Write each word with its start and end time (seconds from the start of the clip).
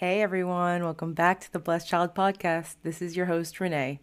Hey 0.00 0.22
everyone, 0.22 0.82
welcome 0.82 1.12
back 1.12 1.40
to 1.40 1.52
the 1.52 1.58
Blessed 1.58 1.86
Child 1.86 2.14
Podcast. 2.14 2.76
This 2.82 3.02
is 3.02 3.18
your 3.18 3.26
host 3.26 3.60
Renee, 3.60 4.00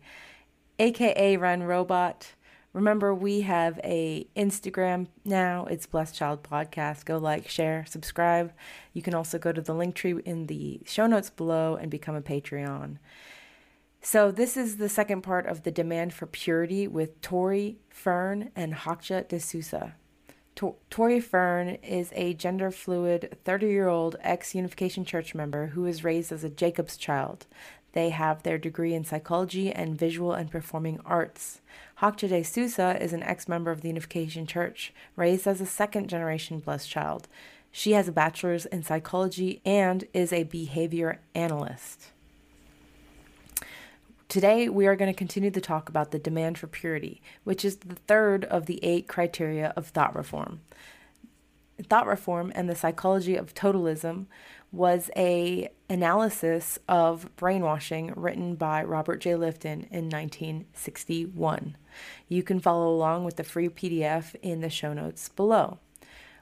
aka 0.77 1.37
Run 1.37 1.63
Robot. 1.63 2.35
Remember, 2.71 3.15
we 3.15 3.41
have 3.41 3.79
a 3.83 4.27
Instagram 4.35 5.07
now. 5.25 5.65
It's 5.65 5.87
Blessed 5.87 6.15
Child 6.15 6.43
Podcast. 6.43 7.05
Go 7.05 7.17
like, 7.17 7.49
share, 7.49 7.83
subscribe. 7.87 8.53
You 8.93 9.01
can 9.01 9.15
also 9.15 9.39
go 9.39 9.51
to 9.51 9.59
the 9.59 9.73
Linktree 9.73 10.21
in 10.21 10.45
the 10.45 10.81
show 10.85 11.07
notes 11.07 11.31
below 11.31 11.77
and 11.77 11.89
become 11.89 12.13
a 12.13 12.21
Patreon. 12.21 12.99
So 13.99 14.29
this 14.29 14.55
is 14.55 14.77
the 14.77 14.89
second 14.89 15.23
part 15.23 15.47
of 15.47 15.63
the 15.63 15.71
demand 15.71 16.13
for 16.13 16.27
purity 16.27 16.87
with 16.87 17.19
Tori 17.21 17.79
Fern 17.89 18.51
and 18.55 18.75
Hakcha 18.75 19.27
de 19.27 19.39
Sousa. 19.39 19.95
Tori 20.89 21.19
Fern 21.19 21.77
is 21.83 22.11
a 22.15 22.33
gender 22.33 22.71
fluid 22.71 23.37
30 23.45 23.67
year 23.67 23.87
old 23.87 24.15
ex 24.21 24.55
Unification 24.55 25.05
Church 25.05 25.35
member 25.35 25.67
who 25.67 25.81
was 25.83 26.03
raised 26.03 26.31
as 26.31 26.43
a 26.43 26.49
Jacob's 26.49 26.97
child. 26.97 27.45
They 27.93 28.09
have 28.09 28.41
their 28.41 28.57
degree 28.57 28.95
in 28.95 29.03
psychology 29.03 29.71
and 29.71 29.97
visual 29.97 30.33
and 30.33 30.49
performing 30.49 30.99
arts. 31.05 31.61
Hakcha 32.01 32.29
de 32.29 32.41
Sousa 32.41 32.97
is 32.99 33.13
an 33.13 33.21
ex 33.21 33.47
member 33.47 33.69
of 33.69 33.81
the 33.81 33.89
Unification 33.89 34.47
Church, 34.47 34.93
raised 35.15 35.45
as 35.45 35.61
a 35.61 35.65
second 35.67 36.09
generation 36.09 36.57
blessed 36.57 36.89
child. 36.89 37.27
She 37.71 37.91
has 37.91 38.07
a 38.07 38.11
bachelor's 38.11 38.65
in 38.65 38.81
psychology 38.81 39.61
and 39.63 40.05
is 40.11 40.33
a 40.33 40.43
behavior 40.43 41.21
analyst. 41.35 42.11
Today, 44.29 44.67
we 44.67 44.87
are 44.87 44.97
going 44.97 45.11
to 45.11 45.17
continue 45.17 45.49
the 45.49 45.61
talk 45.61 45.87
about 45.87 46.11
the 46.11 46.19
demand 46.19 46.57
for 46.57 46.67
purity, 46.67 47.21
which 47.45 47.63
is 47.63 47.77
the 47.77 47.95
third 47.95 48.43
of 48.43 48.65
the 48.65 48.83
eight 48.83 49.07
criteria 49.07 49.71
of 49.77 49.87
thought 49.87 50.13
reform. 50.17 50.59
Thought 51.81 52.07
reform 52.07 52.51
and 52.53 52.67
the 52.67 52.75
psychology 52.75 53.37
of 53.37 53.53
totalism 53.53 54.25
was 54.69 55.09
a 55.15 55.69
analysis 55.89 56.77
of 56.89 57.33
brainwashing 57.37 58.11
written 58.17 58.55
by 58.55 58.83
Robert 58.83 59.21
J. 59.21 59.31
Lifton 59.31 59.89
in 59.91 60.09
1961. 60.09 61.77
You 62.27 62.43
can 62.43 62.59
follow 62.59 62.89
along 62.93 63.23
with 63.23 63.37
the 63.37 63.45
free 63.45 63.69
PDF 63.69 64.35
in 64.41 64.59
the 64.59 64.69
show 64.69 64.91
notes 64.91 65.29
below. 65.29 65.79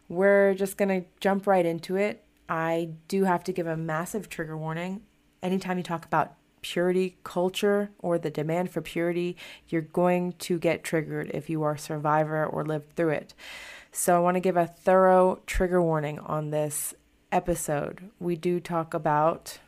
We're 0.09 0.55
just 0.55 0.77
going 0.77 1.01
to 1.01 1.07
jump 1.19 1.45
right 1.45 1.65
into 1.65 1.97
it. 1.97 2.23
I 2.49 2.89
do 3.07 3.25
have 3.25 3.43
to 3.43 3.53
give 3.53 3.67
a 3.67 3.77
massive 3.77 4.27
trigger 4.27 4.57
warning. 4.57 5.03
Anytime 5.43 5.77
you 5.77 5.83
talk 5.83 6.03
about 6.05 6.33
purity 6.73 7.15
culture 7.23 7.91
or 7.99 8.17
the 8.17 8.31
demand 8.31 8.71
for 8.71 8.81
purity, 8.81 9.37
you're 9.67 9.83
going 9.83 10.33
to 10.33 10.57
get 10.57 10.83
triggered 10.83 11.29
if 11.31 11.47
you 11.47 11.61
are 11.61 11.73
a 11.73 11.79
survivor 11.79 12.43
or 12.43 12.65
lived 12.65 12.95
through 12.95 13.11
it. 13.11 13.35
So 13.91 14.15
I 14.15 14.19
want 14.19 14.35
to 14.35 14.41
give 14.41 14.57
a 14.57 14.65
thorough 14.65 15.41
trigger 15.45 15.79
warning 15.79 16.17
on 16.17 16.49
this 16.49 16.95
episode. 17.31 18.09
We 18.19 18.35
do 18.35 18.59
talk 18.59 18.95
about 18.95 19.59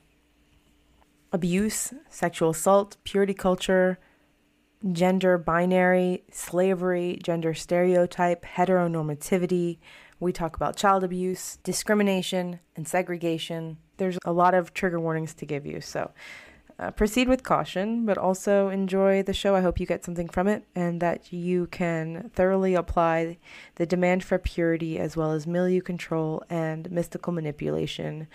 abuse, 1.32 1.94
sexual 2.10 2.50
assault, 2.50 2.98
purity 3.04 3.36
culture, 3.36 4.00
gender 4.92 5.38
binary, 5.38 6.24
slavery, 6.32 7.20
gender 7.22 7.54
stereotype, 7.54 8.44
heteronormativity. 8.44 9.78
We 10.20 10.32
talk 10.32 10.56
about 10.56 10.76
child 10.76 11.04
abuse, 11.04 11.60
discrimination, 11.64 12.60
and 12.76 12.88
segregation. 12.88 13.78
There's 13.98 14.18
a 14.26 14.34
lot 14.34 14.56
of 14.56 14.74
trigger 14.74 15.00
warnings 15.00 15.36
to 15.36 15.46
give 15.46 15.64
you. 15.64 15.80
So 15.80 16.12
uh, 16.80 16.92
proceed 16.92 17.28
with 17.28 17.44
caution, 17.44 18.06
but 18.06 18.18
also 18.18 18.70
enjoy 18.70 19.24
the 19.24 19.34
show. 19.34 19.56
I 19.56 19.62
hope 19.62 19.80
you 19.80 19.86
get 19.86 20.06
something 20.06 20.30
from 20.30 20.48
it 20.48 20.64
and 20.76 21.02
that 21.02 21.34
you 21.34 21.68
can 21.68 22.30
thoroughly 22.34 22.76
apply 22.76 23.38
the 23.76 23.86
demand 23.86 24.24
for 24.24 24.38
purity 24.38 25.00
as 25.00 25.18
well 25.18 25.32
as 25.32 25.48
milieu 25.48 25.82
control 25.82 26.44
and 26.50 26.92
mystical 26.92 27.34
manipulation 27.34 28.28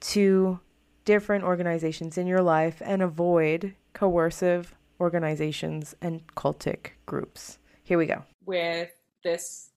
to 0.00 0.60
different 1.04 1.42
organizations 1.42 2.16
in 2.16 2.26
your 2.26 2.42
life 2.42 2.80
and 2.84 3.02
avoid 3.02 3.74
coercive 3.92 4.74
organizations 5.00 5.94
and 6.00 6.26
cultic 6.34 6.90
groups. 7.06 7.58
Here 7.82 7.98
we 7.98 8.06
go. 8.06 8.24
With 8.44 8.90
this 9.24 9.70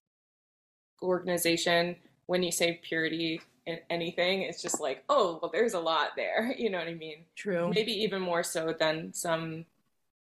organization, 1.02 1.96
when 2.26 2.44
you 2.44 2.52
say 2.52 2.80
purity, 2.84 3.42
anything 3.90 4.42
it's 4.42 4.62
just 4.62 4.82
like 4.82 5.04
oh 5.10 5.38
well 5.42 5.52
there's 5.52 5.74
a 5.74 5.80
lot 5.80 6.10
there 6.16 6.54
you 6.58 6.70
know 6.70 6.80
what 6.80 6.88
i 6.88 6.94
mean? 6.94 7.18
True. 7.36 7.72
Maybe 7.74 7.92
even 8.04 8.22
more 8.22 8.44
so 8.44 8.76
than 8.78 9.14
some 9.14 9.66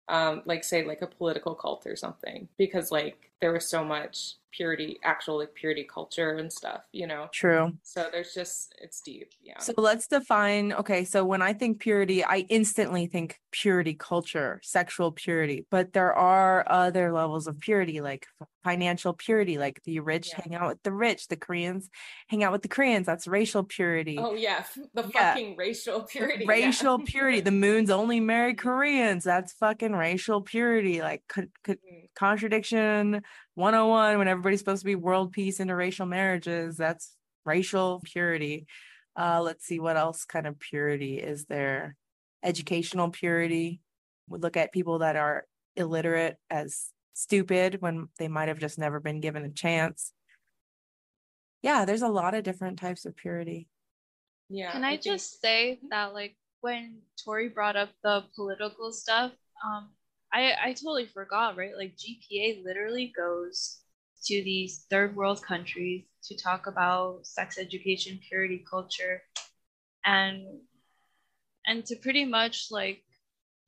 um 0.09 0.43
like 0.45 0.65
say 0.65 0.85
like 0.85 1.03
a 1.03 1.07
political 1.07 1.55
cult 1.55 1.87
or 1.87 1.97
something 1.97 2.49
because 2.57 2.91
like 2.91 3.31
there 3.41 3.53
was 3.53 3.69
so 3.69 3.85
much 3.85 4.35
purity 4.51 4.99
actual 5.05 5.39
like 5.39 5.55
purity 5.55 5.85
culture 5.85 6.33
and 6.33 6.53
stuff 6.53 6.81
you 6.93 7.07
know 7.07 7.29
true 7.33 7.73
so 7.83 8.09
there's 8.11 8.33
just 8.33 8.75
it's 8.81 9.01
deep 9.03 9.31
yeah 9.43 9.59
so 9.59 9.73
let's 9.77 10.07
define 10.07 10.73
okay 10.73 11.05
so 11.05 11.25
when 11.25 11.43
i 11.43 11.53
think 11.53 11.79
purity 11.79 12.25
i 12.25 12.47
instantly 12.49 13.07
think 13.07 13.39
purity 13.51 13.95
culture 13.95 14.59
sexual 14.63 15.13
purity 15.13 15.67
but 15.71 15.93
there 15.93 16.15
are 16.15 16.65
other 16.69 17.13
levels 17.13 17.47
of 17.47 17.59
purity 17.61 18.01
like 18.01 18.27
financial 18.65 19.13
purity 19.13 19.59
like 19.59 19.83
the 19.85 20.01
rich 20.01 20.31
yeah. 20.31 20.41
hang 20.43 20.55
out 20.55 20.69
with 20.69 20.83
the 20.83 20.93
rich 20.93 21.29
the 21.29 21.37
koreans 21.37 21.89
hang 22.29 22.43
out 22.43 22.53
with 22.53 22.63
the 22.63 22.69
koreans 22.69 23.07
that's 23.07 23.29
racial 23.29 23.63
purity 23.63 24.19
oh 24.19 24.35
yeah 24.35 24.65
the 24.95 25.09
yeah. 25.15 25.33
fucking 25.33 25.57
racial 25.57 26.03
purity 26.03 26.45
racial 26.47 26.99
yeah. 26.99 27.05
purity 27.07 27.41
the 27.41 27.51
moon's 27.67 27.91
only 27.91 28.19
marry 28.19 28.55
koreans 28.55 29.25
that's 29.25 29.53
fucking 29.55 29.93
racial 29.93 30.41
purity 30.41 31.01
like 31.01 31.23
mm. 31.37 31.77
contradiction 32.15 33.23
101 33.55 34.19
when 34.19 34.29
everybody's 34.29 34.61
supposed 34.61 34.83
to 34.83 34.87
be 34.87 34.95
world 34.95 35.33
peace 35.33 35.59
interracial 35.59 36.09
marriages 36.09 36.77
that's 36.77 37.15
racial 37.45 38.01
purity. 38.05 38.67
Uh 39.17 39.41
let's 39.43 39.65
see 39.65 39.81
what 39.81 39.97
else 39.97 40.25
kind 40.25 40.47
of 40.47 40.59
purity 40.59 41.19
is 41.19 41.47
there? 41.47 41.97
Educational 42.43 43.11
purity. 43.11 43.81
We 44.29 44.39
look 44.39 44.57
at 44.57 44.73
people 44.73 45.01
that 45.01 45.17
are 45.17 45.45
illiterate 45.77 46.37
as 46.51 46.87
stupid 47.15 47.79
when 47.81 48.09
they 48.19 48.29
might 48.29 48.49
have 48.49 48.61
just 48.61 48.79
never 48.79 49.01
been 49.01 49.21
given 49.21 49.45
a 49.45 49.51
chance. 49.51 50.13
Yeah 51.63 51.85
there's 51.85 52.03
a 52.03 52.09
lot 52.09 52.35
of 52.35 52.45
different 52.45 52.79
types 52.79 53.05
of 53.07 53.17
purity. 53.17 53.69
Yeah 54.49 54.73
can 54.73 54.85
i, 54.85 54.93
I 54.93 54.97
just 54.97 55.41
say 55.41 55.81
that 55.91 56.15
like 56.15 56.37
when 56.61 56.99
tori 57.25 57.49
brought 57.49 57.77
up 57.77 57.91
the 58.03 58.25
political 58.35 58.93
stuff 58.93 59.33
um 59.67 59.89
I, 60.33 60.53
I 60.63 60.73
totally 60.73 61.07
forgot, 61.07 61.57
right? 61.57 61.77
Like 61.77 61.97
GPA 61.97 62.65
literally 62.65 63.13
goes 63.17 63.79
to 64.27 64.43
these 64.43 64.85
third 64.91 65.17
world 65.17 65.43
countries 65.43 66.05
to 66.25 66.37
talk 66.37 66.67
about 66.67 67.21
sex 67.27 67.59
education, 67.59 68.21
purity 68.29 68.65
culture, 68.69 69.23
and 70.05 70.45
and 71.67 71.85
to 71.87 71.97
pretty 71.97 72.25
much 72.25 72.69
like 72.71 73.03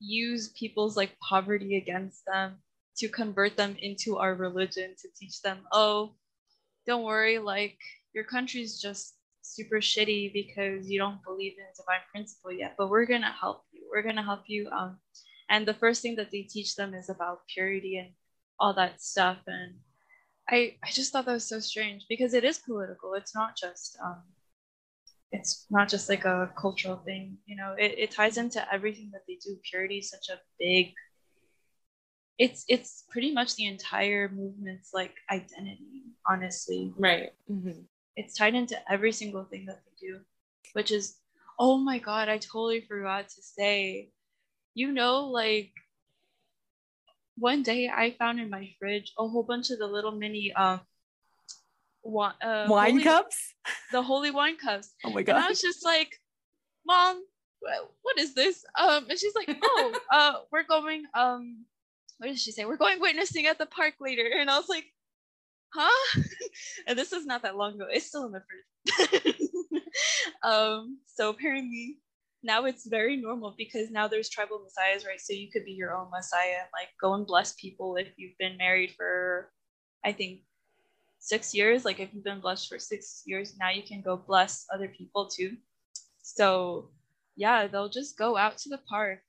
use 0.00 0.49
people's 0.49 0.97
like 0.97 1.19
poverty 1.20 1.76
against 1.76 2.25
them 2.26 2.56
to 2.97 3.09
convert 3.09 3.56
them 3.56 3.76
into 3.81 4.19
our 4.19 4.34
religion 4.34 4.94
to 5.00 5.09
teach 5.19 5.41
them, 5.43 5.59
oh, 5.72 6.12
don't 6.87 7.04
worry, 7.04 7.38
like 7.38 7.78
your 8.12 8.25
country's 8.25 8.81
just 8.81 9.15
super 9.43 9.76
shitty 9.76 10.32
because 10.32 10.91
you 10.91 10.99
don't 10.99 11.22
believe 11.25 11.54
in 11.59 11.65
divine 11.76 12.00
principle 12.10 12.53
yet, 12.53 12.75
but 12.76 12.91
we're 12.91 13.06
gonna 13.06 13.32
help 13.32 13.65
you. 13.72 13.82
We're 13.91 14.03
gonna 14.03 14.22
help 14.22 14.43
you 14.47 14.69
um 14.70 14.99
and 15.50 15.66
the 15.66 15.75
first 15.75 16.00
thing 16.00 16.16
that 16.16 16.31
they 16.31 16.43
teach 16.43 16.77
them 16.77 16.94
is 16.94 17.11
about 17.11 17.41
purity 17.53 17.99
and 17.99 18.11
all 18.59 18.72
that 18.75 19.03
stuff. 19.03 19.38
And 19.47 19.75
i 20.49 20.77
i 20.83 20.91
just 20.91 21.12
thought 21.12 21.27
that 21.27 21.33
was 21.33 21.49
so 21.49 21.61
strange 21.61 22.06
because 22.09 22.33
it 22.34 22.44
is 22.44 22.59
political. 22.59 23.15
It's 23.15 23.34
not 23.34 23.56
just 23.56 23.99
um 24.03 24.22
it's 25.33 25.66
not 25.71 25.88
just 25.88 26.09
like 26.09 26.25
a 26.25 26.50
cultural 26.59 26.97
thing 27.05 27.38
you 27.47 27.55
know 27.55 27.77
it, 27.78 27.94
it 27.97 28.11
ties 28.11 28.37
into 28.37 28.61
everything 28.72 29.11
that 29.12 29.22
they 29.28 29.38
do. 29.44 29.56
Purity 29.71 29.99
is 29.99 30.11
such 30.11 30.28
a 30.31 30.41
big 30.59 30.94
it's 32.38 32.65
it's 32.69 33.05
pretty 33.11 33.32
much 33.32 33.55
the 33.56 33.67
entire 33.67 34.28
movement's 34.28 34.91
like 34.94 35.14
identity 35.31 36.05
honestly. 36.29 36.93
Right. 36.97 37.31
Mm-hmm. 37.50 37.82
it's 38.17 38.35
tied 38.35 38.55
into 38.55 38.76
every 38.91 39.12
single 39.12 39.44
thing 39.44 39.67
that 39.67 39.81
they 39.85 40.06
do 40.06 40.20
which 40.73 40.91
is 40.91 41.17
oh 41.58 41.76
my 41.76 41.99
god 41.99 42.29
i 42.29 42.38
totally 42.38 42.81
forgot 42.81 43.29
to 43.29 43.43
say 43.43 44.11
you 44.75 44.93
know, 44.93 45.26
like 45.26 45.72
one 47.37 47.62
day 47.62 47.88
I 47.88 48.12
found 48.12 48.40
in 48.40 48.50
my 48.50 48.70
fridge 48.78 49.12
a 49.19 49.26
whole 49.26 49.43
bunch 49.43 49.70
of 49.70 49.78
the 49.78 49.87
little 49.87 50.12
mini 50.12 50.52
um 50.52 50.81
wa- 52.02 52.34
uh, 52.43 52.67
wine 52.69 52.93
holy, 52.93 53.05
cups, 53.05 53.55
the 53.93 54.02
holy 54.02 54.31
wine 54.31 54.56
cups. 54.56 54.94
Oh 55.05 55.11
my 55.11 55.22
god! 55.22 55.37
And 55.37 55.44
I 55.44 55.49
was 55.49 55.61
just 55.61 55.84
like, 55.84 56.20
"Mom, 56.87 57.22
what 58.02 58.19
is 58.19 58.34
this?" 58.34 58.64
Um, 58.78 59.06
and 59.08 59.19
she's 59.19 59.34
like, 59.34 59.56
"Oh, 59.62 59.94
uh, 60.12 60.34
we're 60.52 60.64
going 60.64 61.05
um, 61.14 61.64
what 62.19 62.28
did 62.28 62.38
she 62.38 62.52
say? 62.52 62.64
We're 62.64 62.76
going 62.76 63.00
witnessing 63.00 63.46
at 63.46 63.58
the 63.58 63.66
park 63.66 63.94
later." 64.00 64.31
And 64.38 64.50
I 64.50 64.58
was 64.58 64.69
like, 64.69 64.84
"Huh?" 65.75 66.20
and 66.87 66.99
this 66.99 67.12
is 67.12 67.26
not 67.26 67.43
that 67.43 67.56
long 67.56 67.75
ago. 67.75 67.87
It's 67.90 68.06
still 68.06 68.26
in 68.26 68.32
the 68.32 68.43
fridge. 68.43 69.37
um, 70.43 70.99
so 71.06 71.31
apparently 71.31 71.99
now 72.42 72.64
it's 72.64 72.87
very 72.87 73.16
normal 73.16 73.54
because 73.56 73.90
now 73.90 74.08
there's 74.08 74.28
tribal 74.28 74.60
messiahs, 74.60 75.04
right? 75.06 75.20
So 75.20 75.32
you 75.32 75.50
could 75.50 75.64
be 75.64 75.72
your 75.72 75.94
own 75.94 76.10
messiah 76.10 76.64
like 76.72 76.88
go 77.00 77.14
and 77.14 77.26
bless 77.26 77.54
people 77.54 77.96
if 77.96 78.08
you've 78.16 78.38
been 78.38 78.56
married 78.56 78.92
for, 78.96 79.50
I 80.04 80.12
think, 80.12 80.40
six 81.19 81.54
years. 81.54 81.84
Like 81.84 82.00
if 82.00 82.14
you've 82.14 82.25
been 82.25 82.40
blessed 82.40 82.69
for 82.69 82.78
six 82.78 83.22
years, 83.26 83.54
now 83.58 83.70
you 83.70 83.82
can 83.82 84.00
go 84.00 84.16
bless 84.16 84.66
other 84.72 84.88
people 84.88 85.26
too. 85.26 85.56
So, 86.22 86.90
yeah, 87.37 87.66
they'll 87.66 87.88
just 87.88 88.19
go 88.19 88.37
out 88.37 88.58
to 88.58 88.69
the 88.69 88.81
park 88.88 89.20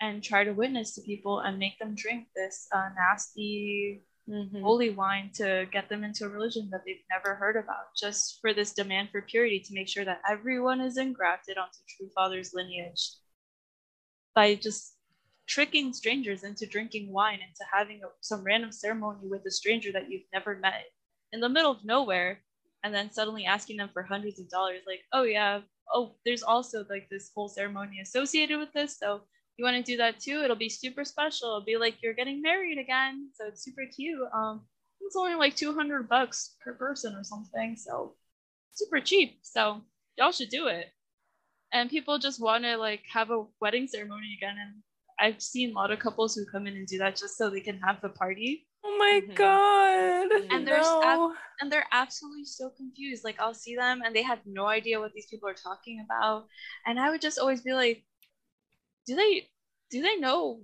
and 0.00 0.22
try 0.22 0.44
to 0.44 0.52
witness 0.52 0.94
to 0.94 1.00
people 1.02 1.40
and 1.40 1.58
make 1.58 1.78
them 1.78 1.94
drink 1.94 2.26
this 2.36 2.68
uh, 2.74 2.88
nasty 2.96 4.02
mm-hmm. 4.28 4.62
holy 4.62 4.90
wine 4.90 5.30
to 5.34 5.66
get 5.72 5.88
them 5.88 6.04
into 6.04 6.24
a 6.24 6.28
religion 6.28 6.68
that 6.70 6.82
they've 6.86 6.96
never 7.10 7.34
heard 7.36 7.56
about, 7.56 7.94
just 7.96 8.38
for 8.40 8.52
this 8.52 8.72
demand 8.72 9.10
for 9.10 9.22
purity 9.22 9.60
to 9.60 9.74
make 9.74 9.88
sure 9.88 10.04
that 10.04 10.20
everyone 10.28 10.80
is 10.80 10.96
engrafted 10.96 11.58
onto 11.58 11.78
True 11.88 12.08
Father's 12.14 12.52
lineage 12.54 13.12
by 14.34 14.54
just 14.54 14.94
tricking 15.46 15.92
strangers 15.92 16.42
into 16.42 16.66
drinking 16.66 17.12
wine, 17.12 17.38
into 17.40 17.64
having 17.72 18.00
a, 18.04 18.08
some 18.20 18.42
random 18.42 18.72
ceremony 18.72 19.20
with 19.22 19.44
a 19.46 19.50
stranger 19.50 19.92
that 19.92 20.10
you've 20.10 20.28
never 20.32 20.56
met 20.58 20.84
in 21.32 21.40
the 21.40 21.48
middle 21.48 21.70
of 21.70 21.84
nowhere, 21.84 22.40
and 22.82 22.94
then 22.94 23.10
suddenly 23.10 23.46
asking 23.46 23.76
them 23.76 23.90
for 23.92 24.02
hundreds 24.02 24.38
of 24.38 24.48
dollars. 24.48 24.80
Like, 24.86 25.00
oh 25.12 25.22
yeah, 25.22 25.60
oh, 25.92 26.16
there's 26.24 26.42
also 26.42 26.84
like 26.90 27.08
this 27.10 27.30
whole 27.34 27.48
ceremony 27.48 28.00
associated 28.00 28.58
with 28.58 28.72
this. 28.72 28.98
So 28.98 29.22
you 29.56 29.64
want 29.64 29.76
to 29.76 29.82
do 29.82 29.96
that 29.98 30.20
too? 30.20 30.42
It'll 30.44 30.56
be 30.56 30.68
super 30.68 31.04
special. 31.04 31.48
It'll 31.48 31.64
be 31.64 31.76
like 31.76 32.02
you're 32.02 32.14
getting 32.14 32.42
married 32.42 32.78
again. 32.78 33.30
So 33.34 33.46
it's 33.46 33.64
super 33.64 33.82
cute. 33.94 34.28
Um, 34.34 34.62
it's 35.00 35.16
only 35.16 35.34
like 35.34 35.56
200 35.56 36.08
bucks 36.08 36.56
per 36.62 36.74
person 36.74 37.14
or 37.14 37.24
something. 37.24 37.76
So 37.76 38.14
super 38.72 39.00
cheap. 39.00 39.38
So 39.42 39.82
y'all 40.16 40.32
should 40.32 40.50
do 40.50 40.66
it. 40.66 40.86
And 41.72 41.90
people 41.90 42.18
just 42.18 42.40
want 42.40 42.64
to 42.64 42.76
like 42.76 43.02
have 43.12 43.30
a 43.30 43.44
wedding 43.60 43.86
ceremony 43.86 44.36
again. 44.36 44.56
And 44.60 44.82
I've 45.18 45.42
seen 45.42 45.70
a 45.70 45.74
lot 45.74 45.90
of 45.90 45.98
couples 45.98 46.34
who 46.34 46.44
come 46.44 46.66
in 46.66 46.74
and 46.74 46.86
do 46.86 46.98
that 46.98 47.16
just 47.16 47.36
so 47.38 47.48
they 47.48 47.60
can 47.60 47.80
have 47.80 48.00
the 48.00 48.10
party. 48.10 48.66
Oh 48.84 48.96
my 48.98 49.20
mm-hmm. 49.22 49.34
god! 49.34 50.30
And 50.52 50.66
they're 50.66 50.80
no. 50.80 51.34
and 51.60 51.72
they're 51.72 51.86
absolutely 51.90 52.44
so 52.44 52.70
confused. 52.70 53.24
Like 53.24 53.40
I'll 53.40 53.54
see 53.54 53.74
them 53.74 54.02
and 54.04 54.14
they 54.14 54.22
have 54.22 54.38
no 54.46 54.66
idea 54.66 55.00
what 55.00 55.12
these 55.12 55.26
people 55.26 55.48
are 55.48 55.54
talking 55.54 56.04
about, 56.04 56.46
and 56.86 57.00
I 57.00 57.10
would 57.10 57.20
just 57.20 57.38
always 57.38 57.62
be 57.62 57.72
like, 57.72 58.04
"Do 59.06 59.16
they 59.16 59.48
do 59.90 60.02
they 60.02 60.16
know 60.16 60.60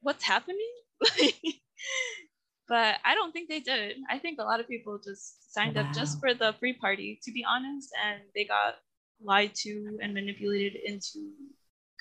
what's 0.00 0.24
happening?" 0.24 0.72
but 2.68 2.96
I 3.04 3.14
don't 3.14 3.32
think 3.32 3.48
they 3.48 3.60
did. 3.60 3.96
I 4.10 4.18
think 4.18 4.38
a 4.38 4.44
lot 4.44 4.60
of 4.60 4.68
people 4.68 4.98
just 5.02 5.52
signed 5.52 5.76
wow. 5.76 5.82
up 5.82 5.92
just 5.92 6.20
for 6.20 6.34
the 6.34 6.54
free 6.58 6.72
party, 6.72 7.20
to 7.22 7.32
be 7.32 7.44
honest, 7.44 7.90
and 8.04 8.22
they 8.34 8.44
got 8.44 8.76
lied 9.22 9.54
to 9.54 9.98
and 10.02 10.14
manipulated 10.14 10.74
into 10.84 11.32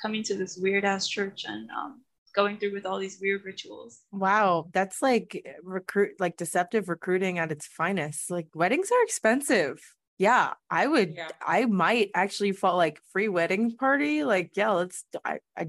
coming 0.02 0.24
to 0.24 0.36
this 0.36 0.58
weird 0.58 0.86
ass 0.86 1.08
church 1.08 1.46
and 1.48 1.70
um, 1.72 2.02
going 2.34 2.58
through 2.58 2.74
with 2.74 2.86
all 2.86 3.00
these 3.00 3.20
weird 3.22 3.44
rituals. 3.46 4.02
Wow, 4.12 4.70
that's 4.74 5.02
like 5.02 5.46
recruit 5.64 6.12
like 6.20 6.38
deceptive 6.38 6.90
recruiting 6.90 7.40
at 7.40 7.52
its 7.52 7.68
finest. 7.68 8.32
Like 8.32 8.48
weddings 8.54 8.92
are 8.92 9.04
expensive. 9.04 9.80
Yeah, 10.18 10.54
I 10.70 10.88
would 10.88 11.16
yeah. 11.16 11.30
I 11.46 11.66
might 11.66 12.12
actually 12.14 12.52
fall 12.52 12.78
like 12.78 13.00
free 13.12 13.28
wedding 13.28 13.76
party. 13.76 14.24
Like, 14.24 14.52
yeah, 14.56 14.72
let's 14.72 15.04
I, 15.26 15.40
I 15.58 15.68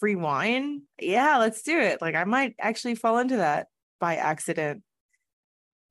free 0.00 0.16
wine. 0.16 0.82
Yeah, 0.98 1.38
let's 1.38 1.62
do 1.62 1.78
it. 1.78 2.00
Like 2.00 2.16
I 2.16 2.24
might 2.24 2.56
actually 2.58 2.96
fall 2.96 3.18
into 3.18 3.36
that 3.36 3.68
by 4.00 4.16
accident. 4.16 4.82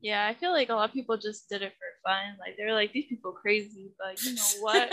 Yeah, 0.01 0.25
I 0.27 0.33
feel 0.33 0.51
like 0.51 0.69
a 0.69 0.73
lot 0.73 0.89
of 0.89 0.93
people 0.93 1.17
just 1.17 1.47
did 1.49 1.61
it 1.61 1.73
for 1.73 2.09
fun. 2.09 2.37
Like 2.39 2.55
they're 2.57 2.73
like 2.73 2.91
these 2.91 3.05
people 3.07 3.31
crazy, 3.31 3.91
but 3.97 4.21
you 4.23 4.35
know 4.35 4.41
what? 4.61 4.91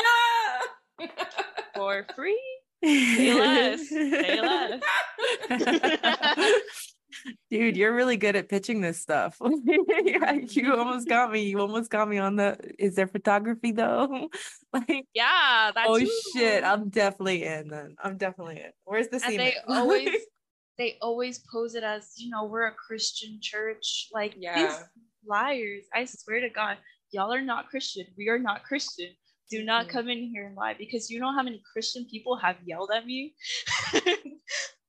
for 1.74 2.06
free 2.14 2.40
Say 2.84 3.34
less. 3.34 3.88
Say 3.88 4.40
less. 4.40 4.82
Dude, 7.50 7.76
you're 7.76 7.94
really 7.94 8.16
good 8.16 8.36
at 8.36 8.48
pitching 8.48 8.80
this 8.80 9.00
stuff. 9.00 9.36
you 9.40 10.74
almost 10.74 11.08
got 11.08 11.32
me. 11.32 11.44
You 11.44 11.60
almost 11.60 11.90
got 11.90 12.08
me 12.08 12.18
on 12.18 12.36
the. 12.36 12.56
Is 12.78 12.94
there 12.94 13.06
photography 13.06 13.72
though? 13.72 14.28
like, 14.72 15.06
yeah. 15.14 15.72
oh 15.76 15.98
too. 15.98 16.10
shit! 16.34 16.64
I'm 16.64 16.88
definitely 16.88 17.44
in. 17.44 17.68
Then 17.68 17.96
I'm 18.02 18.16
definitely 18.16 18.56
in. 18.56 18.70
Where's 18.84 19.08
the 19.08 19.20
scene? 19.20 19.38
They 19.38 19.54
always, 19.68 20.10
they 20.78 20.98
always 21.00 21.40
pose 21.52 21.74
it 21.74 21.82
as 21.84 22.12
you 22.16 22.30
know 22.30 22.44
we're 22.44 22.66
a 22.66 22.74
Christian 22.74 23.38
church. 23.40 24.08
Like 24.12 24.34
yeah. 24.38 24.66
these 24.66 24.84
liars. 25.26 25.84
I 25.94 26.04
swear 26.04 26.40
to 26.40 26.50
God, 26.50 26.76
y'all 27.10 27.32
are 27.32 27.42
not 27.42 27.68
Christian. 27.68 28.06
We 28.16 28.28
are 28.28 28.38
not 28.38 28.64
Christian 28.64 29.08
do 29.50 29.64
not 29.64 29.86
mm-hmm. 29.86 29.96
come 29.96 30.08
in 30.08 30.18
here 30.24 30.46
and 30.46 30.56
lie 30.56 30.74
because 30.76 31.10
you 31.10 31.20
know 31.20 31.32
how 31.32 31.42
many 31.42 31.62
Christian 31.72 32.04
people 32.10 32.36
have 32.36 32.56
yelled 32.64 32.90
at 32.94 33.06
me 33.06 33.34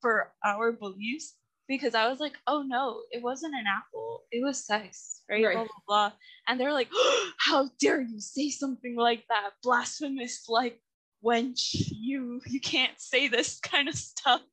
for 0.02 0.34
our 0.44 0.72
beliefs 0.72 1.36
because 1.68 1.96
I 1.96 2.10
was 2.10 2.20
like, 2.20 2.34
oh 2.48 2.64
no, 2.64 3.02
it 3.12 3.22
wasn't 3.22 3.56
an 3.56 3.66
apple, 3.68 4.24
it 4.32 4.44
was 4.44 4.66
sex, 4.66 5.22
right? 5.30 5.44
right. 5.46 5.56
Blah 5.56 5.64
blah 5.64 5.84
blah. 5.88 6.12
And 6.48 6.60
they're 6.60 6.74
like, 6.74 6.90
oh, 6.94 7.30
how 7.38 7.70
dare 7.80 8.02
you 8.02 8.20
say 8.20 8.50
something 8.50 8.96
like 8.96 9.24
that, 9.30 9.52
blasphemous, 9.64 10.48
like 10.48 10.80
wench, 11.24 11.92
you 11.92 12.42
you 12.48 12.60
can't 12.60 13.00
say 13.00 13.28
this 13.28 13.60
kind 13.60 13.88
of 13.88 13.96
stuff. 13.96 14.42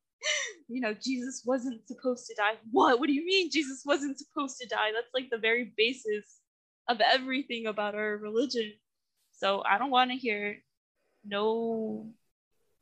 You 0.68 0.80
know, 0.80 0.94
Jesus 0.94 1.42
wasn't 1.44 1.86
supposed 1.86 2.26
to 2.28 2.34
die. 2.34 2.54
What? 2.70 2.98
What 2.98 3.08
do 3.08 3.12
you 3.12 3.26
mean 3.26 3.50
Jesus 3.50 3.82
wasn't 3.84 4.18
supposed 4.18 4.56
to 4.58 4.66
die? 4.66 4.90
That's 4.94 5.12
like 5.12 5.28
the 5.28 5.36
very 5.36 5.74
basis 5.76 6.40
of 6.88 7.02
everything 7.02 7.66
about 7.66 7.94
our 7.94 8.16
religion. 8.16 8.72
So 9.32 9.62
I 9.68 9.76
don't 9.76 9.90
want 9.90 10.12
to 10.12 10.16
hear 10.16 10.62
no 11.26 12.06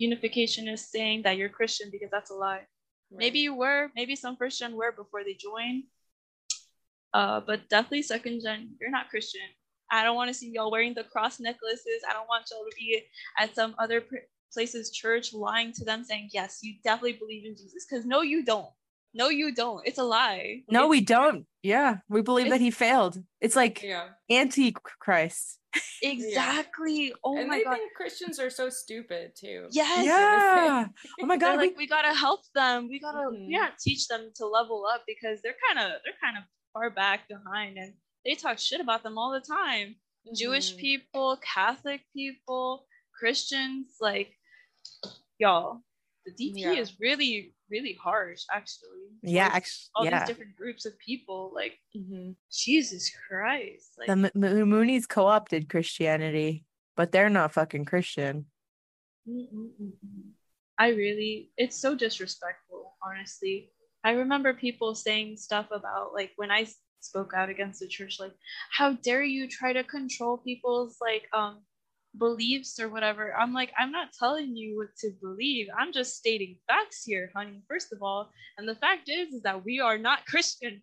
unificationist 0.01 0.91
saying 0.91 1.23
that 1.23 1.37
you're 1.37 1.49
Christian 1.49 1.89
because 1.91 2.11
that's 2.13 2.31
a 2.31 2.35
lie. 2.35 2.63
Right. 3.13 3.19
Maybe 3.19 3.41
you 3.41 3.55
were, 3.55 3.91
maybe 3.95 4.17
some 4.17 4.37
first 4.37 4.59
gen 4.59 4.75
were 4.75 4.91
before 4.93 5.23
they 5.23 5.35
joined. 5.35 5.85
Uh, 7.13 7.41
but 7.41 7.69
definitely 7.69 8.03
second 8.03 8.41
gen, 8.43 8.71
you're 8.81 8.91
not 8.91 9.11
Christian. 9.11 9.43
I 9.91 10.03
don't 10.03 10.17
want 10.17 10.29
to 10.29 10.35
see 10.35 10.51
y'all 10.51 10.71
wearing 10.71 10.95
the 10.95 11.05
cross 11.05 11.39
necklaces. 11.39 12.03
I 12.09 12.15
don't 12.15 12.29
want 12.29 12.47
y'all 12.51 12.65
to 12.65 12.75
be 12.79 13.03
at 13.39 13.55
some 13.55 13.75
other 13.79 14.03
places 14.51 14.91
church 14.91 15.35
lying 15.35 15.73
to 15.75 15.85
them 15.85 16.05
saying, 16.05 16.31
yes, 16.33 16.61
you 16.63 16.77
definitely 16.83 17.15
believe 17.15 17.45
in 17.45 17.55
Jesus. 17.55 17.85
Because 17.89 18.07
no, 18.07 18.23
you 18.23 18.43
don't. 18.43 18.71
No, 19.15 19.29
you 19.29 19.55
don't. 19.55 19.87
It's 19.87 19.99
a 19.99 20.05
lie. 20.05 20.63
No, 20.71 20.85
it's, 20.85 20.91
we 20.91 21.01
don't. 21.03 21.47
Yeah, 21.63 21.99
we 22.09 22.23
believe 22.23 22.51
that 22.51 22.61
he 22.61 22.71
failed. 22.71 23.19
It's 23.41 23.57
like 23.57 23.83
yeah. 23.83 24.09
anti-Christ. 24.29 25.59
Exactly. 26.03 27.07
Yeah. 27.07 27.13
Oh 27.25 27.39
and 27.39 27.49
my 27.49 27.63
god. 27.63 27.79
Christians 27.97 28.39
are 28.39 28.51
so 28.51 28.69
stupid 28.69 29.33
too. 29.35 29.69
Yes. 29.71 30.05
Yeah. 30.05 30.87
oh 31.23 31.27
my 31.27 31.39
god. 31.39 31.53
we, 31.57 31.69
like 31.69 31.79
we 31.79 31.87
gotta 31.87 32.13
help 32.13 32.41
them. 32.55 32.89
We 32.91 33.01
gotta 33.01 33.31
mm-hmm. 33.31 33.51
yeah 33.51 33.69
teach 33.81 34.07
them 34.09 34.33
to 34.37 34.47
level 34.47 34.85
up 34.93 35.05
because 35.07 35.41
they're 35.43 35.57
kind 35.67 35.79
of 35.79 35.93
they're 36.05 36.21
kind 36.23 36.37
of 36.37 36.43
far 36.75 36.91
back 36.91 37.29
behind 37.29 37.79
and 37.79 37.95
they 38.25 38.35
talk 38.35 38.59
shit 38.59 38.81
about 38.81 39.03
them 39.03 39.17
all 39.17 39.33
the 39.33 39.41
time. 39.41 39.95
Mm-hmm. 40.27 40.35
Jewish 40.35 40.77
people, 40.77 41.39
Catholic 41.43 42.03
people, 42.15 42.85
Christians, 43.19 43.97
like 44.01 44.33
y'all. 45.39 45.83
The 46.25 46.33
DP 46.33 46.53
yeah. 46.57 46.73
is 46.73 47.01
really 47.01 47.55
really 47.73 47.99
harsh 48.01 48.43
actually 48.53 49.09
yeah 49.23 49.49
actually 49.53 49.91
all 49.97 50.05
yeah. 50.05 50.19
these 50.19 50.29
different 50.29 50.55
groups 50.55 50.85
of 50.85 50.97
people 50.99 51.51
like 51.55 51.79
mm-hmm. 51.97 52.33
jesus 52.53 53.11
christ 53.27 53.95
like, 53.99 54.07
the 54.07 54.31
M- 54.35 54.69
moonies 54.69 55.09
co-opted 55.09 55.69
christianity 55.69 56.65
but 56.97 57.11
they're 57.11 57.31
not 57.31 57.53
fucking 57.53 57.87
christian 57.87 58.45
i 60.79 60.89
really 60.89 61.51
it's 61.57 61.81
so 61.81 61.95
disrespectful 61.95 62.95
honestly 63.03 63.71
i 64.05 64.13
remember 64.13 64.53
people 64.53 64.95
saying 64.95 65.37
stuff 65.37 65.67
about 65.73 66.13
like 66.13 66.33
when 66.37 66.51
i 66.51 66.67
spoke 67.01 67.33
out 67.35 67.49
against 67.49 67.81
the 67.81 67.89
church 67.89 68.19
like 68.21 68.35
how 68.71 68.93
dare 69.03 69.25
you 69.25 69.49
try 69.49 69.73
to 69.73 69.83
control 69.83 70.37
people's 70.37 70.99
like 71.01 71.27
um 71.33 71.63
beliefs 72.17 72.79
or 72.79 72.89
whatever. 72.89 73.35
I'm 73.35 73.53
like, 73.53 73.73
I'm 73.79 73.93
not 73.93 74.13
telling 74.19 74.57
you 74.57 74.79
what 74.79 74.95
to 74.99 75.11
believe. 75.21 75.69
I'm 75.79 75.93
just 75.93 76.17
stating 76.17 76.57
facts 76.67 77.05
here, 77.05 77.31
honey, 77.35 77.63
first 77.69 77.93
of 77.93 78.03
all. 78.03 78.31
And 78.59 78.69
the 78.69 78.75
fact 78.75 79.09
is, 79.09 79.35
is 79.35 79.43
that 79.43 79.65
we 79.65 79.81
are 79.81 79.99
not 79.99 80.27
Christian 80.27 80.83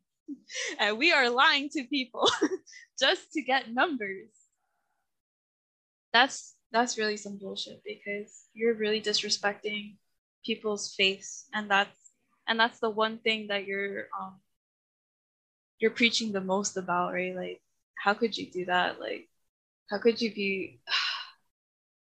and 0.80 0.98
we 0.98 1.12
are 1.12 1.30
lying 1.30 1.70
to 1.70 1.84
people 1.86 2.30
just 3.00 3.32
to 3.34 3.42
get 3.42 3.72
numbers. 3.74 4.30
That's 6.14 6.56
that's 6.72 6.98
really 6.98 7.18
some 7.18 7.38
bullshit 7.38 7.82
because 7.84 8.46
you're 8.54 8.76
really 8.76 9.02
disrespecting 9.02 9.96
people's 10.46 10.94
faith 10.96 11.46
and 11.54 11.70
that's 11.70 11.98
and 12.48 12.60
that's 12.60 12.80
the 12.80 12.90
one 12.90 13.18
thing 13.20 13.48
that 13.48 13.66
you're 13.66 14.08
um 14.20 14.36
you're 15.80 15.92
preaching 15.92 16.32
the 16.32 16.42
most 16.42 16.78
about, 16.78 17.14
right? 17.14 17.36
Like 17.36 17.62
how 17.96 18.14
could 18.14 18.38
you 18.38 18.52
do 18.52 18.66
that? 18.66 19.00
Like 19.00 19.30
how 19.90 19.98
could 20.00 20.22
you 20.22 20.34
be 20.34 20.80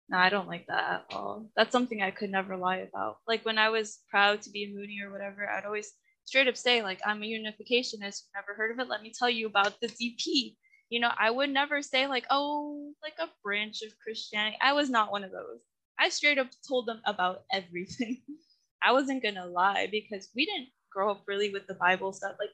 no, 0.08 0.18
I 0.18 0.28
don't 0.28 0.48
like 0.48 0.66
that 0.68 1.04
at 1.10 1.16
all. 1.16 1.50
That's 1.56 1.72
something 1.72 2.00
I 2.02 2.10
could 2.12 2.30
never 2.30 2.56
lie 2.56 2.78
about. 2.78 3.18
Like 3.26 3.44
when 3.44 3.58
I 3.58 3.70
was 3.70 4.00
proud 4.08 4.42
to 4.42 4.50
be 4.50 4.64
a 4.64 4.68
Moonie 4.68 5.04
or 5.04 5.10
whatever, 5.12 5.48
I'd 5.48 5.64
always 5.64 5.92
straight 6.24 6.48
up 6.48 6.56
say, 6.56 6.82
like, 6.82 7.00
I'm 7.04 7.22
a 7.22 7.26
unificationist. 7.26 8.22
You've 8.22 8.34
Never 8.34 8.54
heard 8.56 8.70
of 8.72 8.78
it? 8.78 8.88
Let 8.88 9.02
me 9.02 9.12
tell 9.16 9.30
you 9.30 9.46
about 9.46 9.80
the 9.80 9.88
DP. 9.88 10.56
You 10.90 11.00
know, 11.00 11.10
I 11.18 11.30
would 11.30 11.50
never 11.50 11.82
say, 11.82 12.06
like, 12.06 12.24
oh, 12.30 12.92
like 13.02 13.14
a 13.18 13.30
branch 13.42 13.82
of 13.82 13.98
Christianity. 13.98 14.56
I 14.60 14.72
was 14.74 14.88
not 14.90 15.10
one 15.10 15.24
of 15.24 15.32
those. 15.32 15.60
I 15.98 16.08
straight 16.10 16.38
up 16.38 16.48
told 16.68 16.86
them 16.86 17.00
about 17.04 17.42
everything. 17.52 18.22
I 18.82 18.92
wasn't 18.92 19.22
gonna 19.22 19.46
lie 19.46 19.88
because 19.90 20.28
we 20.36 20.46
didn't 20.46 20.68
grow 20.92 21.10
up 21.10 21.24
really 21.26 21.50
with 21.50 21.66
the 21.66 21.74
Bible 21.74 22.12
stuff. 22.12 22.36
Like 22.38 22.50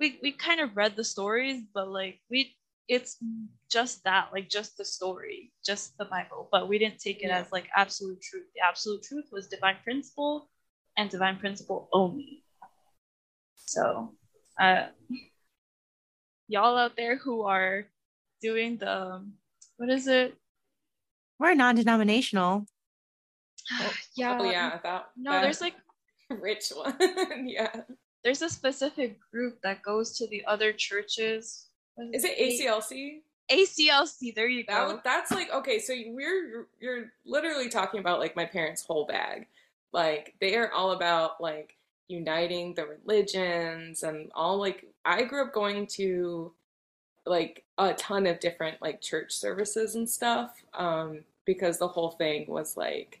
we 0.00 0.18
we 0.22 0.32
kind 0.32 0.60
of 0.60 0.76
read 0.76 0.96
the 0.96 1.04
stories, 1.04 1.62
but 1.74 1.88
like 1.88 2.20
we 2.30 2.56
it's 2.88 3.18
just 3.70 4.02
that, 4.04 4.30
like 4.32 4.48
just 4.48 4.76
the 4.78 4.84
story, 4.84 5.52
just 5.64 5.96
the 5.98 6.06
Bible. 6.06 6.48
But 6.50 6.68
we 6.68 6.78
didn't 6.78 6.98
take 6.98 7.22
it 7.22 7.28
yeah. 7.28 7.38
as 7.38 7.52
like 7.52 7.68
absolute 7.76 8.20
truth. 8.22 8.46
The 8.54 8.66
absolute 8.66 9.02
truth 9.02 9.26
was 9.30 9.46
divine 9.48 9.76
principle 9.84 10.48
and 10.96 11.10
divine 11.10 11.36
principle 11.36 11.88
only. 11.92 12.44
So, 13.66 14.14
uh, 14.58 14.86
y'all 16.48 16.78
out 16.78 16.96
there 16.96 17.18
who 17.18 17.42
are 17.42 17.84
doing 18.40 18.78
the 18.78 19.22
what 19.76 19.90
is 19.90 20.08
it? 20.08 20.34
We're 21.38 21.54
non-denominational. 21.54 22.66
yeah. 24.16 24.38
Oh 24.40 24.50
yeah. 24.50 24.78
That, 24.82 25.06
no, 25.16 25.32
that 25.32 25.42
there's 25.42 25.60
like 25.60 25.74
rich 26.30 26.72
one. 26.74 26.96
yeah. 27.46 27.82
There's 28.24 28.42
a 28.42 28.48
specific 28.48 29.18
group 29.30 29.58
that 29.62 29.82
goes 29.82 30.16
to 30.18 30.26
the 30.26 30.44
other 30.46 30.72
churches 30.72 31.67
is 32.12 32.24
it 32.24 32.38
ACLC? 32.38 33.20
ACLC. 33.50 34.34
There 34.34 34.48
you 34.48 34.64
go. 34.64 34.88
That, 34.88 35.04
that's 35.04 35.30
like 35.30 35.52
okay. 35.52 35.78
So 35.78 35.94
we're 36.08 36.66
you're 36.80 37.12
literally 37.24 37.68
talking 37.68 38.00
about 38.00 38.20
like 38.20 38.36
my 38.36 38.44
parents' 38.44 38.84
whole 38.84 39.06
bag. 39.06 39.46
Like 39.92 40.34
they 40.40 40.56
are 40.56 40.70
all 40.72 40.92
about 40.92 41.40
like 41.40 41.76
uniting 42.08 42.74
the 42.74 42.86
religions 42.86 44.02
and 44.02 44.30
all 44.34 44.58
like 44.58 44.86
I 45.04 45.22
grew 45.24 45.44
up 45.44 45.52
going 45.52 45.86
to 45.94 46.52
like 47.26 47.64
a 47.76 47.92
ton 47.94 48.26
of 48.26 48.40
different 48.40 48.80
like 48.80 49.00
church 49.00 49.32
services 49.32 49.94
and 49.94 50.08
stuff 50.08 50.62
um 50.72 51.20
because 51.44 51.78
the 51.78 51.86
whole 51.86 52.12
thing 52.12 52.46
was 52.48 52.76
like 52.76 53.20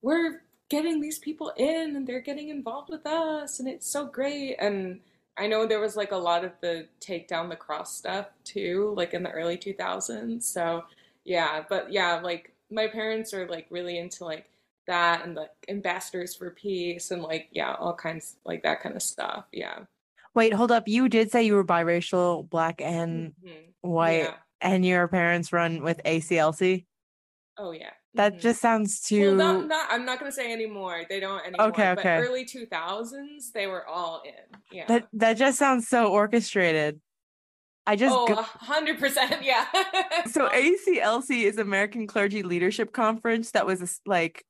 we're 0.00 0.40
getting 0.70 1.00
these 1.00 1.18
people 1.18 1.52
in 1.58 1.94
and 1.94 2.06
they're 2.06 2.20
getting 2.20 2.48
involved 2.48 2.88
with 2.88 3.06
us 3.06 3.60
and 3.60 3.68
it's 3.68 3.86
so 3.86 4.06
great 4.06 4.56
and 4.58 5.00
I 5.38 5.46
know 5.46 5.66
there 5.66 5.80
was 5.80 5.96
like 5.96 6.12
a 6.12 6.16
lot 6.16 6.44
of 6.44 6.52
the 6.60 6.86
take 7.00 7.26
down 7.26 7.48
the 7.48 7.56
cross 7.56 7.96
stuff 7.96 8.26
too, 8.44 8.92
like 8.96 9.14
in 9.14 9.22
the 9.22 9.30
early 9.30 9.56
2000s. 9.56 10.42
So 10.42 10.84
yeah, 11.24 11.64
but 11.68 11.92
yeah, 11.92 12.20
like 12.22 12.52
my 12.70 12.86
parents 12.86 13.32
are 13.32 13.46
like 13.48 13.66
really 13.70 13.98
into 13.98 14.24
like 14.24 14.50
that 14.86 15.24
and 15.24 15.34
like 15.34 15.50
ambassadors 15.68 16.34
for 16.34 16.50
peace 16.50 17.10
and 17.10 17.22
like 17.22 17.48
yeah, 17.52 17.74
all 17.74 17.94
kinds 17.94 18.36
like 18.44 18.62
that 18.62 18.82
kind 18.82 18.96
of 18.96 19.02
stuff. 19.02 19.44
Yeah. 19.52 19.80
Wait, 20.34 20.52
hold 20.52 20.72
up. 20.72 20.88
You 20.88 21.08
did 21.08 21.30
say 21.30 21.42
you 21.44 21.54
were 21.54 21.64
biracial, 21.64 22.48
black 22.48 22.80
and 22.80 23.32
mm-hmm. 23.44 23.88
white, 23.88 24.24
yeah. 24.24 24.34
and 24.60 24.84
your 24.84 25.06
parents 25.08 25.52
run 25.52 25.82
with 25.82 26.00
ACLC? 26.04 26.86
Oh 27.58 27.72
yeah. 27.72 27.90
That 28.14 28.32
mm-hmm. 28.32 28.40
just 28.40 28.60
sounds 28.60 29.00
too. 29.00 29.36
Well, 29.36 29.60
not, 29.60 29.68
not, 29.68 29.88
I'm 29.90 30.04
not 30.04 30.20
going 30.20 30.30
to 30.30 30.34
say 30.34 30.52
anymore. 30.52 31.04
They 31.08 31.20
don't 31.20 31.40
anymore. 31.46 31.68
Okay, 31.68 31.90
okay. 31.90 32.18
But 32.20 32.28
early 32.28 32.44
2000s, 32.44 33.52
they 33.54 33.66
were 33.66 33.86
all 33.86 34.22
in. 34.24 34.58
Yeah. 34.70 34.84
That 34.86 35.08
that 35.14 35.34
just 35.34 35.58
sounds 35.58 35.88
so 35.88 36.08
orchestrated. 36.08 37.00
I 37.86 37.96
just. 37.96 38.14
Oh, 38.16 38.26
go- 38.26 38.42
100%. 38.42 39.42
Yeah. 39.42 39.66
so 40.30 40.48
ACLC 40.48 41.44
is 41.44 41.58
American 41.58 42.06
Clergy 42.06 42.42
Leadership 42.42 42.92
Conference 42.92 43.52
that 43.52 43.66
was 43.66 44.00
like 44.06 44.44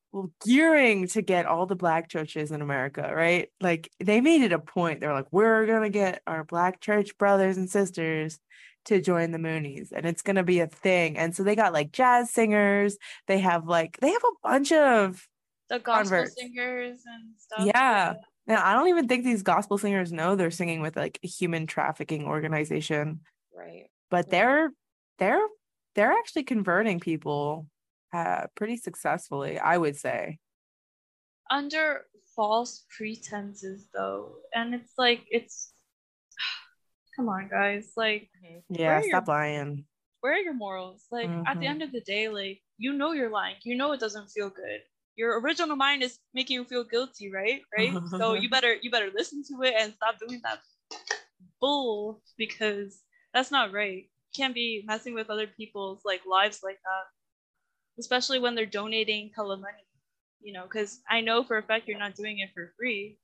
gearing 0.44 1.06
to 1.08 1.22
get 1.22 1.46
all 1.46 1.66
the 1.66 1.76
black 1.76 2.08
churches 2.08 2.50
in 2.50 2.60
America, 2.60 3.10
right? 3.14 3.48
Like 3.60 3.90
they 4.00 4.20
made 4.20 4.42
it 4.42 4.52
a 4.52 4.58
point. 4.58 5.00
They're 5.00 5.14
like, 5.14 5.28
we're 5.30 5.66
going 5.66 5.82
to 5.84 5.88
get 5.88 6.20
our 6.26 6.44
black 6.44 6.80
church 6.80 7.16
brothers 7.16 7.56
and 7.56 7.70
sisters 7.70 8.38
to 8.86 9.00
join 9.00 9.30
the 9.30 9.38
Moonies 9.38 9.92
and 9.92 10.06
it's 10.06 10.22
going 10.22 10.36
to 10.36 10.42
be 10.42 10.60
a 10.60 10.66
thing. 10.66 11.16
And 11.16 11.34
so 11.34 11.42
they 11.42 11.56
got 11.56 11.72
like 11.72 11.92
jazz 11.92 12.30
singers, 12.30 12.96
they 13.26 13.38
have 13.38 13.66
like 13.66 13.98
they 14.00 14.10
have 14.10 14.24
a 14.24 14.48
bunch 14.48 14.72
of 14.72 15.26
the 15.68 15.78
gospel 15.78 16.18
converts. 16.18 16.34
singers 16.36 17.00
and 17.06 17.30
stuff. 17.38 17.66
Yeah. 17.66 18.14
And 18.46 18.58
I 18.58 18.74
don't 18.74 18.88
even 18.88 19.08
think 19.08 19.24
these 19.24 19.42
gospel 19.42 19.78
singers 19.78 20.12
know 20.12 20.34
they're 20.34 20.50
singing 20.50 20.80
with 20.80 20.96
like 20.96 21.18
a 21.22 21.28
human 21.28 21.66
trafficking 21.66 22.24
organization. 22.24 23.20
Right. 23.56 23.84
But 24.10 24.30
they're 24.30 24.70
they're 25.18 25.46
they're 25.94 26.12
actually 26.12 26.44
converting 26.44 27.00
people 27.00 27.66
uh 28.12 28.46
pretty 28.54 28.76
successfully, 28.76 29.58
I 29.58 29.78
would 29.78 29.96
say. 29.96 30.38
Under 31.50 32.06
false 32.34 32.84
pretenses 32.96 33.86
though. 33.94 34.36
And 34.54 34.74
it's 34.74 34.92
like 34.98 35.22
it's 35.30 35.72
come 37.14 37.28
on, 37.28 37.48
guys. 37.48 37.92
Like, 37.96 38.28
mm-hmm. 38.44 38.74
yeah, 38.74 39.00
stop 39.00 39.26
your, 39.26 39.36
lying. 39.36 39.84
Where 40.20 40.34
are 40.34 40.38
your 40.38 40.54
morals? 40.54 41.04
Like, 41.10 41.28
mm-hmm. 41.28 41.46
at 41.46 41.60
the 41.60 41.66
end 41.66 41.80
mm-hmm. 41.80 41.88
of 41.88 41.92
the 41.92 42.00
day, 42.00 42.28
like, 42.28 42.60
you 42.78 42.92
know 42.92 43.12
you're 43.12 43.30
lying. 43.30 43.56
You 43.62 43.76
know 43.76 43.92
it 43.92 44.00
doesn't 44.00 44.30
feel 44.30 44.50
good. 44.50 44.80
Your 45.16 45.40
original 45.40 45.76
mind 45.76 46.02
is 46.02 46.18
making 46.34 46.54
you 46.54 46.64
feel 46.64 46.84
guilty, 46.84 47.30
right? 47.30 47.60
Right. 47.76 47.94
so 48.10 48.34
you 48.42 48.48
better 48.48 48.74
you 48.80 48.90
better 48.90 49.10
listen 49.14 49.42
to 49.50 49.62
it 49.62 49.74
and 49.78 49.92
stop 49.94 50.18
doing 50.18 50.40
that 50.42 50.60
bull 51.60 52.22
because 52.36 53.00
that's 53.32 53.50
not 53.50 53.72
right. 53.72 54.04
You 54.04 54.34
can't 54.36 54.54
be 54.54 54.82
messing 54.86 55.14
with 55.14 55.30
other 55.30 55.46
people's 55.46 56.00
like 56.04 56.22
lives 56.26 56.60
like 56.62 56.78
that, 56.82 58.00
especially 58.00 58.38
when 58.38 58.54
they're 58.54 58.66
donating 58.66 59.30
color 59.34 59.56
money. 59.56 59.86
You 60.40 60.54
know, 60.54 60.64
because 60.64 61.00
I 61.08 61.20
know 61.20 61.44
for 61.44 61.58
a 61.58 61.62
fact 61.62 61.86
you're 61.86 61.98
not 61.98 62.16
doing 62.16 62.40
it 62.40 62.50
for 62.52 62.72
free. 62.76 63.18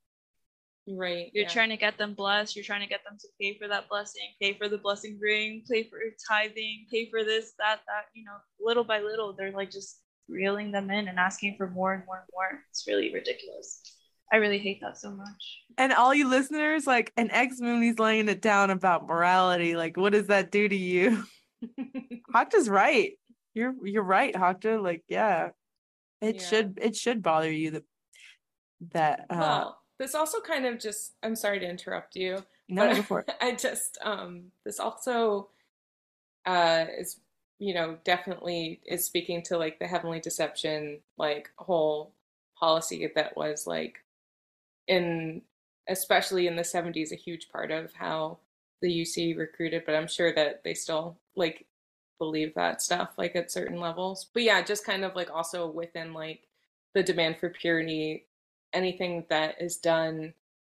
Right. 0.91 1.31
You're 1.35 1.45
yeah. 1.45 1.51
trying 1.51 1.69
to 1.71 1.77
get 1.77 1.99
them 1.99 2.15
blessed. 2.15 2.57
You're 2.57 2.65
trying 2.65 2.81
to 2.81 2.87
get 2.87 3.05
them 3.05 3.19
to 3.21 3.29
pay 3.41 3.59
for 3.59 3.69
that 3.69 3.89
blessing, 3.89 4.23
pay 4.41 4.55
for 4.55 4.69
the 4.69 4.79
blessing 4.79 5.19
ring, 5.21 5.63
pay 5.71 5.83
for 5.85 5.99
tithing, 6.27 6.87
pay 6.91 7.11
for 7.11 7.25
this, 7.25 7.53
that, 7.59 7.81
that. 7.87 8.07
You 8.15 8.25
know, 8.25 8.37
little 8.61 8.85
by 8.85 9.01
little, 9.01 9.35
they're 9.35 9.53
like 9.53 9.71
just 9.71 10.01
reeling 10.29 10.73
them 10.73 10.91
in 10.91 11.09
and 11.09 11.19
asking 11.19 11.57
for 11.57 11.69
more 11.69 11.93
and 11.93 12.05
more 12.07 12.17
and 12.17 12.29
more. 12.33 12.63
It's 12.71 12.87
really 12.87 13.13
ridiculous. 13.13 13.83
I 14.33 14.37
really 14.37 14.59
hate 14.59 14.81
that 14.83 14.99
so 14.99 15.11
much. 15.11 15.63
And 15.77 15.93
all 15.93 16.15
you 16.15 16.29
listeners, 16.29 16.87
like 16.87 17.13
an 17.17 17.31
ex 17.31 17.61
Moonie's 17.61 17.99
laying 17.99 18.29
it 18.29 18.43
down 18.43 18.71
about 18.71 19.07
morality. 19.07 19.77
Like, 19.77 19.97
what 19.97 20.13
does 20.13 20.27
that 20.29 20.51
do 20.51 20.69
to 20.69 20.77
you? 20.77 21.25
Hakta's 22.35 22.69
right. 22.69 23.13
You're 23.55 23.75
you're 23.83 24.03
right, 24.03 24.35
Hakta. 24.35 24.83
Like, 24.83 25.03
yeah. 25.09 25.51
It 26.21 26.37
yeah. 26.37 26.43
should 26.43 26.79
it 26.81 26.97
should 26.97 27.23
bother 27.23 27.51
you 27.51 27.71
that 27.73 27.85
that 28.93 29.21
uh 29.31 29.37
well, 29.39 29.78
this 29.99 30.15
also 30.15 30.41
kind 30.41 30.67
of 30.67 30.79
just 30.79 31.15
I'm 31.23 31.37
sorry 31.37 31.59
to 31.61 31.69
interrupt 31.69 32.17
you. 32.17 32.45
No, 32.69 32.95
before 32.95 33.25
I 33.41 33.55
just 33.55 33.99
um 34.03 34.53
this 34.65 34.81
also 34.81 35.49
uh 36.47 36.87
is 36.99 37.21
you 37.59 37.75
know 37.75 37.99
definitely 38.05 38.81
is 38.87 39.05
speaking 39.05 39.43
to 39.43 39.59
like 39.59 39.79
the 39.79 39.87
heavenly 39.87 40.21
deception 40.21 40.99
like 41.17 41.51
whole 41.57 42.13
policy 42.59 43.11
that 43.15 43.37
was 43.37 43.67
like 43.67 44.05
in 44.87 45.43
especially 45.89 46.47
in 46.47 46.57
the 46.57 46.63
70s 46.63 47.13
a 47.13 47.17
huge 47.17 47.49
part 47.51 47.71
of 47.71 47.93
how 47.95 48.39
the 48.81 49.03
UC 49.03 49.37
recruited 49.37 49.83
but 49.87 49.95
I'm 49.95 50.07
sure 50.07 50.33
that 50.35 50.63
they 50.63 50.75
still 50.75 51.17
like 51.35 51.67
believe 52.19 52.55
that 52.55 52.83
stuff 52.83 53.11
like 53.17 53.35
at 53.35 53.51
certain 53.51 53.81
levels 53.81 54.27
but 54.33 54.43
yeah 54.43 54.63
just 54.63 54.85
kind 54.85 55.05
of 55.05 55.17
like 55.17 55.31
also 55.31 55.69
within 55.69 56.13
like 56.13 56.43
the 56.95 57.03
demand 57.03 57.39
for 57.39 57.49
purity 57.49 58.25
anything 58.73 59.25
that 59.31 59.61
is 59.61 59.77
done 59.77 60.35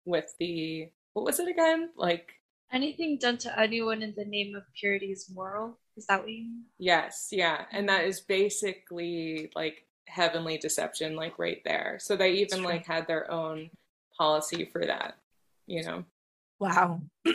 with 0.06 0.34
the 0.40 0.90
what 1.14 1.26
was 1.26 1.40
it 1.40 1.48
again? 1.48 1.90
Like 1.96 2.34
anything 2.72 3.18
done 3.20 3.38
to 3.40 3.60
anyone 3.60 4.02
in 4.02 4.14
the 4.16 4.26
name 4.26 4.56
of 4.56 4.64
purity 4.80 5.08
is 5.08 5.30
moral. 5.34 5.78
Is 5.98 6.06
that 6.08 6.22
what 6.22 6.30
you 6.30 6.44
mean? 6.44 6.64
Yes, 6.78 7.30
yeah. 7.32 7.66
And 7.72 7.90
that 7.90 8.06
is 8.06 8.22
basically 8.22 9.52
like 9.56 9.86
heavenly 10.08 10.58
deception, 10.58 11.16
like 11.16 11.38
right 11.38 11.62
there. 11.66 11.98
So 12.00 12.16
they 12.16 12.34
even 12.34 12.64
like 12.64 12.86
had 12.86 13.08
their 13.08 13.30
own 13.32 13.70
policy 14.18 14.66
for 14.66 14.86
that, 14.86 15.16
you 15.68 15.84
know. 15.84 16.06
Wow. 16.60 17.02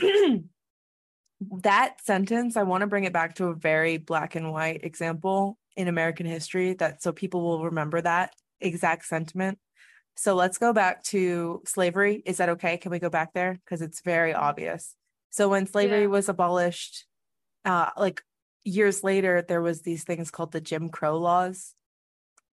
that 1.63 2.01
sentence, 2.03 2.57
I 2.57 2.63
want 2.63 2.83
to 2.83 2.87
bring 2.87 3.05
it 3.05 3.13
back 3.13 3.37
to 3.37 3.47
a 3.47 3.55
very 3.55 3.99
black 3.99 4.35
and 4.35 4.53
white 4.53 4.85
example 4.85 5.59
in 5.77 5.89
American 5.89 6.27
history 6.27 6.75
that 6.75 7.03
so 7.03 7.13
people 7.13 7.43
will 7.43 7.65
remember 7.65 8.01
that 8.01 8.35
exact 8.61 9.05
sentiment. 9.07 9.59
So 10.17 10.35
let's 10.35 10.59
go 10.59 10.73
back 10.73 11.03
to 11.05 11.63
slavery. 11.67 12.23
Is 12.25 12.37
that 12.37 12.51
okay? 12.51 12.77
Can 12.77 12.91
we 12.91 12.99
go 12.99 13.11
back 13.11 13.33
there? 13.35 13.59
Because 13.65 13.83
it's 13.83 14.01
very 14.01 14.33
obvious. 14.33 14.95
So 15.31 15.49
when 15.49 15.67
slavery 15.67 16.03
yeah. 16.03 16.07
was 16.07 16.29
abolished, 16.29 17.07
uh, 17.65 17.91
like 17.97 18.23
years 18.63 19.03
later, 19.03 19.45
there 19.47 19.63
was 19.63 19.83
these 19.83 20.05
things 20.05 20.31
called 20.31 20.53
the 20.53 20.61
Jim 20.61 20.89
Crow 20.89 21.19
laws, 21.19 21.75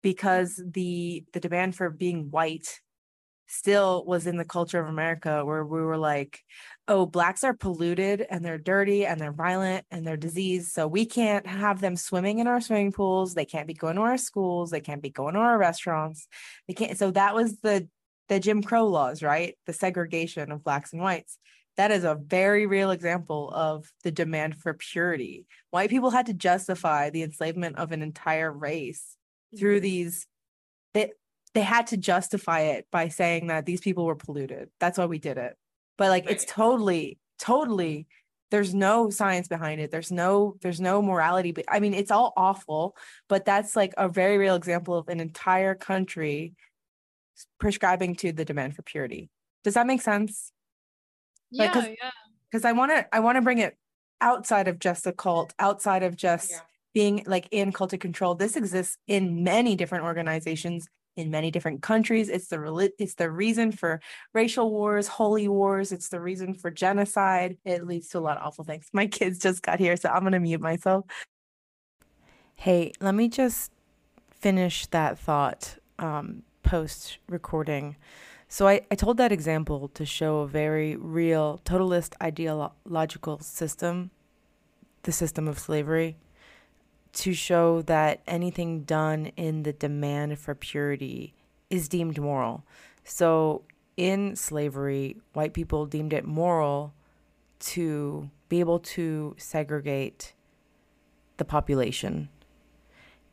because 0.02 0.60
the 0.64 1.24
the 1.32 1.40
demand 1.40 1.76
for 1.76 1.88
being 1.88 2.30
white 2.30 2.80
still 3.46 4.04
was 4.06 4.26
in 4.26 4.36
the 4.36 4.44
culture 4.44 4.80
of 4.80 4.88
America 4.88 5.44
where 5.44 5.64
we 5.64 5.80
were 5.80 5.98
like, 5.98 6.40
oh, 6.88 7.06
blacks 7.06 7.44
are 7.44 7.54
polluted 7.54 8.26
and 8.28 8.44
they're 8.44 8.58
dirty 8.58 9.06
and 9.06 9.20
they're 9.20 9.32
violent 9.32 9.86
and 9.90 10.06
they're 10.06 10.16
diseased. 10.16 10.72
So 10.72 10.88
we 10.88 11.06
can't 11.06 11.46
have 11.46 11.80
them 11.80 11.96
swimming 11.96 12.38
in 12.38 12.46
our 12.46 12.60
swimming 12.60 12.92
pools. 12.92 13.34
They 13.34 13.44
can't 13.44 13.68
be 13.68 13.74
going 13.74 13.96
to 13.96 14.02
our 14.02 14.18
schools. 14.18 14.70
They 14.70 14.80
can't 14.80 15.02
be 15.02 15.10
going 15.10 15.34
to 15.34 15.40
our 15.40 15.58
restaurants. 15.58 16.26
They 16.66 16.74
can't. 16.74 16.98
So 16.98 17.10
that 17.12 17.34
was 17.34 17.58
the 17.60 17.88
the 18.28 18.40
Jim 18.40 18.62
Crow 18.62 18.86
laws, 18.86 19.22
right? 19.22 19.56
The 19.66 19.72
segregation 19.72 20.52
of 20.52 20.64
blacks 20.64 20.92
and 20.92 21.02
whites. 21.02 21.38
That 21.76 21.90
is 21.90 22.04
a 22.04 22.14
very 22.14 22.66
real 22.66 22.90
example 22.90 23.50
of 23.50 23.90
the 24.04 24.10
demand 24.10 24.56
for 24.56 24.74
purity. 24.74 25.46
White 25.70 25.90
people 25.90 26.10
had 26.10 26.26
to 26.26 26.34
justify 26.34 27.10
the 27.10 27.22
enslavement 27.22 27.78
of 27.78 27.92
an 27.92 28.02
entire 28.02 28.52
race 28.52 29.16
through 29.58 29.76
mm-hmm. 29.76 29.82
these 29.82 30.26
they, 30.94 31.12
they 31.54 31.62
had 31.62 31.88
to 31.88 31.96
justify 31.96 32.60
it 32.60 32.86
by 32.90 33.08
saying 33.08 33.46
that 33.48 33.66
these 33.66 33.80
people 33.80 34.04
were 34.04 34.14
polluted. 34.14 34.68
That's 34.80 34.98
why 34.98 35.06
we 35.06 35.18
did 35.18 35.38
it. 35.38 35.56
But 35.98 36.10
like 36.10 36.26
right. 36.26 36.34
it's 36.34 36.44
totally, 36.44 37.18
totally 37.38 38.06
there's 38.52 38.74
no 38.74 39.08
science 39.08 39.48
behind 39.48 39.80
it. 39.80 39.90
There's 39.90 40.12
no 40.12 40.56
there's 40.60 40.80
no 40.80 41.00
morality 41.00 41.52
but 41.52 41.64
i 41.68 41.80
mean 41.80 41.94
it's 41.94 42.10
all 42.10 42.34
awful 42.36 42.94
but 43.26 43.46
that's 43.46 43.74
like 43.74 43.94
a 43.96 44.10
very 44.10 44.36
real 44.36 44.54
example 44.54 44.94
of 44.94 45.08
an 45.08 45.20
entire 45.20 45.74
country 45.74 46.54
prescribing 47.58 48.14
to 48.16 48.30
the 48.30 48.44
demand 48.44 48.76
for 48.76 48.82
purity. 48.82 49.30
Does 49.64 49.74
that 49.74 49.86
make 49.86 50.02
sense? 50.02 50.52
Yeah 51.50 51.64
like, 51.64 51.72
cause, 51.72 51.84
yeah. 51.86 52.10
because 52.50 52.64
i 52.64 52.72
want 52.72 52.92
to 52.92 53.06
i 53.14 53.20
want 53.20 53.36
to 53.36 53.42
bring 53.42 53.58
it 53.58 53.76
outside 54.20 54.68
of 54.68 54.78
just 54.78 55.06
a 55.06 55.12
cult 55.12 55.54
outside 55.58 56.02
of 56.02 56.14
just 56.14 56.50
yeah. 56.50 56.60
being 56.94 57.24
like 57.26 57.48
in 57.50 57.72
cultic 57.72 58.00
control. 58.00 58.34
This 58.34 58.56
exists 58.56 58.98
in 59.06 59.44
many 59.44 59.76
different 59.76 60.04
organizations 60.04 60.86
in 61.16 61.30
many 61.30 61.50
different 61.50 61.82
countries. 61.82 62.28
It's 62.28 62.48
the 62.48 62.92
it's 62.98 63.14
the 63.14 63.30
reason 63.30 63.72
for 63.72 64.00
racial 64.32 64.70
wars, 64.70 65.06
holy 65.06 65.48
wars. 65.48 65.92
It's 65.92 66.08
the 66.08 66.20
reason 66.20 66.54
for 66.54 66.70
genocide. 66.70 67.56
It 67.64 67.86
leads 67.86 68.08
to 68.08 68.18
a 68.18 68.20
lot 68.20 68.38
of 68.38 68.46
awful 68.46 68.64
things. 68.64 68.86
My 68.92 69.06
kids 69.06 69.38
just 69.38 69.62
got 69.62 69.78
here, 69.78 69.96
so 69.96 70.08
I'm 70.08 70.22
gonna 70.22 70.40
mute 70.40 70.60
myself. 70.60 71.04
Hey, 72.54 72.92
let 73.00 73.14
me 73.14 73.28
just 73.28 73.72
finish 74.30 74.86
that 74.86 75.18
thought 75.18 75.76
um, 75.98 76.42
post 76.62 77.18
recording. 77.28 77.96
So 78.48 78.68
I, 78.68 78.82
I 78.90 78.94
told 78.94 79.16
that 79.16 79.32
example 79.32 79.88
to 79.94 80.04
show 80.04 80.40
a 80.40 80.46
very 80.46 80.94
real 80.96 81.58
totalist 81.64 82.14
ideological 82.22 83.38
system, 83.38 84.10
the 85.04 85.12
system 85.12 85.48
of 85.48 85.58
slavery 85.58 86.16
to 87.12 87.34
show 87.34 87.82
that 87.82 88.22
anything 88.26 88.84
done 88.84 89.26
in 89.36 89.64
the 89.64 89.72
demand 89.72 90.38
for 90.38 90.54
purity 90.54 91.34
is 91.68 91.88
deemed 91.88 92.18
moral. 92.18 92.64
So 93.04 93.62
in 93.96 94.36
slavery, 94.36 95.16
white 95.32 95.52
people 95.52 95.86
deemed 95.86 96.12
it 96.12 96.24
moral 96.24 96.94
to 97.60 98.30
be 98.48 98.60
able 98.60 98.78
to 98.78 99.34
segregate 99.38 100.34
the 101.36 101.44
population. 101.44 102.28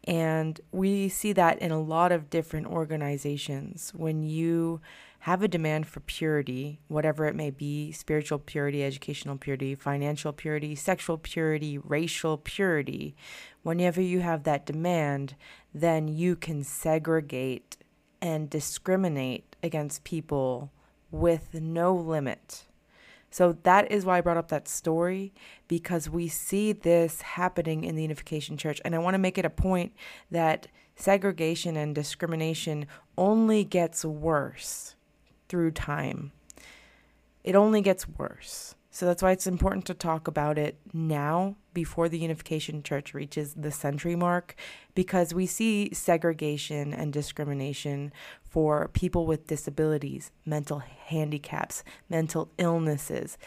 And 0.05 0.59
we 0.71 1.09
see 1.09 1.33
that 1.33 1.59
in 1.59 1.71
a 1.71 1.81
lot 1.81 2.11
of 2.11 2.29
different 2.29 2.67
organizations. 2.67 3.91
When 3.95 4.23
you 4.23 4.81
have 5.23 5.43
a 5.43 5.47
demand 5.47 5.85
for 5.85 5.99
purity, 5.99 6.79
whatever 6.87 7.25
it 7.25 7.35
may 7.35 7.49
be 7.49 7.91
spiritual 7.91 8.39
purity, 8.39 8.83
educational 8.83 9.37
purity, 9.37 9.75
financial 9.75 10.31
purity, 10.31 10.75
sexual 10.75 11.17
purity, 11.17 11.77
racial 11.77 12.37
purity 12.37 13.15
whenever 13.63 14.01
you 14.01 14.21
have 14.21 14.43
that 14.43 14.65
demand, 14.65 15.35
then 15.73 16.07
you 16.07 16.35
can 16.35 16.63
segregate 16.63 17.77
and 18.21 18.49
discriminate 18.49 19.55
against 19.61 20.03
people 20.03 20.71
with 21.11 21.53
no 21.53 21.93
limit. 21.93 22.65
So 23.31 23.57
that 23.63 23.91
is 23.91 24.05
why 24.05 24.17
I 24.17 24.21
brought 24.21 24.37
up 24.37 24.47
that 24.49 24.67
story 24.67 25.33
because 25.67 26.09
we 26.09 26.27
see 26.27 26.71
this 26.73 27.21
happening 27.21 27.83
in 27.83 27.95
the 27.95 28.01
Unification 28.01 28.57
Church. 28.57 28.81
And 28.83 28.95
I 28.95 28.99
want 28.99 29.13
to 29.13 29.19
make 29.19 29.37
it 29.37 29.45
a 29.45 29.51
point 29.51 29.93
that 30.31 30.67
segregation 30.95 31.77
and 31.77 31.93
discrimination 31.93 32.87
only 33.17 33.63
gets 33.63 34.03
worse 34.03 34.95
through 35.49 35.71
time. 35.71 36.31
It 37.43 37.55
only 37.55 37.81
gets 37.81 38.07
worse. 38.07 38.75
So 38.91 39.05
that's 39.05 39.21
why 39.21 39.31
it's 39.31 39.47
important 39.47 39.85
to 39.85 39.93
talk 39.93 40.27
about 40.27 40.57
it 40.57 40.77
now 40.93 41.55
before 41.73 42.09
the 42.09 42.17
Unification 42.17 42.81
Church 42.81 43.13
reaches 43.13 43.53
the 43.53 43.71
century 43.71 44.15
mark, 44.15 44.55
because 44.95 45.33
we 45.33 45.45
see 45.45 45.93
segregation 45.93 46.93
and 46.93 47.13
discrimination 47.13 48.11
for 48.41 48.89
people 48.89 49.25
with 49.25 49.47
disabilities, 49.47 50.31
mental 50.45 50.79
handicaps, 50.79 51.83
mental 52.09 52.51
illnesses, 52.57 53.37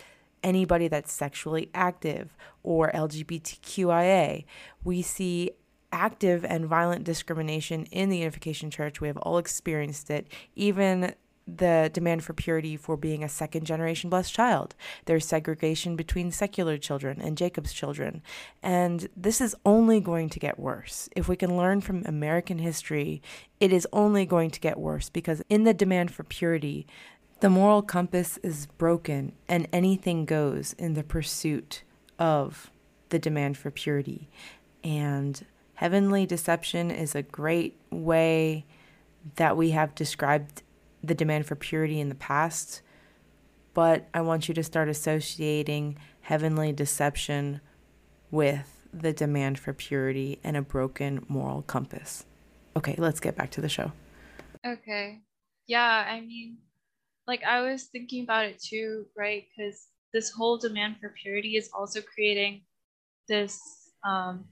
anybody 0.42 0.88
that's 0.88 1.12
sexually 1.12 1.70
active 1.74 2.36
or 2.62 2.90
LGBTQIA. 2.92 4.44
We 4.84 5.02
see 5.02 5.50
active 5.92 6.44
and 6.44 6.66
violent 6.66 7.04
discrimination 7.04 7.84
in 7.86 8.08
the 8.08 8.18
Unification 8.18 8.70
Church. 8.70 9.00
We 9.00 9.08
have 9.08 9.18
all 9.18 9.38
experienced 9.38 10.08
it, 10.08 10.28
even 10.54 11.14
the 11.46 11.90
demand 11.92 12.24
for 12.24 12.32
purity 12.32 12.76
for 12.76 12.96
being 12.96 13.24
a 13.24 13.28
second 13.28 13.64
generation 13.64 14.10
blessed 14.10 14.32
child. 14.32 14.74
There's 15.06 15.26
segregation 15.26 15.96
between 15.96 16.30
secular 16.30 16.78
children 16.78 17.20
and 17.20 17.36
Jacob's 17.36 17.72
children. 17.72 18.22
And 18.62 19.08
this 19.16 19.40
is 19.40 19.56
only 19.64 20.00
going 20.00 20.28
to 20.30 20.38
get 20.38 20.58
worse. 20.58 21.08
If 21.16 21.28
we 21.28 21.36
can 21.36 21.56
learn 21.56 21.80
from 21.80 22.04
American 22.06 22.58
history, 22.58 23.22
it 23.60 23.72
is 23.72 23.88
only 23.92 24.26
going 24.26 24.50
to 24.50 24.60
get 24.60 24.78
worse 24.78 25.08
because 25.08 25.42
in 25.48 25.64
the 25.64 25.74
demand 25.74 26.12
for 26.12 26.24
purity, 26.24 26.86
the 27.40 27.50
moral 27.50 27.82
compass 27.82 28.38
is 28.44 28.66
broken 28.78 29.32
and 29.48 29.66
anything 29.72 30.24
goes 30.24 30.74
in 30.74 30.94
the 30.94 31.02
pursuit 31.02 31.82
of 32.18 32.70
the 33.08 33.18
demand 33.18 33.58
for 33.58 33.70
purity. 33.70 34.28
And 34.84 35.44
heavenly 35.74 36.24
deception 36.24 36.92
is 36.92 37.16
a 37.16 37.22
great 37.22 37.76
way 37.90 38.64
that 39.36 39.56
we 39.56 39.70
have 39.70 39.94
described 39.94 40.62
the 41.02 41.14
demand 41.14 41.46
for 41.46 41.56
purity 41.56 42.00
in 42.00 42.08
the 42.08 42.14
past, 42.14 42.82
but 43.74 44.08
I 44.12 44.20
want 44.20 44.48
you 44.48 44.54
to 44.54 44.62
start 44.62 44.88
associating 44.88 45.98
heavenly 46.22 46.72
deception 46.72 47.60
with 48.30 48.86
the 48.92 49.12
demand 49.12 49.58
for 49.58 49.72
purity 49.72 50.38
and 50.44 50.56
a 50.56 50.62
broken 50.62 51.24
moral 51.28 51.62
compass. 51.62 52.24
Okay, 52.76 52.94
let's 52.98 53.20
get 53.20 53.36
back 53.36 53.50
to 53.52 53.60
the 53.60 53.68
show. 53.68 53.92
Okay. 54.66 55.20
Yeah, 55.66 56.04
I 56.08 56.20
mean, 56.20 56.58
like 57.26 57.42
I 57.44 57.60
was 57.62 57.84
thinking 57.84 58.24
about 58.24 58.46
it 58.46 58.62
too, 58.62 59.06
right? 59.16 59.44
Because 59.56 59.88
this 60.12 60.30
whole 60.30 60.58
demand 60.58 60.96
for 61.00 61.14
purity 61.22 61.56
is 61.56 61.70
also 61.76 62.00
creating 62.00 62.62
this 63.28 63.58
um, 64.04 64.46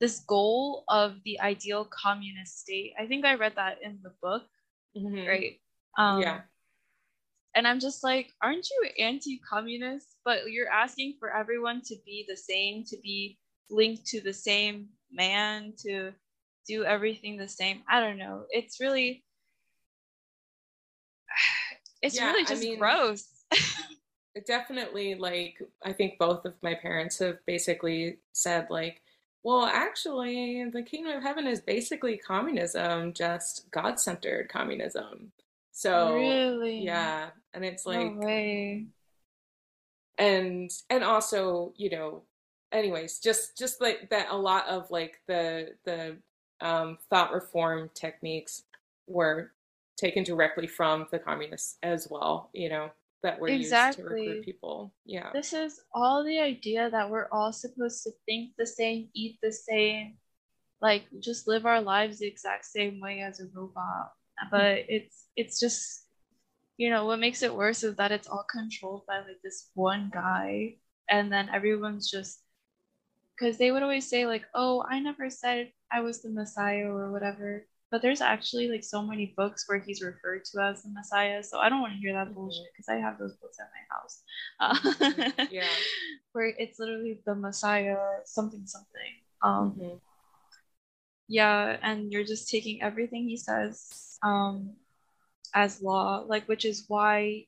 this 0.00 0.20
goal 0.20 0.84
of 0.88 1.14
the 1.24 1.40
ideal 1.40 1.84
communist 1.84 2.60
state. 2.60 2.92
I 2.98 3.06
think 3.06 3.24
I 3.24 3.34
read 3.34 3.54
that 3.56 3.78
in 3.82 4.00
the 4.02 4.12
book 4.20 4.42
mm-hmm. 4.96 5.26
right? 5.26 5.60
Um, 5.98 6.20
yeah. 6.20 6.40
And 7.54 7.66
I'm 7.68 7.80
just 7.80 8.02
like, 8.02 8.32
aren't 8.42 8.68
you 8.70 8.88
anti-communist? 8.98 10.06
But 10.24 10.50
you're 10.50 10.70
asking 10.70 11.16
for 11.18 11.34
everyone 11.34 11.82
to 11.82 11.96
be 12.06 12.24
the 12.28 12.36
same, 12.36 12.84
to 12.84 12.96
be 13.02 13.38
linked 13.70 14.06
to 14.06 14.20
the 14.20 14.32
same 14.32 14.88
man, 15.10 15.74
to 15.84 16.12
do 16.66 16.84
everything 16.84 17.36
the 17.36 17.48
same. 17.48 17.82
I 17.88 18.00
don't 18.00 18.18
know. 18.18 18.44
It's 18.50 18.80
really, 18.80 19.24
it's 22.02 22.16
yeah, 22.16 22.30
really 22.30 22.44
just 22.44 22.62
I 22.62 22.66
mean, 22.66 22.78
gross. 22.78 23.24
definitely, 24.46 25.14
like 25.14 25.60
I 25.84 25.92
think 25.92 26.18
both 26.18 26.44
of 26.44 26.54
my 26.62 26.74
parents 26.74 27.18
have 27.18 27.38
basically 27.46 28.18
said 28.32 28.68
like 28.70 29.02
well, 29.42 29.64
actually, 29.64 30.64
the 30.72 30.82
kingdom 30.82 31.16
of 31.16 31.22
heaven 31.22 31.46
is 31.46 31.60
basically 31.60 32.16
communism, 32.16 33.12
just 33.12 33.70
God 33.70 33.98
centered 33.98 34.48
communism. 34.48 35.32
So, 35.72 36.14
really? 36.14 36.84
Yeah. 36.84 37.30
And 37.54 37.64
it's 37.64 37.84
like, 37.86 38.12
no 38.14 38.84
and, 40.18 40.70
and 40.90 41.02
also, 41.02 41.72
you 41.76 41.90
know, 41.90 42.22
anyways, 42.70 43.18
just, 43.18 43.58
just 43.58 43.80
like 43.80 44.10
that, 44.10 44.28
a 44.30 44.36
lot 44.36 44.68
of 44.68 44.90
like 44.90 45.20
the, 45.26 45.70
the, 45.84 46.16
um, 46.60 46.98
thought 47.10 47.32
reform 47.32 47.90
techniques 47.94 48.62
were 49.08 49.50
taken 49.96 50.22
directly 50.22 50.66
from 50.66 51.06
the 51.10 51.18
communists 51.18 51.78
as 51.82 52.06
well, 52.08 52.50
you 52.52 52.68
know 52.68 52.90
that 53.22 53.40
were 53.40 53.48
exactly. 53.48 54.02
used 54.02 54.14
to 54.14 54.14
recruit 54.14 54.44
people. 54.44 54.94
Yeah. 55.04 55.30
This 55.32 55.52
is 55.52 55.80
all 55.94 56.24
the 56.24 56.40
idea 56.40 56.90
that 56.90 57.08
we're 57.10 57.28
all 57.30 57.52
supposed 57.52 58.02
to 58.04 58.10
think 58.26 58.52
the 58.58 58.66
same, 58.66 59.08
eat 59.14 59.38
the 59.42 59.52
same, 59.52 60.14
like 60.80 61.04
just 61.20 61.46
live 61.46 61.66
our 61.66 61.80
lives 61.80 62.18
the 62.18 62.26
exact 62.26 62.64
same 62.64 63.00
way 63.00 63.20
as 63.20 63.40
a 63.40 63.46
robot. 63.54 64.12
But 64.50 64.86
it's 64.88 65.28
it's 65.36 65.60
just 65.60 66.06
you 66.76 66.90
know 66.90 67.06
what 67.06 67.20
makes 67.20 67.42
it 67.42 67.54
worse 67.54 67.84
is 67.84 67.94
that 67.96 68.10
it's 68.12 68.28
all 68.28 68.44
controlled 68.50 69.02
by 69.06 69.18
like 69.18 69.40
this 69.44 69.70
one 69.74 70.10
guy 70.12 70.74
and 71.08 71.30
then 71.30 71.48
everyone's 71.52 72.10
just 72.10 72.40
because 73.36 73.56
they 73.58 73.70
would 73.70 73.82
always 73.82 74.08
say 74.08 74.26
like 74.26 74.44
oh 74.54 74.84
i 74.88 74.98
never 74.98 75.30
said 75.30 75.70
i 75.92 76.00
was 76.00 76.22
the 76.22 76.30
messiah 76.30 76.90
or 76.90 77.12
whatever 77.12 77.66
but 77.92 78.00
there's 78.00 78.22
actually 78.22 78.68
like 78.68 78.82
so 78.82 79.02
many 79.02 79.34
books 79.36 79.68
where 79.68 79.78
he's 79.78 80.00
referred 80.00 80.46
to 80.46 80.62
as 80.62 80.82
the 80.82 80.88
Messiah. 80.88 81.42
So 81.42 81.58
I 81.58 81.68
don't 81.68 81.82
want 81.82 81.92
to 81.92 81.98
hear 81.98 82.14
that 82.14 82.28
mm-hmm. 82.28 82.34
bullshit 82.34 82.64
because 82.72 82.88
I 82.88 82.94
have 82.94 83.18
those 83.18 83.34
books 83.34 83.58
at 83.60 83.70
my 83.70 83.84
house. 83.94 84.22
Uh, 84.58 84.74
mm-hmm. 84.74 85.54
yeah. 85.54 85.68
Where 86.32 86.46
it's 86.46 86.78
literally 86.78 87.20
the 87.26 87.34
Messiah, 87.34 87.98
something, 88.24 88.62
something. 88.64 89.12
Um, 89.42 89.76
mm-hmm. 89.78 89.96
Yeah, 91.28 91.76
and 91.82 92.10
you're 92.10 92.24
just 92.24 92.48
taking 92.48 92.82
everything 92.82 93.28
he 93.28 93.36
says 93.36 94.18
um, 94.22 94.70
as 95.54 95.82
law, 95.82 96.24
like, 96.26 96.48
which 96.48 96.64
is 96.64 96.86
why 96.88 97.44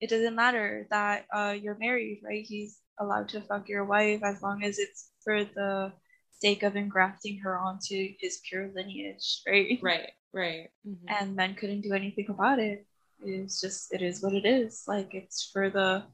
it 0.00 0.08
doesn't 0.08 0.34
matter 0.34 0.86
that 0.90 1.26
uh, 1.34 1.54
you're 1.60 1.76
married, 1.78 2.22
right? 2.24 2.44
He's 2.46 2.78
allowed 2.98 3.28
to 3.30 3.42
fuck 3.42 3.68
your 3.68 3.84
wife 3.84 4.22
as 4.22 4.42
long 4.42 4.64
as 4.64 4.78
it's 4.78 5.10
for 5.22 5.44
the 5.44 5.92
sake 6.40 6.62
of 6.62 6.76
engrafting 6.76 7.38
her 7.38 7.58
onto 7.58 8.14
his 8.20 8.40
pure 8.48 8.70
lineage, 8.74 9.42
right? 9.46 9.78
Right, 9.82 10.10
right. 10.32 10.70
Mm-hmm. 10.86 11.06
And 11.08 11.36
men 11.36 11.54
couldn't 11.54 11.82
do 11.82 11.92
anything 11.92 12.26
about 12.28 12.58
it. 12.58 12.86
It's 13.24 13.60
just, 13.60 13.92
it 13.92 14.02
is 14.02 14.22
what 14.22 14.34
it 14.34 14.46
is. 14.46 14.84
Like, 14.86 15.14
it's 15.14 15.50
for 15.52 15.70
the 15.70 16.04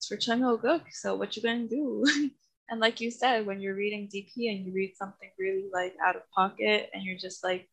it's 0.00 0.08
for 0.08 0.16
Cheon 0.16 0.40
Il 0.40 0.56
Guk. 0.56 0.86
So 0.92 1.14
what 1.14 1.36
you 1.36 1.42
gonna 1.42 1.68
do? 1.68 2.04
and 2.70 2.80
like 2.80 3.02
you 3.02 3.10
said, 3.10 3.44
when 3.44 3.60
you're 3.60 3.74
reading 3.74 4.08
DP 4.08 4.48
and 4.48 4.64
you 4.64 4.72
read 4.72 4.96
something 4.96 5.28
really 5.38 5.68
like 5.70 5.94
out 6.02 6.16
of 6.16 6.22
pocket 6.30 6.88
and 6.94 7.02
you're 7.02 7.18
just 7.18 7.44
like, 7.44 7.68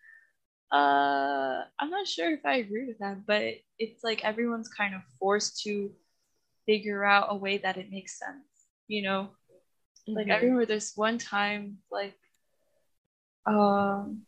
uh, 0.74 1.64
I'm 1.80 1.90
not 1.90 2.06
sure 2.06 2.30
if 2.34 2.46
I 2.46 2.58
agree 2.58 2.86
with 2.86 3.00
that, 3.00 3.26
but 3.26 3.56
it's 3.80 4.04
like 4.04 4.26
everyone's 4.26 4.68
kind 4.68 4.94
of 4.94 5.02
forced 5.20 5.64
to 5.64 5.90
figure 6.66 7.06
out 7.06 7.28
a 7.30 7.36
way 7.36 7.60
that 7.60 7.78
it 7.78 7.90
makes 7.90 8.20
sense, 8.20 8.44
you 8.90 9.04
know? 9.04 9.30
Mm-hmm. 10.08 10.16
Like 10.16 10.30
I 10.30 10.38
remember 10.38 10.66
this 10.66 10.94
one 10.96 11.18
time, 11.18 11.78
like 11.92 12.18
um 13.46 14.24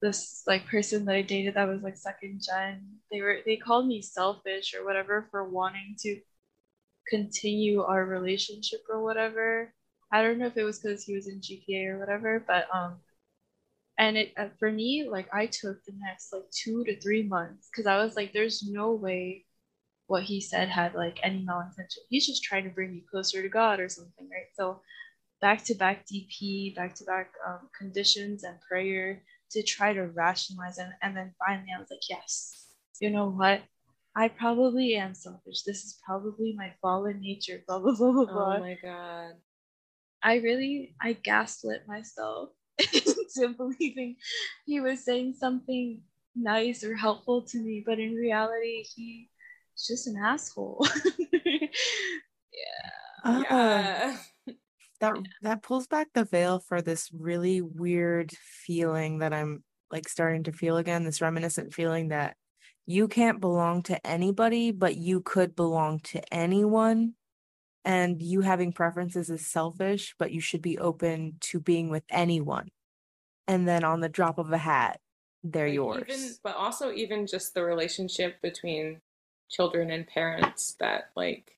this 0.00 0.42
like 0.46 0.66
person 0.66 1.04
that 1.06 1.14
I 1.14 1.22
dated 1.22 1.54
that 1.54 1.68
was 1.68 1.82
like 1.82 1.96
second 1.96 2.42
gen, 2.46 2.86
they 3.10 3.20
were 3.20 3.38
they 3.44 3.56
called 3.56 3.86
me 3.86 4.00
selfish 4.02 4.74
or 4.74 4.84
whatever 4.84 5.26
for 5.30 5.44
wanting 5.44 5.96
to 6.00 6.20
continue 7.08 7.82
our 7.82 8.04
relationship 8.04 8.80
or 8.88 9.02
whatever. 9.02 9.72
I 10.12 10.22
don't 10.22 10.38
know 10.38 10.46
if 10.46 10.56
it 10.56 10.64
was 10.64 10.78
because 10.78 11.04
he 11.04 11.14
was 11.14 11.28
in 11.28 11.40
GPA 11.40 11.88
or 11.88 11.98
whatever, 11.98 12.42
but 12.46 12.66
um, 12.74 12.96
and 13.98 14.16
it 14.16 14.32
uh, 14.36 14.48
for 14.58 14.70
me 14.70 15.08
like 15.10 15.28
I 15.34 15.46
took 15.46 15.84
the 15.84 15.92
next 15.98 16.32
like 16.32 16.48
two 16.50 16.84
to 16.84 16.98
three 17.00 17.24
months 17.24 17.68
because 17.70 17.86
I 17.86 18.02
was 18.02 18.16
like, 18.16 18.32
there's 18.32 18.62
no 18.62 18.92
way 18.92 19.44
what 20.08 20.24
he 20.24 20.40
said 20.40 20.68
had 20.68 20.94
like 20.94 21.20
any 21.22 21.44
malintention. 21.44 21.98
He's 22.08 22.26
just 22.26 22.42
trying 22.42 22.64
to 22.64 22.70
bring 22.70 22.92
me 22.92 23.04
closer 23.08 23.42
to 23.42 23.48
God 23.48 23.78
or 23.78 23.88
something, 23.88 24.28
right? 24.30 24.48
So 24.56 24.80
back 25.40 25.62
to 25.64 25.74
back 25.74 26.06
DP, 26.06 26.74
back 26.74 26.94
to 26.96 27.04
back 27.04 27.30
um, 27.46 27.68
conditions 27.78 28.42
and 28.42 28.58
prayer 28.60 29.22
to 29.52 29.62
try 29.62 29.92
to 29.92 30.08
rationalize 30.08 30.78
it. 30.78 30.86
And 31.02 31.16
then 31.16 31.34
finally, 31.38 31.68
I 31.76 31.78
was 31.78 31.90
like, 31.90 32.08
yes, 32.08 32.66
you 33.00 33.10
know 33.10 33.28
what? 33.28 33.60
I 34.16 34.28
probably 34.28 34.96
am 34.96 35.14
selfish. 35.14 35.62
This 35.62 35.84
is 35.84 36.00
probably 36.04 36.54
my 36.56 36.72
fallen 36.82 37.20
nature. 37.20 37.62
Blah 37.68 37.78
blah 37.80 37.94
blah 37.94 38.12
blah 38.12 38.24
blah. 38.24 38.56
Oh 38.56 38.60
my 38.60 38.78
god. 38.82 39.34
I 40.22 40.36
really 40.36 40.94
I 41.00 41.12
gaslit 41.12 41.86
myself 41.86 42.48
into 42.78 43.54
believing 43.56 44.16
he 44.66 44.80
was 44.80 45.04
saying 45.04 45.34
something 45.38 46.00
nice 46.34 46.82
or 46.82 46.96
helpful 46.96 47.42
to 47.42 47.58
me, 47.58 47.82
but 47.84 47.98
in 47.98 48.14
reality, 48.14 49.28
just 49.86 50.06
an 50.06 50.16
asshole. 50.16 50.86
yeah. 51.44 51.70
Uh, 53.24 53.42
yeah 53.50 54.16
that 55.00 55.16
that 55.42 55.62
pulls 55.62 55.86
back 55.86 56.08
the 56.14 56.24
veil 56.24 56.58
for 56.58 56.82
this 56.82 57.10
really 57.12 57.60
weird 57.60 58.32
feeling 58.32 59.18
that 59.18 59.32
I'm 59.32 59.62
like 59.90 60.08
starting 60.08 60.44
to 60.44 60.52
feel 60.52 60.76
again, 60.76 61.04
this 61.04 61.20
reminiscent 61.20 61.72
feeling 61.72 62.08
that 62.08 62.36
you 62.86 63.08
can't 63.08 63.40
belong 63.40 63.82
to 63.84 64.06
anybody, 64.06 64.70
but 64.70 64.96
you 64.96 65.20
could 65.20 65.54
belong 65.54 66.00
to 66.00 66.34
anyone. 66.34 67.14
And 67.84 68.20
you 68.20 68.42
having 68.42 68.72
preferences 68.72 69.30
is 69.30 69.46
selfish, 69.46 70.14
but 70.18 70.30
you 70.30 70.40
should 70.40 70.60
be 70.60 70.78
open 70.78 71.36
to 71.40 71.60
being 71.60 71.88
with 71.88 72.02
anyone. 72.10 72.68
And 73.46 73.66
then 73.66 73.82
on 73.82 74.00
the 74.00 74.10
drop 74.10 74.38
of 74.38 74.52
a 74.52 74.58
hat, 74.58 75.00
they're 75.42 75.68
like 75.68 75.74
yours. 75.74 76.04
Even, 76.08 76.34
but 76.42 76.56
also, 76.56 76.92
even 76.92 77.26
just 77.26 77.54
the 77.54 77.64
relationship 77.64 78.42
between 78.42 79.00
children 79.48 79.90
and 79.90 80.06
parents 80.06 80.76
that, 80.80 81.10
like, 81.16 81.56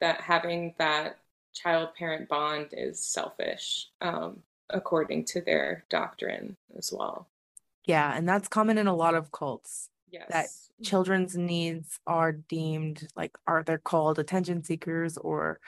that 0.00 0.20
having 0.20 0.74
that 0.78 1.18
child 1.52 1.90
parent 1.98 2.28
bond 2.28 2.68
is 2.72 3.00
selfish, 3.00 3.88
um, 4.00 4.42
according 4.68 5.24
to 5.24 5.40
their 5.40 5.84
doctrine 5.88 6.56
as 6.76 6.92
well. 6.92 7.26
Yeah, 7.84 8.14
and 8.16 8.28
that's 8.28 8.48
common 8.48 8.78
in 8.78 8.86
a 8.86 8.94
lot 8.94 9.14
of 9.14 9.32
cults. 9.32 9.88
Yes. 10.10 10.26
That 10.28 10.46
children's 10.84 11.36
needs 11.36 12.00
are 12.06 12.32
deemed 12.32 13.06
like 13.16 13.36
are 13.46 13.62
they're 13.62 13.78
called 13.78 14.18
attention 14.18 14.64
seekers 14.64 15.16
or 15.16 15.60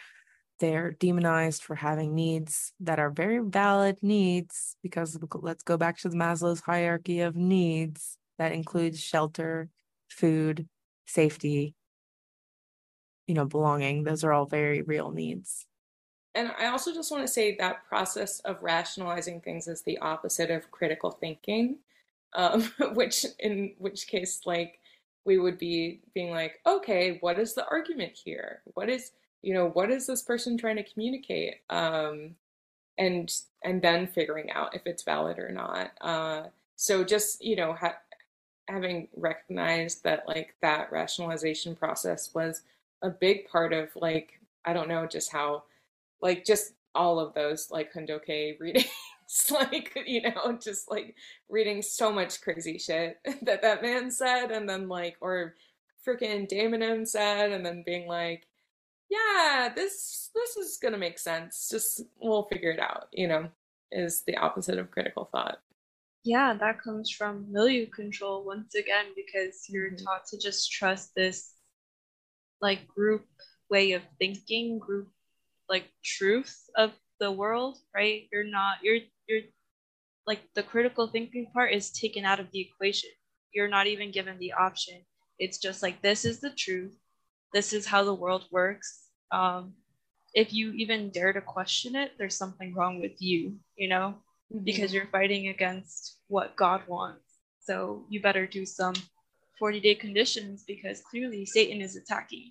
they're 0.59 0.93
demonized 0.93 1.63
for 1.63 1.75
having 1.75 2.15
needs 2.15 2.73
that 2.81 2.99
are 2.99 3.11
very 3.11 3.41
valid 3.41 3.97
needs 4.03 4.77
because 4.83 5.19
let's 5.41 5.63
go 5.63 5.77
back 5.77 5.99
to 5.99 6.09
the 6.09 6.17
Maslow's 6.17 6.61
hierarchy 6.61 7.21
of 7.21 7.37
needs 7.37 8.17
that 8.39 8.53
includes 8.53 9.01
shelter, 9.01 9.69
food, 10.09 10.69
safety, 11.07 11.75
you 13.27 13.35
know, 13.35 13.45
belonging. 13.45 14.05
Those 14.05 14.25
are 14.25 14.33
all 14.33 14.47
very 14.47 14.83
real 14.83 15.11
needs 15.11 15.67
and 16.35 16.51
I 16.59 16.67
also 16.67 16.95
just 16.95 17.11
want 17.11 17.27
to 17.27 17.33
say 17.33 17.57
that 17.57 17.87
process 17.87 18.41
of 18.41 18.63
rationalizing 18.63 19.41
things 19.41 19.69
is 19.69 19.83
the 19.83 19.99
opposite 19.99 20.51
of 20.51 20.71
critical 20.71 21.11
thinking, 21.11 21.77
um, 22.35 22.63
which 22.95 23.27
in 23.39 23.75
which 23.79 24.07
case, 24.07 24.41
like, 24.47 24.79
we 25.25 25.39
would 25.39 25.59
be 25.59 26.01
being 26.15 26.31
like, 26.33 26.61
okay, 26.67 27.19
what 27.21 27.39
is 27.39 27.55
the 27.55 27.67
argument 27.69 28.13
here? 28.13 28.63
What 28.75 28.89
is, 28.89 29.13
you 29.43 29.55
know, 29.55 29.69
what 29.69 29.91
is 29.91 30.07
this 30.07 30.23
person 30.23 30.57
trying 30.59 30.77
to 30.77 30.83
communicate? 30.85 31.57
Um, 31.71 32.35
and 32.99 33.33
and 33.65 33.83
then 33.83 34.07
figuring 34.07 34.51
out 34.51 34.75
if 34.75 34.83
it's 34.87 35.03
valid 35.03 35.39
or 35.39 35.51
not. 35.51 35.93
Uh, 36.01 36.45
so 36.77 37.05
just 37.05 37.45
you 37.45 37.57
know, 37.57 37.75
ha- 37.75 37.99
having 38.69 39.09
recognized 39.17 40.05
that 40.05 40.27
like 40.27 40.55
that 40.63 40.91
rationalization 40.93 41.75
process 41.75 42.33
was 42.35 42.63
a 43.03 43.11
big 43.11 43.49
part 43.49 43.73
of 43.73 43.89
like 43.97 44.41
I 44.65 44.73
don't 44.73 44.89
know 44.89 45.07
just 45.07 45.33
how 45.33 45.65
like 46.21 46.45
just 46.45 46.75
all 46.95 47.19
of 47.19 47.35
those 47.35 47.71
like 47.71 47.93
Hundoke 47.93 48.57
readings, 48.61 48.87
like 49.51 49.99
you 50.07 50.23
know, 50.23 50.59
just 50.63 50.91
like 50.91 51.15
reading 51.49 51.83
so 51.83 52.13
much 52.13 52.41
crazy 52.41 52.79
shit 52.79 53.19
that 53.43 53.63
that 53.63 53.83
man 53.83 54.11
said, 54.11 54.51
and 54.51 54.69
then 54.69 54.89
like 54.89 55.17
or 55.21 55.55
freaking 56.07 56.49
Daemonim 56.51 57.07
said, 57.07 57.53
and 57.53 57.65
then 57.65 57.83
being 57.85 58.07
like, 58.07 58.47
yeah, 59.11 59.71
this 59.75 60.31
this 60.35 60.57
is 60.57 60.79
gonna 60.81 60.99
make 60.99 61.19
sense. 61.19 61.69
Just 61.71 62.03
we'll 62.21 62.45
figure 62.45 62.71
it 62.71 62.81
out. 62.81 63.09
You 63.13 63.29
know, 63.29 63.49
is 63.91 64.23
the 64.23 64.37
opposite 64.37 64.79
of 64.79 64.91
critical 64.91 65.29
thought. 65.33 65.61
Yeah, 66.25 66.55
that 66.55 66.81
comes 66.81 67.11
from 67.11 67.51
milieu 67.51 67.87
control 67.87 68.45
once 68.45 68.75
again 68.77 69.07
because 69.17 69.67
you're 69.69 69.91
mm-hmm. 69.91 70.05
taught 70.05 70.27
to 70.27 70.39
just 70.39 70.71
trust 70.71 71.15
this 71.17 71.55
like 72.61 72.87
group 72.87 73.27
way 73.69 73.93
of 73.93 74.03
thinking, 74.19 74.79
group 74.79 75.09
like 75.69 75.87
truth 76.05 76.57
of 76.77 76.93
the 77.19 77.33
world, 77.33 77.79
right? 77.95 78.29
You're 78.33 78.45
not 78.45 78.79
you're 78.83 79.01
you're 79.29 79.43
like 80.27 80.41
the 80.55 80.63
critical 80.63 81.09
thinking 81.09 81.51
part 81.53 81.73
is 81.73 81.91
taken 81.91 82.25
out 82.25 82.39
of 82.39 82.51
the 82.53 82.61
equation. 82.61 83.11
You're 83.53 83.69
not 83.69 83.89
even 83.89 84.13
given 84.13 84.39
the 84.39 84.53
option. 84.53 85.03
It's 85.39 85.59
just 85.59 85.83
like 85.83 86.03
this 86.03 86.25
is 86.25 86.41
the 86.41 86.51
truth. 86.51 86.97
This 87.53 87.73
is 87.73 87.87
how 87.87 88.05
the 88.05 88.15
world 88.15 88.45
works. 88.51 89.09
Um, 89.33 89.75
if 90.35 90.53
you 90.53 90.73
even 90.73 91.11
dare 91.11 91.33
to 91.33 91.41
question 91.41 91.97
it, 91.97 92.13
there's 92.17 92.37
something 92.37 92.75
wrong 92.75 93.01
with 93.01 93.21
you, 93.21 93.57
you 93.77 93.89
know, 93.89 94.15
mm-hmm. 94.53 94.65
because 94.65 94.93
you're 94.93 95.07
fighting 95.07 95.49
against 95.49 96.19
what 96.29 96.57
God 96.57 96.83
wants. 96.87 97.23
So 97.65 98.05
you 98.09 98.21
better 98.21 98.47
do 98.47 98.67
some 98.67 98.95
40 99.59 99.81
day 99.81 99.95
conditions 99.95 100.65
because 100.67 101.01
clearly 101.01 101.47
Satan 101.47 101.81
is 101.81 101.97
attacking. 101.97 102.51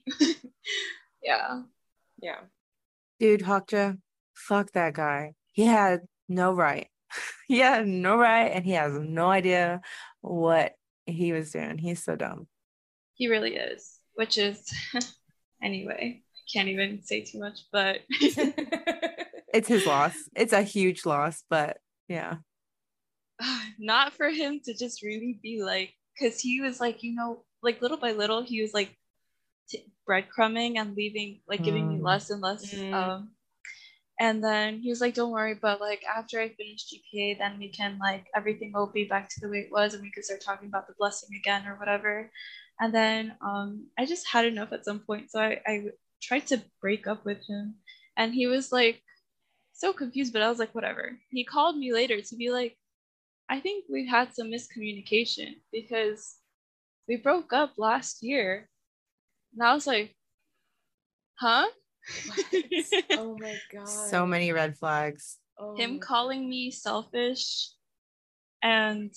yeah. 1.23 1.61
Yeah. 2.21 2.39
Dude, 3.19 3.41
Hokja, 3.41 3.97
fuck 4.33 4.71
that 4.71 4.93
guy. 4.93 5.33
He 5.51 5.65
had 5.65 6.01
no 6.29 6.53
right. 6.53 6.87
he 7.47 7.59
had 7.59 7.87
no 7.87 8.17
right 8.17 8.51
and 8.51 8.65
he 8.65 8.71
has 8.71 8.93
no 8.93 9.29
idea 9.29 9.81
what 10.21 10.73
he 11.05 11.33
was 11.33 11.51
doing. 11.51 11.77
He's 11.77 12.03
so 12.03 12.15
dumb. 12.15 12.47
He 13.13 13.27
really 13.27 13.55
is. 13.55 13.99
Which 14.15 14.37
is 14.37 14.71
anyway, 15.63 16.21
I 16.23 16.41
can't 16.51 16.69
even 16.69 17.03
say 17.03 17.23
too 17.23 17.39
much, 17.39 17.59
but 17.71 17.99
it's 19.53 19.67
his 19.67 19.85
loss. 19.85 20.15
It's 20.35 20.53
a 20.53 20.61
huge 20.61 21.05
loss, 21.05 21.43
but 21.49 21.77
yeah. 22.11 22.35
Not 23.79 24.13
for 24.13 24.29
him 24.29 24.59
to 24.65 24.73
just 24.73 25.01
really 25.01 25.39
be 25.41 25.63
like, 25.63 25.93
because 26.13 26.39
he 26.39 26.61
was 26.61 26.79
like, 26.79 27.03
you 27.03 27.15
know, 27.15 27.43
like 27.63 27.81
little 27.81 27.97
by 27.97 28.11
little, 28.11 28.41
he 28.41 28.61
was 28.61 28.73
like 28.73 28.95
t- 29.71 29.91
breadcrumbing 30.07 30.77
and 30.77 30.95
leaving 30.95 31.39
like 31.47 31.63
giving 31.63 31.87
mm. 31.87 31.97
me 31.97 32.01
less 32.01 32.29
and 32.29 32.41
less 32.41 32.73
mm. 32.73 32.93
um 32.93 33.31
and 34.19 34.43
then 34.43 34.79
he 34.79 34.89
was 34.89 34.99
like 34.99 35.13
don't 35.13 35.31
worry 35.31 35.57
but 35.59 35.79
like 35.79 36.03
after 36.03 36.39
i 36.39 36.49
finish 36.49 36.85
gpa 36.89 37.37
then 37.37 37.57
we 37.57 37.69
can 37.69 37.97
like 37.99 38.25
everything 38.35 38.71
will 38.73 38.91
be 38.91 39.05
back 39.05 39.29
to 39.29 39.39
the 39.39 39.49
way 39.49 39.59
it 39.59 39.71
was 39.71 39.93
and 39.93 40.03
we 40.03 40.11
could 40.11 40.25
start 40.25 40.41
talking 40.41 40.67
about 40.67 40.87
the 40.87 40.93
blessing 40.99 41.29
again 41.39 41.65
or 41.67 41.75
whatever 41.75 42.29
and 42.79 42.93
then 42.93 43.33
um 43.41 43.87
i 43.97 44.05
just 44.05 44.27
had 44.27 44.45
enough 44.45 44.71
at 44.73 44.85
some 44.85 44.99
point 44.99 45.31
so 45.31 45.39
i, 45.39 45.59
I 45.65 45.83
tried 46.21 46.45
to 46.47 46.61
break 46.81 47.07
up 47.07 47.25
with 47.25 47.39
him 47.47 47.75
and 48.17 48.33
he 48.33 48.47
was 48.47 48.71
like 48.71 49.01
so 49.81 49.91
confused 49.93 50.33
but 50.33 50.41
i 50.41 50.49
was 50.49 50.59
like 50.59 50.73
whatever 50.73 51.17
he 51.29 51.43
called 51.43 51.77
me 51.77 51.91
later 51.91 52.21
to 52.21 52.35
be 52.35 52.49
like 52.49 52.77
i 53.49 53.59
think 53.59 53.85
we've 53.89 54.09
had 54.09 54.33
some 54.33 54.47
miscommunication 54.47 55.49
because 55.71 56.37
we 57.07 57.17
broke 57.17 57.51
up 57.51 57.73
last 57.77 58.23
year 58.23 58.69
and 59.53 59.63
I 59.63 59.73
was 59.73 59.87
like, 59.87 60.15
huh? 61.35 61.67
oh 63.11 63.37
my 63.39 63.55
god. 63.71 63.87
So 63.87 64.25
many 64.25 64.51
red 64.51 64.77
flags. 64.77 65.37
Oh 65.59 65.75
Him 65.75 65.99
calling 65.99 66.49
me 66.49 66.71
selfish 66.71 67.69
and 68.63 69.13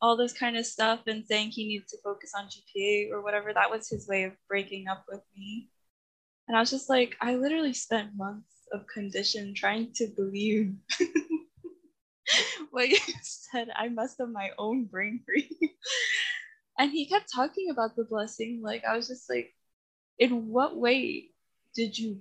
all 0.00 0.16
this 0.16 0.32
kind 0.32 0.56
of 0.56 0.64
stuff 0.64 1.00
and 1.06 1.24
saying 1.26 1.50
he 1.50 1.66
needs 1.66 1.90
to 1.90 1.98
focus 2.04 2.32
on 2.36 2.46
GPA 2.46 3.10
or 3.10 3.22
whatever. 3.22 3.52
That 3.52 3.70
was 3.70 3.88
his 3.88 4.06
way 4.06 4.24
of 4.24 4.32
breaking 4.48 4.86
up 4.86 5.04
with 5.08 5.22
me. 5.36 5.68
And 6.46 6.56
I 6.56 6.60
was 6.60 6.70
just 6.70 6.88
like, 6.88 7.16
I 7.20 7.34
literally 7.34 7.74
spent 7.74 8.16
months 8.16 8.54
of 8.72 8.86
condition 8.86 9.54
trying 9.54 9.92
to 9.94 10.06
believe 10.08 10.74
what 12.70 12.88
you 12.88 12.98
said. 13.22 13.68
I 13.74 13.88
messed 13.88 14.20
up 14.20 14.28
my 14.28 14.50
own 14.58 14.84
brain 14.84 15.20
for 15.24 15.34
you. 15.34 15.68
and 16.78 16.90
he 16.90 17.06
kept 17.06 17.32
talking 17.32 17.70
about 17.70 17.96
the 17.96 18.04
blessing. 18.04 18.60
Like, 18.62 18.84
I 18.84 18.96
was 18.96 19.08
just 19.08 19.28
like, 19.28 19.54
in 20.18 20.48
what 20.48 20.76
way 20.76 21.30
did 21.74 21.98
you 21.98 22.20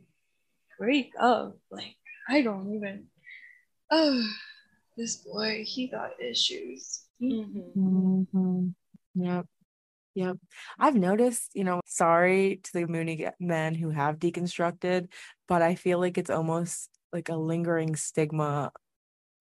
break 0.79 1.11
up? 1.19 1.57
Like, 1.71 1.95
I 2.29 2.41
don't 2.41 2.73
even. 2.75 3.07
Oh, 3.89 4.23
this 4.97 5.15
boy, 5.17 5.63
he 5.65 5.87
got 5.87 6.21
issues. 6.21 7.03
Mm-hmm. 7.21 7.79
Mm-hmm. 7.79 8.67
Yep. 9.15 9.45
Yep. 10.17 10.37
I've 10.79 10.95
noticed, 10.95 11.51
you 11.53 11.63
know, 11.63 11.79
sorry 11.85 12.59
to 12.63 12.73
the 12.73 12.85
Moonie 12.85 13.31
men 13.39 13.75
who 13.75 13.91
have 13.91 14.17
deconstructed, 14.17 15.09
but 15.47 15.61
I 15.61 15.75
feel 15.75 15.99
like 15.99 16.17
it's 16.17 16.31
almost 16.31 16.89
like 17.13 17.29
a 17.29 17.35
lingering 17.35 17.95
stigma 17.95 18.71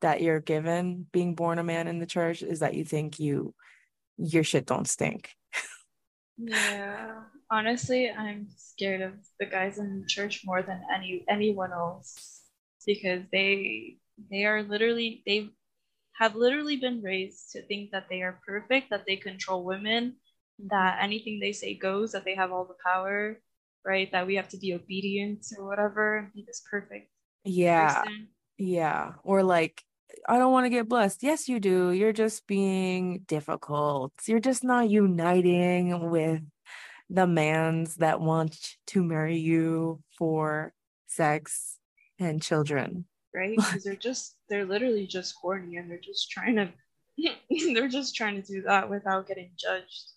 that 0.03 0.21
you're 0.21 0.41
given 0.41 1.07
being 1.13 1.35
born 1.35 1.59
a 1.59 1.65
man 1.65 1.89
in 1.89 1.99
the 1.99 2.05
church 2.05 2.43
is 2.43 2.61
that 2.61 2.75
you 2.75 2.85
think 2.85 3.19
you 3.19 3.55
your 4.19 4.45
shit 4.45 4.67
don't 4.67 4.87
stink. 4.87 5.31
yeah. 6.37 7.23
Honestly, 7.51 8.11
I'm 8.11 8.49
scared 8.55 9.01
of 9.01 9.15
the 9.41 9.47
guys 9.47 9.79
in 9.79 10.05
church 10.07 10.43
more 10.45 10.61
than 10.61 10.83
any 10.95 11.25
anyone 11.27 11.73
else 11.73 12.43
because 12.87 13.23
they 13.33 13.97
they 14.31 14.45
are 14.45 14.63
literally 14.63 15.23
they 15.27 15.49
have 16.19 16.37
literally 16.37 16.77
been 16.77 17.01
raised 17.01 17.53
to 17.53 17.63
think 17.63 17.93
that 17.93 18.09
they 18.11 18.21
are 18.21 18.41
perfect, 18.47 18.91
that 18.91 19.05
they 19.07 19.17
control 19.17 19.65
women, 19.65 20.17
that 20.69 20.99
anything 21.01 21.41
they 21.41 21.53
say 21.53 21.75
goes, 21.75 22.13
that 22.13 22.25
they 22.25 22.35
have 22.35 22.53
all 22.53 22.65
the 22.65 22.77
power, 22.85 23.41
right? 23.85 24.11
That 24.13 24.27
we 24.27 24.37
have 24.37 24.49
to 24.49 24.59
be 24.59 24.75
obedient 24.75 25.47
or 25.59 25.67
whatever 25.67 26.19
and 26.19 26.33
be 26.33 26.45
this 26.47 26.63
perfect. 26.69 27.11
Yeah. 27.45 28.03
Person. 28.03 28.29
Yeah. 28.59 29.13
Or 29.23 29.43
like, 29.43 29.83
I 30.29 30.39
don't 30.39 30.53
want 30.53 30.65
to 30.65 30.71
get 30.71 30.89
blessed. 30.89 31.23
Yes, 31.23 31.49
you 31.49 31.61
do. 31.61 31.93
You're 31.93 32.13
just 32.13 32.47
being 32.47 33.21
difficult. 33.27 34.13
You're 34.27 34.41
just 34.41 34.65
not 34.65 34.89
uniting 34.89 36.11
with 36.11 36.43
the 37.11 37.27
mans 37.27 37.97
that 37.97 38.21
want 38.21 38.59
to 38.89 39.05
marry 39.05 39.39
you 39.39 40.03
for 40.19 40.73
sex 41.07 41.79
and 42.19 42.43
children. 42.43 43.07
Right? 43.35 43.57
Because 43.57 43.85
they're 43.85 43.95
just, 43.95 44.37
they're 44.49 44.65
literally 44.65 45.07
just 45.07 45.35
horny 45.41 45.77
and 45.77 45.91
they're 45.91 45.99
just 45.99 46.31
trying 46.31 46.57
to, 46.57 46.71
they're 47.75 47.89
just 47.89 48.17
trying 48.17 48.43
to 48.43 48.53
do 48.53 48.63
that 48.63 48.89
without 48.89 49.29
getting 49.29 49.51
judged. 49.57 50.16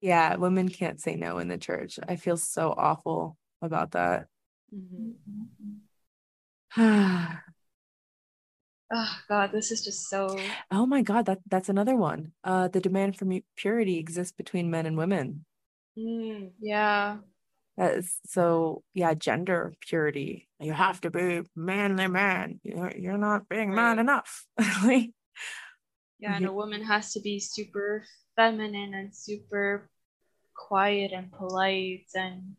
Yeah, 0.00 0.36
women 0.36 0.68
can't 0.68 1.00
say 1.00 1.16
no 1.16 1.38
in 1.38 1.48
the 1.48 1.58
church. 1.58 1.98
I 2.06 2.16
feel 2.16 2.36
so 2.36 2.74
awful 2.76 3.36
about 3.62 3.92
that. 3.92 4.26
Mm-hmm. 4.74 5.76
oh 8.92 9.16
God, 9.28 9.50
this 9.52 9.70
is 9.70 9.84
just 9.84 10.08
so. 10.08 10.38
Oh 10.70 10.86
my 10.86 11.02
God, 11.02 11.26
that 11.26 11.38
that's 11.48 11.68
another 11.68 11.96
one. 11.96 12.32
Uh, 12.44 12.68
the 12.68 12.80
demand 12.80 13.16
for 13.16 13.26
purity 13.56 13.98
exists 13.98 14.32
between 14.32 14.70
men 14.70 14.86
and 14.86 14.96
women. 14.96 15.44
Mm, 15.98 16.50
yeah. 16.60 17.18
That 17.76 17.98
is, 17.98 18.18
so 18.26 18.82
yeah, 18.94 19.14
gender 19.14 19.74
purity. 19.80 20.48
You 20.60 20.72
have 20.72 21.00
to 21.02 21.10
be 21.10 21.42
manly 21.54 22.08
man. 22.08 22.60
You're 22.62 22.92
you're 22.96 23.18
not 23.18 23.48
being 23.48 23.74
man 23.74 23.98
enough. 23.98 24.46
yeah, 24.58 25.06
and 26.22 26.46
a 26.46 26.52
woman 26.52 26.82
has 26.82 27.12
to 27.12 27.20
be 27.20 27.38
super 27.38 28.04
feminine 28.36 28.94
and 28.94 29.14
super 29.14 29.88
quiet 30.54 31.12
and 31.12 31.32
polite 31.32 32.06
and 32.14 32.56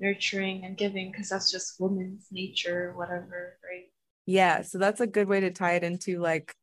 nurturing 0.00 0.64
and 0.64 0.76
giving 0.76 1.10
because 1.10 1.28
that's 1.28 1.50
just 1.50 1.80
woman's 1.80 2.26
nature, 2.30 2.92
whatever, 2.96 3.58
right? 3.64 3.90
Yeah, 4.26 4.62
so 4.62 4.78
that's 4.78 5.00
a 5.00 5.06
good 5.06 5.28
way 5.28 5.40
to 5.40 5.50
tie 5.50 5.74
it 5.74 5.84
into 5.84 6.18
like 6.20 6.54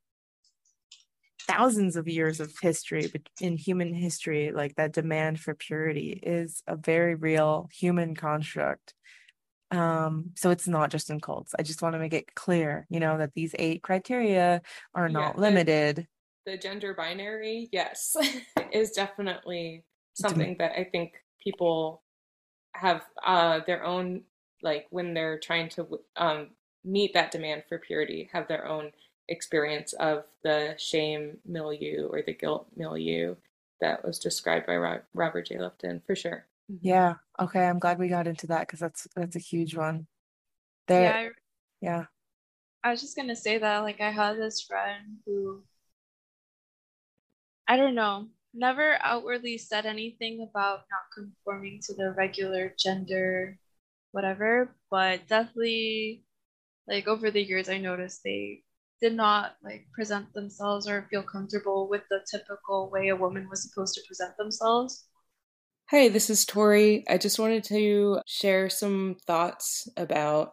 thousands 1.48 1.96
of 1.96 2.08
years 2.08 2.40
of 2.40 2.54
history 2.62 3.08
but 3.12 3.22
in 3.42 3.58
human 3.58 3.94
history 3.94 4.52
like 4.52 4.76
that 4.76 4.94
demand 4.94 5.40
for 5.40 5.56
purity 5.56 6.20
is 6.22 6.62
a 6.68 6.76
very 6.76 7.16
real 7.16 7.68
human 7.74 8.16
construct. 8.16 8.94
Um 9.72 10.32
so 10.36 10.52
it's 10.52 10.68
not 10.68 10.92
just 10.92 11.10
in 11.10 11.20
cults. 11.20 11.54
I 11.58 11.64
just 11.64 11.82
want 11.82 11.94
to 11.94 12.00
make 12.00 12.14
it 12.14 12.36
clear 12.36 12.86
you 12.90 13.00
know 13.00 13.18
that 13.18 13.34
these 13.34 13.56
eight 13.58 13.82
criteria 13.82 14.62
are 14.94 15.10
not 15.10 15.36
yeah, 15.36 15.42
limited 15.42 16.08
the, 16.46 16.52
the 16.52 16.58
gender 16.58 16.94
binary 16.94 17.70
yes 17.72 18.16
is 18.72 18.92
definitely 18.92 19.84
something 20.14 20.56
that 20.60 20.74
I 20.78 20.84
think 20.84 21.14
people 21.42 22.02
have 22.74 23.02
uh, 23.26 23.60
their 23.66 23.84
own 23.84 24.24
like 24.64 24.88
when 24.90 25.14
they're 25.14 25.40
trying 25.40 25.70
to 25.70 26.00
um, 26.16 26.50
meet 26.84 27.14
that 27.14 27.32
demand 27.32 27.64
for 27.68 27.80
purity, 27.80 28.30
have 28.32 28.48
their 28.48 28.68
own 28.68 28.92
experience 29.28 29.94
of 29.94 30.24
the 30.44 30.76
shame 30.78 31.38
milieu 31.46 32.08
or 32.12 32.22
the 32.22 32.34
guilt 32.34 32.68
milieu 32.76 33.36
that 33.80 34.06
was 34.06 34.20
described 34.20 34.68
by 34.68 35.00
Robert 35.14 35.48
J. 35.48 35.56
Lifton 35.56 36.02
for 36.06 36.16
sure. 36.16 36.46
Mm-hmm. 36.72 36.88
Yeah. 36.88 37.16
Okay. 37.40 37.66
I'm 37.66 37.80
glad 37.80 37.98
we 37.98 38.08
got 38.08 38.28
into 38.28 38.48
that 38.48 38.68
because 38.68 38.80
that's 38.80 39.08
that's 39.16 39.36
a 39.36 39.40
huge 39.40 39.76
one. 39.76 40.08
There. 40.88 41.02
Yeah. 41.02 41.18
I, 41.18 41.30
yeah. 41.82 42.06
I 42.84 42.92
was 42.92 43.02
just 43.02 43.16
gonna 43.16 43.36
say 43.36 43.58
that 43.58 43.80
like 43.80 44.02
I 44.02 44.12
had 44.12 44.38
this 44.38 44.62
friend 44.62 45.18
who 45.26 45.62
I 47.72 47.78
don't 47.78 47.96
know 47.96 48.28
never 48.54 48.98
outwardly 49.02 49.58
said 49.58 49.86
anything 49.86 50.46
about 50.50 50.80
not 50.92 51.08
conforming 51.16 51.80
to 51.84 51.94
the 51.94 52.12
regular 52.12 52.74
gender, 52.78 53.58
whatever, 54.12 54.76
but 54.90 55.26
definitely, 55.30 56.26
like, 56.86 57.08
over 57.08 57.32
the 57.32 57.42
years, 57.42 57.70
I 57.70 57.78
noticed 57.78 58.24
they 58.26 58.64
did 59.02 59.14
not 59.14 59.56
like 59.64 59.88
present 59.94 60.34
themselves 60.34 60.86
or 60.86 61.08
feel 61.10 61.24
comfortable 61.24 61.88
with 61.88 62.02
the 62.10 62.20
typical 62.30 62.90
way 62.92 63.08
a 63.08 63.16
woman 63.16 63.48
was 63.50 63.64
supposed 63.64 63.96
to 63.96 64.02
present 64.06 64.36
themselves. 64.36 65.06
Hey, 65.90 66.10
this 66.10 66.30
is 66.30 66.44
Tori. 66.44 67.06
I 67.10 67.18
just 67.18 67.40
wanted 67.40 67.64
to 67.66 68.20
share 68.28 68.70
some 68.70 69.16
thoughts 69.26 69.88
about 69.96 70.52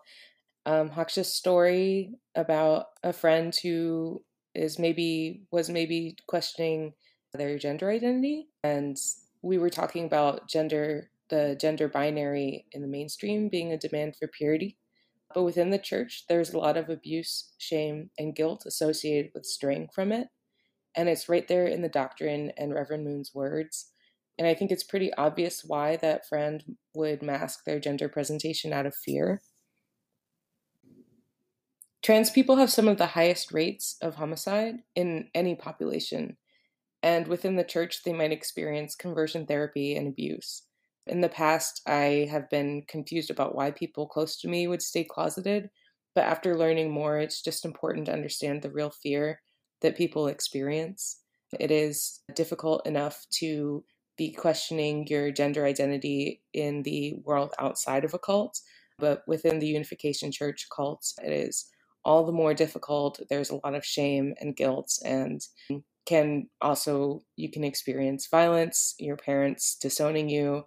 um, 0.66 0.88
Haksha's 0.88 1.34
story 1.34 2.14
about 2.36 2.86
a 3.02 3.12
friend 3.12 3.52
who 3.60 4.22
is 4.54 4.78
maybe 4.78 5.42
was 5.50 5.68
maybe 5.68 6.16
questioning 6.28 6.92
their 7.32 7.58
gender 7.58 7.90
identity. 7.90 8.48
And 8.64 8.96
we 9.42 9.58
were 9.58 9.70
talking 9.70 10.04
about 10.04 10.48
gender, 10.48 11.10
the 11.28 11.56
gender 11.60 11.88
binary 11.88 12.66
in 12.72 12.82
the 12.82 12.88
mainstream 12.88 13.48
being 13.48 13.72
a 13.72 13.78
demand 13.78 14.16
for 14.16 14.28
purity. 14.28 14.78
But 15.34 15.42
within 15.42 15.70
the 15.70 15.78
church, 15.78 16.24
there's 16.28 16.52
a 16.52 16.58
lot 16.58 16.76
of 16.76 16.88
abuse, 16.88 17.52
shame, 17.58 18.10
and 18.18 18.34
guilt 18.34 18.64
associated 18.66 19.30
with 19.34 19.44
straying 19.44 19.88
from 19.94 20.10
it. 20.10 20.28
And 20.94 21.08
it's 21.08 21.28
right 21.28 21.46
there 21.46 21.66
in 21.66 21.82
the 21.82 21.88
doctrine 21.88 22.50
and 22.56 22.74
Reverend 22.74 23.04
Moon's 23.04 23.34
words. 23.34 23.92
And 24.38 24.46
I 24.46 24.54
think 24.54 24.70
it's 24.70 24.84
pretty 24.84 25.12
obvious 25.14 25.64
why 25.64 25.96
that 25.96 26.26
friend 26.26 26.76
would 26.94 27.22
mask 27.22 27.64
their 27.64 27.78
gender 27.78 28.08
presentation 28.08 28.72
out 28.72 28.86
of 28.86 28.94
fear. 28.94 29.42
Trans 32.02 32.30
people 32.30 32.56
have 32.56 32.70
some 32.70 32.88
of 32.88 32.96
the 32.96 33.06
highest 33.06 33.52
rates 33.52 33.96
of 34.00 34.14
homicide 34.14 34.76
in 34.94 35.28
any 35.34 35.54
population, 35.54 36.36
and 37.02 37.28
within 37.28 37.56
the 37.56 37.64
church, 37.64 38.02
they 38.04 38.12
might 38.12 38.32
experience 38.32 38.94
conversion 38.94 39.46
therapy 39.46 39.96
and 39.96 40.08
abuse. 40.08 40.62
In 41.06 41.20
the 41.20 41.28
past, 41.28 41.80
I 41.86 42.28
have 42.30 42.50
been 42.50 42.82
confused 42.86 43.30
about 43.30 43.54
why 43.54 43.70
people 43.70 44.06
close 44.06 44.38
to 44.40 44.48
me 44.48 44.66
would 44.68 44.82
stay 44.82 45.04
closeted, 45.04 45.70
but 46.14 46.24
after 46.24 46.56
learning 46.56 46.90
more, 46.90 47.18
it's 47.18 47.42
just 47.42 47.64
important 47.64 48.06
to 48.06 48.12
understand 48.12 48.62
the 48.62 48.70
real 48.70 48.90
fear 48.90 49.40
that 49.80 49.96
people 49.96 50.26
experience. 50.26 51.20
It 51.58 51.70
is 51.70 52.20
difficult 52.34 52.86
enough 52.86 53.26
to 53.38 53.84
be 54.16 54.32
questioning 54.32 55.06
your 55.06 55.30
gender 55.30 55.64
identity 55.64 56.42
in 56.52 56.82
the 56.82 57.14
world 57.24 57.54
outside 57.58 58.04
of 58.04 58.12
a 58.12 58.18
cult, 58.18 58.60
but 58.98 59.22
within 59.26 59.60
the 59.60 59.66
Unification 59.68 60.32
Church 60.32 60.66
cults, 60.74 61.14
it 61.24 61.32
is 61.32 61.70
all 62.04 62.26
the 62.26 62.32
more 62.32 62.52
difficult. 62.52 63.20
There's 63.30 63.50
a 63.50 63.60
lot 63.64 63.74
of 63.74 63.84
shame 63.84 64.34
and 64.40 64.56
guilt 64.56 64.98
and 65.04 65.40
can 66.08 66.48
also 66.62 67.20
you 67.36 67.50
can 67.50 67.64
experience 67.64 68.28
violence, 68.28 68.94
your 68.98 69.16
parents 69.16 69.76
disowning 69.76 70.30
you, 70.30 70.64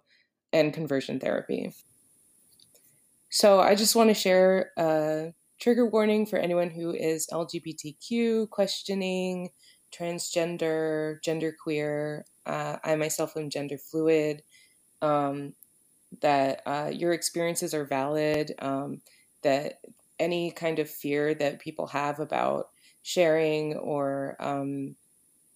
and 0.52 0.72
conversion 0.72 1.18
therapy. 1.18 1.74
So 3.28 3.58
I 3.58 3.74
just 3.74 3.96
want 3.96 4.10
to 4.10 4.14
share 4.14 4.70
a 4.76 5.32
trigger 5.60 5.86
warning 5.86 6.26
for 6.26 6.38
anyone 6.38 6.70
who 6.70 6.92
is 6.92 7.26
LGBTQ, 7.32 8.50
questioning, 8.50 9.50
transgender, 9.92 11.16
genderqueer. 11.26 12.22
Uh, 12.46 12.76
I 12.84 12.94
myself 12.94 13.36
am 13.36 13.50
gender 13.50 13.78
fluid. 13.78 14.42
Um, 15.00 15.54
that 16.20 16.62
uh, 16.66 16.90
your 16.92 17.12
experiences 17.12 17.74
are 17.74 17.84
valid. 17.84 18.54
Um, 18.60 19.00
that 19.42 19.80
any 20.20 20.52
kind 20.52 20.78
of 20.78 20.88
fear 20.88 21.34
that 21.34 21.58
people 21.58 21.88
have 21.88 22.20
about 22.20 22.68
sharing 23.02 23.74
or 23.74 24.36
um, 24.38 24.94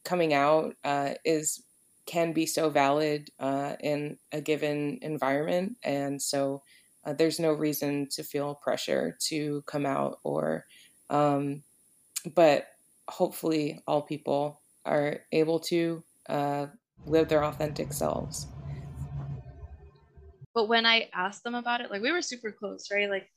coming 0.06 0.32
out 0.32 0.76
uh, 0.84 1.14
is 1.24 1.62
can 2.06 2.32
be 2.32 2.46
so 2.46 2.70
valid 2.70 3.28
uh, 3.40 3.74
in 3.80 4.16
a 4.30 4.40
given 4.40 4.98
environment, 5.02 5.76
and 5.82 6.22
so 6.22 6.62
uh, 7.04 7.12
there's 7.12 7.40
no 7.40 7.52
reason 7.52 8.08
to 8.12 8.22
feel 8.22 8.54
pressure 8.54 9.16
to 9.20 9.62
come 9.66 9.84
out 9.84 10.20
or 10.22 10.64
um, 11.10 11.62
but 12.34 12.68
hopefully 13.08 13.82
all 13.86 14.02
people 14.02 14.60
are 14.84 15.20
able 15.32 15.58
to 15.58 16.02
uh, 16.28 16.66
live 17.04 17.28
their 17.28 17.44
authentic 17.44 17.92
selves. 17.92 18.46
But 20.54 20.68
when 20.68 20.86
i 20.86 21.10
asked 21.12 21.44
them 21.44 21.54
about 21.54 21.82
it 21.82 21.90
like 21.90 22.00
we 22.00 22.12
were 22.12 22.22
super 22.22 22.50
close 22.50 22.88
right? 22.90 23.10
Like 23.10 23.28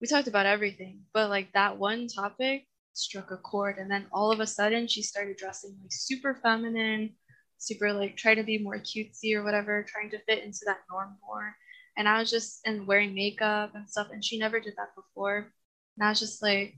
we 0.00 0.06
talked 0.06 0.28
about 0.28 0.46
everything 0.46 1.00
but 1.14 1.30
like 1.30 1.52
that 1.52 1.78
one 1.78 2.08
topic 2.08 2.66
struck 2.94 3.30
a 3.30 3.36
chord 3.36 3.76
and 3.78 3.90
then 3.90 4.06
all 4.12 4.30
of 4.32 4.40
a 4.40 4.46
sudden 4.46 4.86
she 4.86 5.02
started 5.02 5.36
dressing 5.36 5.76
like 5.82 5.92
super 5.92 6.38
feminine 6.42 7.10
super 7.58 7.92
like 7.92 8.16
trying 8.16 8.36
to 8.36 8.42
be 8.42 8.58
more 8.58 8.78
cutesy 8.78 9.34
or 9.34 9.42
whatever 9.42 9.82
trying 9.82 10.10
to 10.10 10.18
fit 10.24 10.44
into 10.44 10.60
that 10.66 10.80
norm 10.90 11.16
more. 11.26 11.54
And 11.96 12.08
i 12.08 12.18
was 12.18 12.30
just 12.30 12.60
and 12.66 12.86
wearing 12.86 13.14
makeup 13.14 13.74
and 13.74 13.88
stuff 13.88 14.08
and 14.12 14.24
she 14.24 14.38
never 14.38 14.60
did 14.60 14.74
that 14.76 14.94
before. 14.94 15.52
And 15.96 16.06
i 16.06 16.10
was 16.10 16.20
just 16.20 16.42
like 16.42 16.74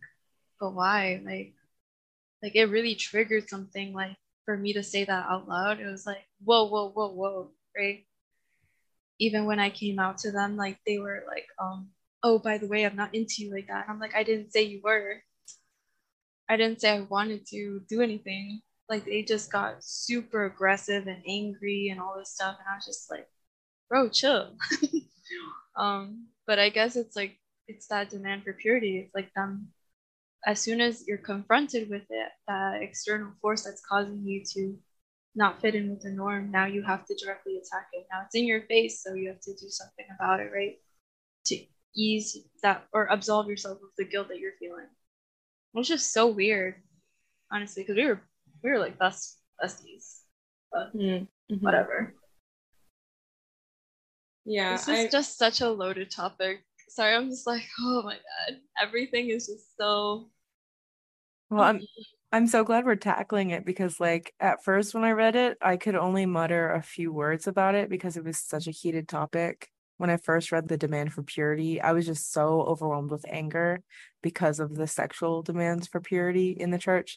but 0.60 0.74
why? 0.74 1.20
Like 1.24 1.54
like 2.42 2.54
it 2.56 2.66
really 2.66 2.94
triggered 2.94 3.48
something 3.48 3.92
like 3.92 4.16
for 4.44 4.56
me 4.56 4.72
to 4.74 4.82
say 4.82 5.04
that 5.04 5.26
out 5.28 5.48
loud. 5.48 5.80
It 5.80 5.86
was 5.86 6.06
like 6.06 6.24
whoa 6.44 6.64
whoa 6.66 6.90
whoa 6.90 7.08
whoa 7.08 7.50
right? 7.76 8.04
Even 9.18 9.46
when 9.46 9.58
i 9.58 9.70
came 9.70 9.98
out 9.98 10.18
to 10.18 10.30
them 10.30 10.56
like 10.56 10.78
they 10.86 10.98
were 10.98 11.24
like 11.26 11.46
um 11.58 11.88
oh 12.22 12.38
by 12.38 12.58
the 12.58 12.66
way 12.68 12.84
i'm 12.84 12.96
not 12.96 13.14
into 13.14 13.42
you 13.42 13.52
like 13.52 13.68
that. 13.68 13.86
I'm 13.88 13.98
like 13.98 14.14
i 14.14 14.22
didn't 14.22 14.52
say 14.52 14.62
you 14.62 14.80
were 14.84 15.22
I 16.48 16.56
didn't 16.56 16.80
say 16.80 16.90
I 16.90 17.00
wanted 17.00 17.46
to 17.48 17.82
do 17.88 18.02
anything. 18.02 18.62
Like 18.88 19.04
they 19.04 19.22
just 19.22 19.50
got 19.50 19.82
super 19.82 20.44
aggressive 20.46 21.06
and 21.08 21.22
angry 21.26 21.88
and 21.90 22.00
all 22.00 22.16
this 22.18 22.32
stuff, 22.34 22.56
and 22.58 22.68
I 22.70 22.76
was 22.76 22.86
just 22.86 23.10
like, 23.10 23.28
bro, 23.88 24.08
chill. 24.08 24.56
um, 25.76 26.26
but 26.46 26.58
I 26.58 26.68
guess 26.70 26.96
it's 26.96 27.16
like 27.16 27.38
it's 27.68 27.88
that 27.88 28.10
demand 28.10 28.44
for 28.44 28.52
purity. 28.52 28.98
It's 28.98 29.14
like 29.14 29.32
them 29.34 29.68
as 30.46 30.60
soon 30.60 30.80
as 30.80 31.06
you're 31.06 31.18
confronted 31.18 31.90
with 31.90 32.04
it, 32.08 32.28
that 32.46 32.82
external 32.82 33.32
force 33.40 33.64
that's 33.64 33.82
causing 33.84 34.24
you 34.24 34.44
to 34.54 34.78
not 35.34 35.60
fit 35.60 35.74
in 35.74 35.90
with 35.90 36.02
the 36.02 36.10
norm, 36.10 36.50
now 36.50 36.66
you 36.66 36.82
have 36.82 37.04
to 37.06 37.14
directly 37.14 37.58
attack 37.58 37.88
it. 37.92 38.06
Now 38.10 38.22
it's 38.24 38.34
in 38.34 38.46
your 38.46 38.62
face, 38.62 39.02
so 39.02 39.14
you 39.14 39.28
have 39.28 39.40
to 39.40 39.52
do 39.54 39.68
something 39.68 40.06
about 40.18 40.40
it, 40.40 40.50
right? 40.54 40.76
To 41.46 41.58
ease 41.94 42.38
that 42.62 42.86
or 42.92 43.06
absolve 43.06 43.48
yourself 43.48 43.78
of 43.82 43.90
the 43.98 44.04
guilt 44.04 44.28
that 44.28 44.38
you're 44.38 44.52
feeling. 44.58 44.86
It 45.76 45.80
was 45.80 45.88
just 45.88 46.14
so 46.14 46.28
weird, 46.28 46.76
honestly, 47.52 47.82
because 47.82 47.96
we 47.96 48.06
were 48.06 48.22
we 48.64 48.70
were 48.70 48.78
like 48.78 48.98
best 48.98 49.36
besties, 49.62 50.20
but 50.72 50.96
mm-hmm. 50.96 51.54
whatever. 51.56 52.14
Yeah, 54.46 54.72
this 54.72 54.88
is 54.88 54.98
I... 55.00 55.08
just 55.08 55.36
such 55.36 55.60
a 55.60 55.68
loaded 55.68 56.10
topic. 56.10 56.64
Sorry, 56.88 57.14
I'm 57.14 57.28
just 57.28 57.46
like, 57.46 57.60
oh 57.82 58.00
my 58.02 58.14
god, 58.14 58.58
everything 58.82 59.28
is 59.28 59.48
just 59.48 59.76
so. 59.76 60.30
Well, 61.50 61.60
I'm 61.60 61.82
I'm 62.32 62.46
so 62.46 62.64
glad 62.64 62.86
we're 62.86 62.96
tackling 62.96 63.50
it 63.50 63.66
because, 63.66 64.00
like, 64.00 64.32
at 64.40 64.64
first 64.64 64.94
when 64.94 65.04
I 65.04 65.10
read 65.10 65.36
it, 65.36 65.58
I 65.60 65.76
could 65.76 65.94
only 65.94 66.24
mutter 66.24 66.72
a 66.72 66.80
few 66.80 67.12
words 67.12 67.46
about 67.46 67.74
it 67.74 67.90
because 67.90 68.16
it 68.16 68.24
was 68.24 68.38
such 68.38 68.66
a 68.66 68.70
heated 68.70 69.08
topic 69.08 69.68
when 69.98 70.10
I 70.10 70.16
first 70.16 70.52
read 70.52 70.68
the 70.68 70.76
demand 70.76 71.12
for 71.12 71.22
purity, 71.22 71.80
I 71.80 71.92
was 71.92 72.06
just 72.06 72.32
so 72.32 72.62
overwhelmed 72.62 73.10
with 73.10 73.24
anger 73.28 73.82
because 74.22 74.60
of 74.60 74.74
the 74.74 74.86
sexual 74.86 75.42
demands 75.42 75.86
for 75.86 76.00
purity 76.00 76.50
in 76.50 76.70
the 76.70 76.78
church. 76.78 77.16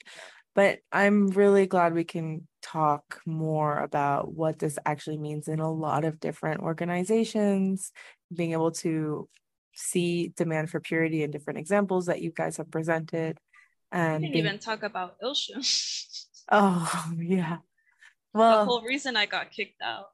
But 0.55 0.79
I'm 0.91 1.27
really 1.27 1.67
glad 1.67 1.93
we 1.93 2.03
can 2.03 2.47
talk 2.61 3.21
more 3.25 3.79
about 3.79 4.33
what 4.33 4.59
this 4.59 4.77
actually 4.85 5.17
means 5.17 5.47
in 5.47 5.59
a 5.59 5.71
lot 5.71 6.05
of 6.05 6.19
different 6.19 6.61
organizations, 6.61 7.91
being 8.33 8.53
able 8.53 8.71
to 8.71 9.29
see 9.73 10.33
demand 10.35 10.69
for 10.69 10.79
purity 10.79 11.23
in 11.23 11.31
different 11.31 11.59
examples 11.59 12.07
that 12.07 12.21
you 12.21 12.31
guys 12.31 12.57
have 12.57 12.71
presented. 12.71 13.37
And 13.91 14.21
we 14.21 14.27
didn't 14.27 14.33
being... 14.33 14.45
even 14.45 14.59
talk 14.59 14.83
about 14.83 15.19
Ilsham. 15.21 15.63
oh, 16.51 17.11
yeah. 17.17 17.57
Well, 18.33 18.59
the 18.59 18.65
whole 18.65 18.81
reason 18.81 19.15
I 19.15 19.25
got 19.25 19.51
kicked 19.51 19.81
out. 19.81 20.07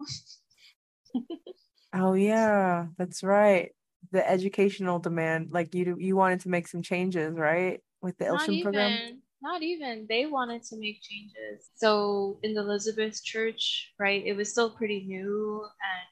Oh 1.95 2.13
yeah, 2.13 2.87
that's 2.97 3.23
right. 3.23 3.71
The 4.11 4.27
educational 4.29 4.99
demand, 4.99 5.49
like 5.51 5.73
you 5.73 5.95
you 5.97 6.15
wanted 6.15 6.41
to 6.41 6.49
make 6.49 6.67
some 6.67 6.81
changes, 6.81 7.35
right? 7.37 7.81
With 8.01 8.17
the 8.17 8.25
Ilsham 8.25 8.61
program. 8.61 9.21
Not 9.41 9.61
even. 9.61 10.07
They 10.09 10.25
wanted 10.25 10.63
to 10.63 10.77
make 10.77 11.01
changes. 11.01 11.69
So 11.75 12.39
in 12.43 12.53
the 12.53 12.61
Elizabeth 12.61 13.23
Church, 13.23 13.93
right, 13.99 14.23
it 14.25 14.33
was 14.35 14.51
still 14.51 14.71
pretty 14.71 15.03
new 15.05 15.61
and 15.63 16.07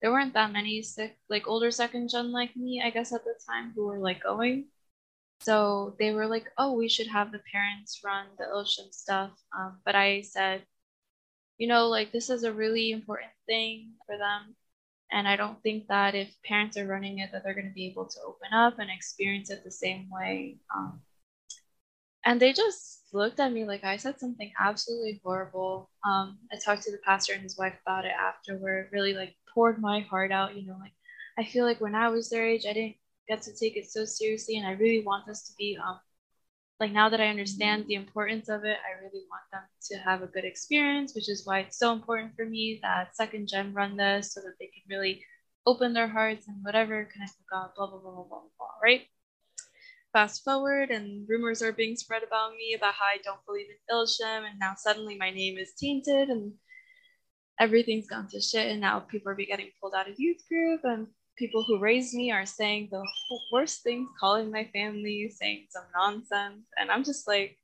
there 0.00 0.10
weren't 0.12 0.34
that 0.34 0.52
many 0.52 0.82
sick 0.82 1.16
like 1.28 1.46
older 1.46 1.70
second 1.70 2.10
gen 2.10 2.32
like 2.32 2.56
me, 2.56 2.82
I 2.84 2.90
guess 2.90 3.12
at 3.12 3.24
the 3.24 3.34
time, 3.48 3.72
who 3.74 3.86
were 3.86 3.98
like 3.98 4.22
going. 4.22 4.66
So 5.40 5.96
they 5.98 6.12
were 6.12 6.26
like, 6.26 6.46
oh, 6.58 6.74
we 6.74 6.88
should 6.88 7.08
have 7.08 7.32
the 7.32 7.42
parents 7.52 8.00
run 8.04 8.26
the 8.38 8.44
Ilsham 8.44 8.92
stuff. 8.92 9.32
Um, 9.56 9.78
but 9.84 9.94
I 9.94 10.22
said, 10.22 10.62
you 11.58 11.68
know, 11.68 11.88
like 11.88 12.12
this 12.12 12.30
is 12.30 12.44
a 12.44 12.52
really 12.52 12.90
important 12.92 13.32
thing 13.46 13.92
for 14.06 14.16
them 14.18 14.54
and 15.12 15.28
I 15.28 15.36
don't 15.36 15.62
think 15.62 15.88
that 15.88 16.14
if 16.14 16.30
parents 16.44 16.76
are 16.76 16.86
running 16.86 17.18
it, 17.18 17.30
that 17.32 17.44
they're 17.44 17.54
going 17.54 17.68
to 17.68 17.74
be 17.74 17.86
able 17.86 18.06
to 18.06 18.20
open 18.26 18.52
up 18.52 18.78
and 18.78 18.90
experience 18.90 19.50
it 19.50 19.62
the 19.62 19.70
same 19.70 20.08
way. 20.10 20.56
Um, 20.74 21.00
and 22.24 22.40
they 22.40 22.52
just 22.52 23.02
looked 23.12 23.40
at 23.40 23.52
me 23.52 23.64
like 23.64 23.84
I 23.84 23.96
said 23.96 24.18
something 24.18 24.52
absolutely 24.58 25.20
horrible. 25.24 25.90
Um, 26.06 26.38
I 26.52 26.56
talked 26.64 26.82
to 26.84 26.92
the 26.92 26.98
pastor 27.04 27.34
and 27.34 27.42
his 27.42 27.58
wife 27.58 27.74
about 27.82 28.04
it 28.04 28.12
afterward, 28.18 28.88
really 28.92 29.14
like 29.14 29.34
poured 29.54 29.80
my 29.80 30.00
heart 30.00 30.32
out. 30.32 30.56
You 30.56 30.66
know, 30.66 30.76
like 30.80 30.92
I 31.38 31.44
feel 31.44 31.64
like 31.64 31.80
when 31.80 31.94
I 31.94 32.08
was 32.08 32.30
their 32.30 32.46
age, 32.46 32.64
I 32.68 32.72
didn't 32.72 32.96
get 33.28 33.42
to 33.42 33.54
take 33.54 33.76
it 33.76 33.90
so 33.90 34.04
seriously, 34.04 34.56
and 34.56 34.66
I 34.66 34.72
really 34.72 35.04
want 35.04 35.28
us 35.28 35.42
to 35.48 35.52
be 35.58 35.78
um, 35.84 35.98
like 36.82 36.90
now 36.90 37.08
that 37.08 37.20
I 37.20 37.28
understand 37.28 37.86
the 37.86 37.94
importance 37.94 38.48
of 38.48 38.64
it, 38.64 38.76
I 38.82 38.98
really 38.98 39.24
want 39.30 39.44
them 39.52 39.62
to 39.82 39.98
have 39.98 40.22
a 40.22 40.26
good 40.26 40.44
experience, 40.44 41.14
which 41.14 41.30
is 41.30 41.46
why 41.46 41.60
it's 41.60 41.78
so 41.78 41.92
important 41.92 42.34
for 42.34 42.44
me 42.44 42.80
that 42.82 43.14
second 43.14 43.46
gen 43.46 43.72
run 43.72 43.96
this 43.96 44.34
so 44.34 44.40
that 44.40 44.54
they 44.58 44.66
can 44.66 44.82
really 44.90 45.22
open 45.64 45.92
their 45.92 46.08
hearts 46.08 46.48
and 46.48 46.56
whatever 46.64 47.04
connect 47.04 47.34
with 47.38 47.46
God, 47.48 47.70
blah 47.76 47.86
blah 47.86 48.00
blah 48.00 48.10
blah 48.10 48.24
blah 48.24 48.40
blah, 48.58 48.74
right? 48.82 49.02
Fast 50.12 50.42
forward 50.42 50.90
and 50.90 51.24
rumors 51.28 51.62
are 51.62 51.72
being 51.72 51.94
spread 51.94 52.24
about 52.24 52.56
me 52.56 52.74
about 52.76 52.94
how 52.94 53.06
I 53.06 53.18
don't 53.22 53.46
believe 53.46 53.68
in 53.70 53.94
Ilsham, 53.94 54.44
and 54.44 54.58
now 54.58 54.74
suddenly 54.76 55.16
my 55.16 55.30
name 55.30 55.58
is 55.58 55.74
tainted 55.80 56.30
and 56.30 56.52
everything's 57.60 58.08
gone 58.08 58.26
to 58.30 58.40
shit, 58.40 58.72
and 58.72 58.80
now 58.80 58.98
people 58.98 59.30
are 59.30 59.36
be 59.36 59.46
getting 59.46 59.70
pulled 59.80 59.94
out 59.94 60.10
of 60.10 60.18
youth 60.18 60.42
group 60.48 60.80
and 60.82 61.06
people 61.36 61.64
who 61.66 61.78
raised 61.78 62.14
me 62.14 62.30
are 62.30 62.46
saying 62.46 62.88
the 62.90 63.06
worst 63.52 63.82
things, 63.82 64.08
calling 64.18 64.50
my 64.50 64.68
family, 64.72 65.32
saying 65.34 65.66
some 65.70 65.84
nonsense. 65.94 66.64
And 66.78 66.90
I'm 66.90 67.04
just 67.04 67.26
like, 67.26 67.58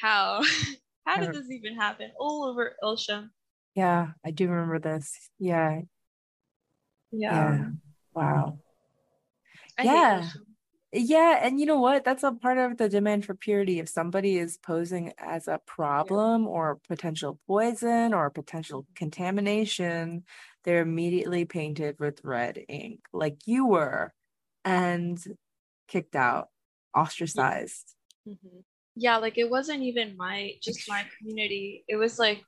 how? 0.00 0.42
how 1.06 1.20
did 1.20 1.34
this 1.34 1.50
even 1.50 1.76
happen? 1.76 2.10
All 2.18 2.44
over 2.44 2.76
Ilsham. 2.82 3.30
Yeah, 3.74 4.08
I 4.24 4.30
do 4.30 4.48
remember 4.48 4.78
this. 4.78 5.14
Yeah. 5.38 5.82
Yeah. 7.12 7.56
yeah. 7.56 7.64
Wow. 8.14 8.58
I 9.78 9.82
yeah. 9.84 10.28
Yeah, 10.92 11.40
and 11.42 11.60
you 11.60 11.66
know 11.66 11.80
what? 11.80 12.04
That's 12.04 12.22
a 12.22 12.32
part 12.32 12.56
of 12.56 12.78
the 12.78 12.88
demand 12.88 13.26
for 13.26 13.34
purity. 13.34 13.80
If 13.80 13.88
somebody 13.88 14.38
is 14.38 14.56
posing 14.56 15.12
as 15.18 15.46
a 15.46 15.60
problem 15.66 16.44
yeah. 16.44 16.48
or 16.48 16.80
potential 16.88 17.38
poison 17.46 18.14
or 18.14 18.30
potential 18.30 18.86
contamination, 18.94 20.24
they're 20.66 20.82
immediately 20.82 21.44
painted 21.44 21.96
with 22.00 22.24
red 22.24 22.62
ink, 22.68 23.00
like 23.12 23.38
you 23.46 23.66
were, 23.66 24.12
and 24.64 25.18
kicked 25.86 26.16
out, 26.16 26.48
ostracized. 26.94 27.94
Mm-hmm. 28.28 28.58
Yeah, 28.96 29.18
like 29.18 29.38
it 29.38 29.48
wasn't 29.48 29.82
even 29.84 30.16
my 30.16 30.54
just 30.60 30.88
my 30.88 31.04
community. 31.18 31.84
It 31.88 31.96
was 31.96 32.18
like 32.18 32.42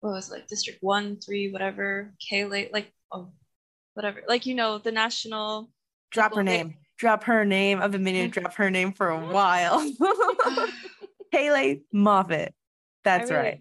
what 0.00 0.12
was 0.12 0.30
it, 0.30 0.32
like 0.32 0.48
District 0.48 0.78
One, 0.82 1.18
Three, 1.20 1.52
whatever, 1.52 2.14
K 2.26 2.46
late, 2.46 2.72
like 2.72 2.90
oh, 3.12 3.32
whatever, 3.92 4.22
like 4.26 4.46
you 4.46 4.54
know 4.54 4.78
the 4.78 4.92
national. 4.92 5.70
Drop 6.10 6.34
her 6.34 6.42
name. 6.42 6.74
Drop 6.96 7.24
her 7.24 7.44
name. 7.44 7.82
I've 7.82 7.90
been 7.90 8.04
meaning 8.04 8.30
to 8.30 8.40
drop 8.40 8.54
her 8.54 8.70
name 8.70 8.92
for 8.92 9.08
a 9.08 9.20
while. 9.32 9.86
Haley 11.32 11.82
Moffat. 11.92 12.54
That's 13.02 13.30
I 13.30 13.34
really, 13.34 13.48
right. 13.48 13.60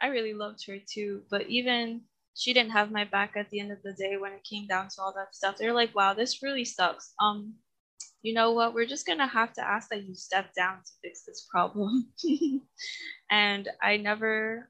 I 0.00 0.06
really 0.08 0.34
loved 0.34 0.64
her 0.68 0.76
too, 0.86 1.22
but 1.30 1.48
even 1.48 2.02
she 2.36 2.52
didn't 2.52 2.72
have 2.72 2.92
my 2.92 3.04
back 3.04 3.32
at 3.34 3.48
the 3.50 3.58
end 3.60 3.72
of 3.72 3.82
the 3.82 3.94
day 3.94 4.16
when 4.18 4.32
it 4.32 4.44
came 4.44 4.66
down 4.66 4.88
to 4.88 5.00
all 5.00 5.12
that 5.16 5.34
stuff. 5.34 5.56
They're 5.56 5.72
like, 5.72 5.94
wow, 5.94 6.12
this 6.12 6.42
really 6.42 6.66
sucks. 6.66 7.14
Um, 7.20 7.54
you 8.22 8.34
know 8.34 8.52
what? 8.52 8.74
We're 8.74 8.86
just 8.86 9.06
gonna 9.06 9.26
have 9.26 9.54
to 9.54 9.66
ask 9.66 9.88
that 9.88 10.04
you 10.04 10.14
step 10.14 10.52
down 10.54 10.76
to 10.76 10.92
fix 11.02 11.22
this 11.24 11.46
problem. 11.50 12.08
and 13.30 13.68
I 13.82 13.96
never, 13.96 14.68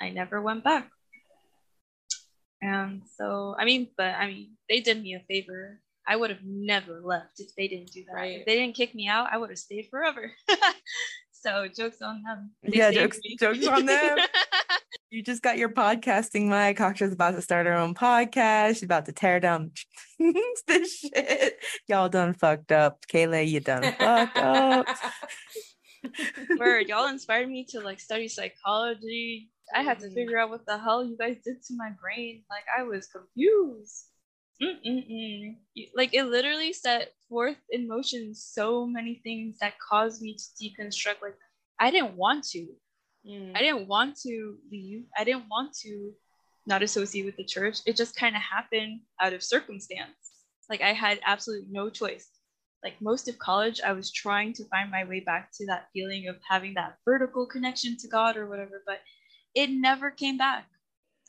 I 0.00 0.08
never 0.08 0.40
went 0.40 0.64
back. 0.64 0.90
And 2.62 3.02
so, 3.16 3.54
I 3.58 3.66
mean, 3.66 3.88
but 3.98 4.14
I 4.14 4.26
mean, 4.26 4.56
they 4.68 4.80
did 4.80 5.02
me 5.02 5.14
a 5.14 5.20
favor. 5.20 5.80
I 6.08 6.16
would 6.16 6.30
have 6.30 6.44
never 6.44 7.02
left 7.04 7.40
if 7.40 7.54
they 7.56 7.68
didn't 7.68 7.92
do 7.92 8.04
that. 8.06 8.14
Right. 8.14 8.38
If 8.38 8.46
they 8.46 8.54
didn't 8.54 8.76
kick 8.76 8.94
me 8.94 9.08
out, 9.08 9.28
I 9.30 9.36
would 9.36 9.50
have 9.50 9.58
stayed 9.58 9.88
forever. 9.90 10.30
so 11.32 11.66
jokes 11.68 12.00
on 12.00 12.22
them. 12.22 12.52
They 12.62 12.78
yeah, 12.78 12.90
jokes, 12.90 13.18
jokes 13.38 13.66
on 13.66 13.84
them. 13.84 14.18
You 15.10 15.22
just 15.22 15.40
got 15.40 15.56
your 15.56 15.68
podcasting 15.68 16.48
mic. 16.48 16.78
Hakja's 16.78 17.12
about 17.12 17.36
to 17.36 17.42
start 17.42 17.66
her 17.66 17.74
own 17.74 17.94
podcast. 17.94 18.74
She's 18.74 18.82
about 18.82 19.06
to 19.06 19.12
tear 19.12 19.38
down 19.38 19.70
this 20.66 20.98
shit. 20.98 21.58
Y'all 21.86 22.08
done 22.08 22.34
fucked 22.34 22.72
up. 22.72 23.06
Kayla, 23.06 23.46
you 23.46 23.60
done 23.60 23.84
fucked 23.92 24.36
up. 24.36 24.86
Word, 26.58 26.88
y'all 26.88 27.08
inspired 27.08 27.48
me 27.48 27.64
to 27.70 27.80
like 27.80 28.00
study 28.00 28.26
psychology. 28.26 29.48
I 29.72 29.82
had 29.82 30.00
to 30.00 30.06
mm-hmm. 30.06 30.14
figure 30.14 30.38
out 30.38 30.50
what 30.50 30.66
the 30.66 30.76
hell 30.76 31.04
you 31.04 31.16
guys 31.16 31.36
did 31.44 31.62
to 31.62 31.76
my 31.76 31.90
brain. 32.00 32.42
Like 32.50 32.64
I 32.76 32.82
was 32.82 33.06
confused. 33.06 34.06
Mm-mm-mm. 34.60 35.56
Like 35.94 36.14
it 36.14 36.24
literally 36.24 36.72
set 36.72 37.12
forth 37.28 37.58
in 37.70 37.86
motion 37.86 38.34
so 38.34 38.86
many 38.86 39.20
things 39.22 39.58
that 39.60 39.74
caused 39.78 40.20
me 40.20 40.34
to 40.34 40.44
deconstruct. 40.64 41.22
Like 41.22 41.36
I 41.78 41.92
didn't 41.92 42.16
want 42.16 42.44
to. 42.48 42.66
Mm. 43.26 43.52
I 43.54 43.60
didn't 43.60 43.88
want 43.88 44.16
to 44.22 44.56
leave. 44.70 45.04
I 45.16 45.24
didn't 45.24 45.48
want 45.50 45.74
to 45.82 46.12
not 46.66 46.82
associate 46.82 47.24
with 47.24 47.36
the 47.36 47.44
church. 47.44 47.78
It 47.86 47.96
just 47.96 48.16
kind 48.16 48.36
of 48.36 48.42
happened 48.42 49.00
out 49.20 49.32
of 49.32 49.42
circumstance. 49.42 50.10
Like 50.68 50.80
I 50.80 50.92
had 50.92 51.20
absolutely 51.24 51.68
no 51.70 51.90
choice. 51.90 52.28
Like 52.82 53.00
most 53.00 53.28
of 53.28 53.38
college, 53.38 53.80
I 53.84 53.92
was 53.92 54.12
trying 54.12 54.52
to 54.54 54.64
find 54.66 54.90
my 54.90 55.04
way 55.04 55.20
back 55.20 55.50
to 55.54 55.66
that 55.66 55.88
feeling 55.92 56.28
of 56.28 56.36
having 56.48 56.74
that 56.74 56.98
vertical 57.04 57.46
connection 57.46 57.96
to 57.98 58.08
God 58.08 58.36
or 58.36 58.48
whatever, 58.48 58.82
but 58.86 59.00
it 59.54 59.70
never 59.70 60.10
came 60.10 60.36
back. 60.36 60.66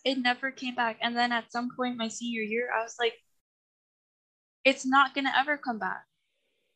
It 0.03 0.17
never 0.17 0.51
came 0.51 0.75
back. 0.75 0.97
And 1.01 1.15
then 1.15 1.31
at 1.31 1.51
some 1.51 1.69
point 1.75 1.97
my 1.97 2.07
senior 2.09 2.41
year, 2.41 2.69
I 2.75 2.83
was 2.83 2.95
like, 2.99 3.13
it's 4.65 4.85
not 4.85 5.13
going 5.13 5.25
to 5.25 5.37
ever 5.37 5.57
come 5.57 5.79
back. 5.79 6.03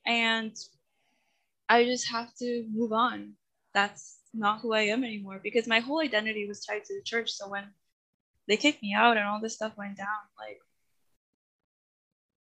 And 0.06 0.56
I 1.68 1.84
just 1.84 2.10
have 2.10 2.34
to 2.36 2.66
move 2.74 2.94
on. 2.94 3.34
That's 3.74 4.21
not 4.34 4.62
who 4.62 4.74
I 4.74 4.82
am 4.84 5.04
anymore 5.04 5.40
because 5.44 5.68
my 5.68 5.80
whole 5.80 6.02
identity 6.02 6.48
was 6.48 6.66
tied 6.66 6.86
to 6.86 6.96
the 6.96 7.04
church. 7.04 7.32
So 7.32 7.50
when 7.50 7.66
they 8.48 8.58
kicked 8.58 8.82
me 8.82 8.94
out 8.94 9.18
and 9.18 9.28
all 9.28 9.42
this 9.42 9.56
stuff 9.56 9.78
went 9.78 9.98
down, 9.98 10.08
like 10.40 10.60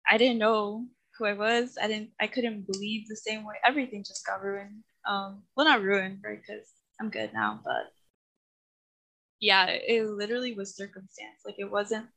I 0.07 0.17
didn't 0.17 0.39
know 0.39 0.87
who 1.17 1.25
I 1.25 1.33
was. 1.33 1.77
I 1.81 1.87
didn't 1.87 2.11
I 2.19 2.27
couldn't 2.27 2.67
believe 2.67 3.07
the 3.07 3.15
same 3.15 3.45
way. 3.45 3.55
Everything 3.65 4.03
just 4.03 4.25
got 4.25 4.43
ruined. 4.43 4.83
Um 5.05 5.43
well 5.55 5.65
not 5.65 5.81
ruined, 5.81 6.21
right? 6.23 6.39
Because 6.39 6.67
I'm 6.99 7.09
good 7.09 7.33
now, 7.33 7.59
but 7.63 7.91
yeah, 9.39 9.65
it 9.67 10.05
literally 10.07 10.53
was 10.53 10.75
circumstance. 10.75 11.41
Like 11.45 11.55
it 11.59 11.69
wasn't 11.69 12.07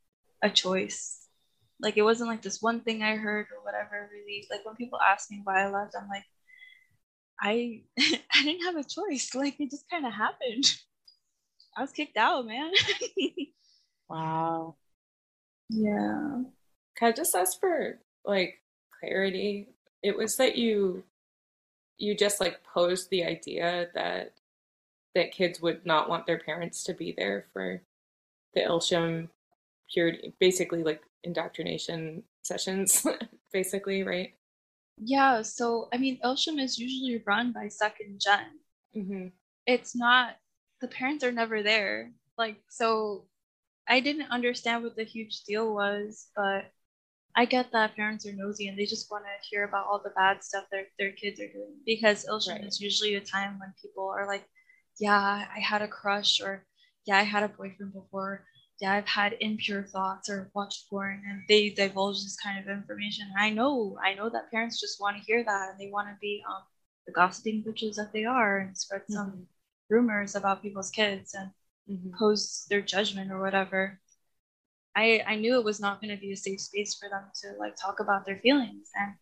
a 0.42 0.50
choice. 0.50 1.26
Like 1.80 1.96
it 1.96 2.02
wasn't 2.02 2.30
like 2.30 2.42
this 2.42 2.62
one 2.62 2.80
thing 2.80 3.02
I 3.02 3.16
heard 3.16 3.46
or 3.56 3.64
whatever 3.64 4.08
really. 4.12 4.46
Like 4.50 4.64
when 4.64 4.76
people 4.76 5.00
ask 5.00 5.30
me 5.30 5.40
why 5.44 5.62
I 5.64 5.70
left, 5.70 5.94
I'm 6.00 6.08
like, 6.08 6.24
I 7.40 7.82
I 7.98 8.42
didn't 8.42 8.64
have 8.64 8.76
a 8.76 8.84
choice. 8.84 9.30
Like 9.34 9.60
it 9.60 9.70
just 9.70 9.88
kind 9.90 10.06
of 10.06 10.12
happened. 10.12 10.64
I 11.76 11.82
was 11.82 11.92
kicked 11.92 12.16
out, 12.16 12.46
man. 12.46 12.72
wow. 14.08 14.76
Yeah. 15.68 16.42
Can 16.96 17.08
I 17.08 17.12
just 17.12 17.34
ask 17.34 17.60
for 17.60 17.98
like 18.24 18.62
clarity? 18.98 19.68
It 20.02 20.16
was 20.16 20.36
that 20.36 20.56
you 20.56 21.04
you 21.98 22.14
just 22.14 22.40
like 22.40 22.62
posed 22.64 23.10
the 23.10 23.24
idea 23.24 23.88
that 23.94 24.32
that 25.14 25.32
kids 25.32 25.60
would 25.60 25.84
not 25.86 26.08
want 26.08 26.26
their 26.26 26.38
parents 26.38 26.84
to 26.84 26.94
be 26.94 27.12
there 27.16 27.46
for 27.52 27.80
the 28.54 28.60
Ilsham 28.60 29.28
purity 29.92 30.34
basically 30.40 30.82
like 30.82 31.02
indoctrination 31.24 32.22
sessions 32.42 33.06
basically, 33.52 34.02
right? 34.02 34.34
Yeah, 34.98 35.42
so 35.42 35.88
I 35.92 35.98
mean, 35.98 36.18
Ilsham 36.24 36.60
is 36.60 36.78
usually 36.78 37.22
run 37.26 37.52
by 37.52 37.68
second 37.68 38.20
general 38.20 38.48
mm-hmm. 38.96 39.28
It's 39.66 39.96
not 39.96 40.36
the 40.80 40.88
parents 40.88 41.24
are 41.24 41.32
never 41.32 41.62
there. 41.62 42.12
Like, 42.38 42.56
so 42.68 43.26
I 43.88 44.00
didn't 44.00 44.30
understand 44.30 44.84
what 44.84 44.96
the 44.96 45.04
huge 45.04 45.42
deal 45.42 45.74
was, 45.74 46.28
but 46.36 46.70
I 47.34 47.44
get 47.44 47.72
that 47.72 47.96
parents 47.96 48.26
are 48.26 48.32
nosy 48.32 48.68
and 48.68 48.78
they 48.78 48.86
just 48.86 49.10
want 49.10 49.24
to 49.24 49.48
hear 49.48 49.64
about 49.64 49.86
all 49.86 50.00
the 50.02 50.10
bad 50.16 50.42
stuff 50.42 50.64
their 50.70 50.86
their 50.98 51.12
kids 51.12 51.40
are 51.40 51.52
doing 51.52 51.76
because 51.84 52.24
Ilsham 52.24 52.52
right. 52.52 52.64
is 52.64 52.80
usually 52.80 53.14
a 53.16 53.20
time 53.20 53.58
when 53.58 53.74
people 53.80 54.08
are 54.08 54.26
like, 54.26 54.44
yeah, 54.98 55.46
I 55.54 55.60
had 55.60 55.82
a 55.82 55.88
crush 55.88 56.40
or 56.40 56.64
yeah, 57.06 57.18
I 57.18 57.22
had 57.22 57.42
a 57.42 57.48
boyfriend 57.48 57.92
before 57.92 58.44
yeah, 58.80 58.92
I've 58.92 59.06
had 59.06 59.36
impure 59.40 59.82
thoughts 59.84 60.28
or 60.28 60.50
watched 60.54 60.90
porn 60.90 61.22
and 61.28 61.42
they 61.48 61.70
divulge 61.70 62.22
this 62.22 62.36
kind 62.36 62.58
of 62.58 62.68
information. 62.68 63.26
And 63.34 63.42
I 63.42 63.50
know, 63.50 63.96
I 64.02 64.14
know 64.14 64.28
that 64.28 64.50
parents 64.50 64.80
just 64.80 65.00
want 65.00 65.16
to 65.16 65.22
hear 65.22 65.42
that 65.44 65.70
and 65.70 65.80
they 65.80 65.90
want 65.90 66.08
to 66.08 66.16
be 66.20 66.42
um, 66.48 66.62
the 67.06 67.12
gossiping 67.12 67.64
bitches 67.64 67.96
that 67.96 68.12
they 68.12 68.24
are 68.24 68.58
and 68.58 68.76
spread 68.76 69.02
mm-hmm. 69.02 69.14
some 69.14 69.46
rumors 69.88 70.34
about 70.34 70.62
people's 70.62 70.90
kids 70.90 71.34
and 71.34 71.50
mm-hmm. 71.90 72.16
pose 72.18 72.66
their 72.68 72.82
judgment 72.82 73.32
or 73.32 73.40
whatever. 73.40 73.98
I, 74.94 75.22
I 75.26 75.36
knew 75.36 75.58
it 75.58 75.64
was 75.64 75.80
not 75.80 76.00
going 76.00 76.14
to 76.14 76.20
be 76.20 76.32
a 76.32 76.36
safe 76.36 76.60
space 76.60 76.96
for 76.96 77.08
them 77.08 77.24
to 77.42 77.58
like 77.58 77.76
talk 77.76 78.00
about 78.00 78.26
their 78.26 78.38
feelings 78.38 78.88
and 78.94 79.14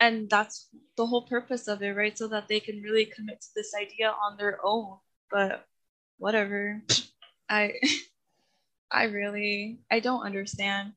and 0.00 0.28
that's 0.28 0.68
the 0.96 1.06
whole 1.06 1.22
purpose 1.22 1.68
of 1.68 1.82
it 1.82 1.90
right 1.90 2.16
so 2.18 2.28
that 2.28 2.46
they 2.48 2.60
can 2.60 2.82
really 2.82 3.06
commit 3.06 3.40
to 3.40 3.48
this 3.54 3.72
idea 3.80 4.08
on 4.10 4.36
their 4.36 4.58
own 4.64 4.98
but 5.30 5.66
whatever 6.18 6.82
I 7.48 7.74
I 8.90 9.04
really 9.04 9.80
I 9.90 10.00
don't 10.00 10.22
understand. 10.22 10.92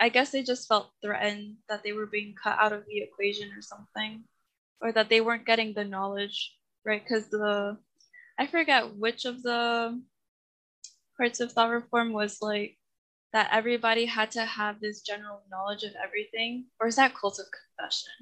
I 0.00 0.08
guess 0.08 0.30
they 0.30 0.42
just 0.42 0.66
felt 0.66 0.90
threatened 1.02 1.56
that 1.68 1.84
they 1.84 1.92
were 1.92 2.06
being 2.06 2.34
cut 2.34 2.58
out 2.58 2.72
of 2.72 2.84
the 2.86 2.98
equation 2.98 3.50
or 3.56 3.62
something, 3.62 4.24
or 4.80 4.92
that 4.92 5.08
they 5.08 5.20
weren't 5.20 5.46
getting 5.46 5.72
the 5.72 5.84
knowledge, 5.84 6.56
right? 6.84 7.02
Because 7.02 7.28
the 7.28 7.78
I 8.38 8.46
forget 8.46 8.96
which 8.96 9.24
of 9.24 9.42
the 9.42 10.00
parts 11.16 11.40
of 11.40 11.52
thought 11.52 11.70
reform 11.70 12.12
was 12.12 12.38
like 12.42 12.76
that 13.32 13.50
everybody 13.52 14.06
had 14.06 14.30
to 14.32 14.44
have 14.44 14.80
this 14.80 15.00
general 15.02 15.42
knowledge 15.50 15.82
of 15.82 15.92
everything, 16.02 16.66
or 16.80 16.88
is 16.88 16.96
that 16.96 17.14
cult 17.14 17.38
of 17.38 17.46
confession? 17.50 18.12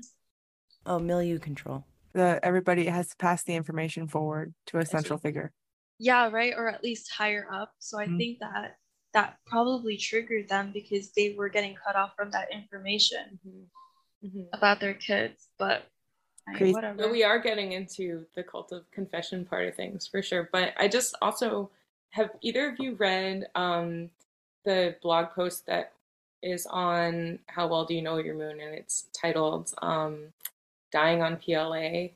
Oh, 0.84 0.98
milieu 0.98 1.38
control. 1.38 1.84
The 2.12 2.40
everybody 2.42 2.86
has 2.86 3.08
to 3.08 3.16
pass 3.16 3.42
the 3.42 3.54
information 3.54 4.06
forward 4.08 4.54
to 4.66 4.78
a 4.78 4.86
central 4.86 5.18
figure 5.18 5.52
yeah 6.02 6.28
right 6.30 6.54
or 6.56 6.68
at 6.68 6.82
least 6.82 7.10
higher 7.10 7.46
up 7.50 7.72
so 7.78 7.96
i 7.98 8.04
mm-hmm. 8.04 8.18
think 8.18 8.38
that 8.40 8.76
that 9.14 9.36
probably 9.46 9.96
triggered 9.96 10.48
them 10.48 10.72
because 10.72 11.10
they 11.12 11.34
were 11.38 11.48
getting 11.48 11.76
cut 11.76 11.94
off 11.94 12.10
from 12.16 12.30
that 12.32 12.48
information 12.52 13.38
mm-hmm. 13.46 14.26
Mm-hmm. 14.26 14.42
about 14.52 14.80
their 14.80 14.94
kids 14.94 15.48
but 15.58 15.86
I 16.48 16.58
mean, 16.58 16.72
whatever. 16.72 17.08
we 17.08 17.22
are 17.22 17.38
getting 17.38 17.70
into 17.70 18.26
the 18.34 18.42
cult 18.42 18.72
of 18.72 18.90
confession 18.90 19.44
part 19.44 19.68
of 19.68 19.76
things 19.76 20.08
for 20.08 20.22
sure 20.22 20.48
but 20.50 20.74
i 20.76 20.88
just 20.88 21.14
also 21.22 21.70
have 22.10 22.30
either 22.42 22.70
of 22.70 22.80
you 22.80 22.94
read 22.96 23.46
um, 23.54 24.10
the 24.64 24.96
blog 25.02 25.30
post 25.30 25.66
that 25.66 25.92
is 26.42 26.66
on 26.66 27.38
how 27.46 27.68
well 27.68 27.84
do 27.84 27.94
you 27.94 28.02
know 28.02 28.18
your 28.18 28.34
moon 28.34 28.60
and 28.60 28.74
it's 28.74 29.06
titled 29.12 29.72
um, 29.82 30.32
dying 30.90 31.22
on 31.22 31.36
pla 31.36 32.08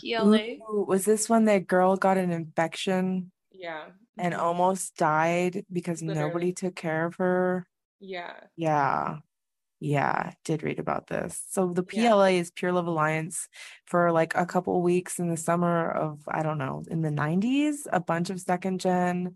PLA. 0.00 0.38
Ooh, 0.70 0.84
was 0.86 1.04
this 1.04 1.28
when 1.28 1.44
that 1.46 1.66
girl 1.66 1.96
got 1.96 2.16
an 2.16 2.30
infection? 2.30 3.30
Yeah. 3.52 3.86
And 4.16 4.34
mm-hmm. 4.34 4.42
almost 4.42 4.96
died 4.96 5.64
because 5.72 6.02
Literally. 6.02 6.28
nobody 6.28 6.52
took 6.52 6.76
care 6.76 7.06
of 7.06 7.16
her? 7.16 7.66
Yeah. 8.00 8.34
Yeah. 8.56 9.18
Yeah, 9.80 10.32
did 10.46 10.62
read 10.62 10.78
about 10.78 11.08
this. 11.08 11.42
So 11.50 11.72
the 11.72 11.82
PLA 11.82 12.28
yeah. 12.28 12.40
is 12.40 12.50
Pure 12.50 12.72
Love 12.72 12.86
Alliance 12.86 13.48
for 13.84 14.12
like 14.12 14.32
a 14.34 14.46
couple 14.46 14.80
weeks 14.80 15.18
in 15.18 15.28
the 15.28 15.36
summer 15.36 15.90
of 15.90 16.20
I 16.26 16.42
don't 16.42 16.58
know, 16.58 16.84
in 16.90 17.02
the 17.02 17.10
90s, 17.10 17.80
a 17.92 18.00
bunch 18.00 18.30
of 18.30 18.40
second 18.40 18.80
gen 18.80 19.34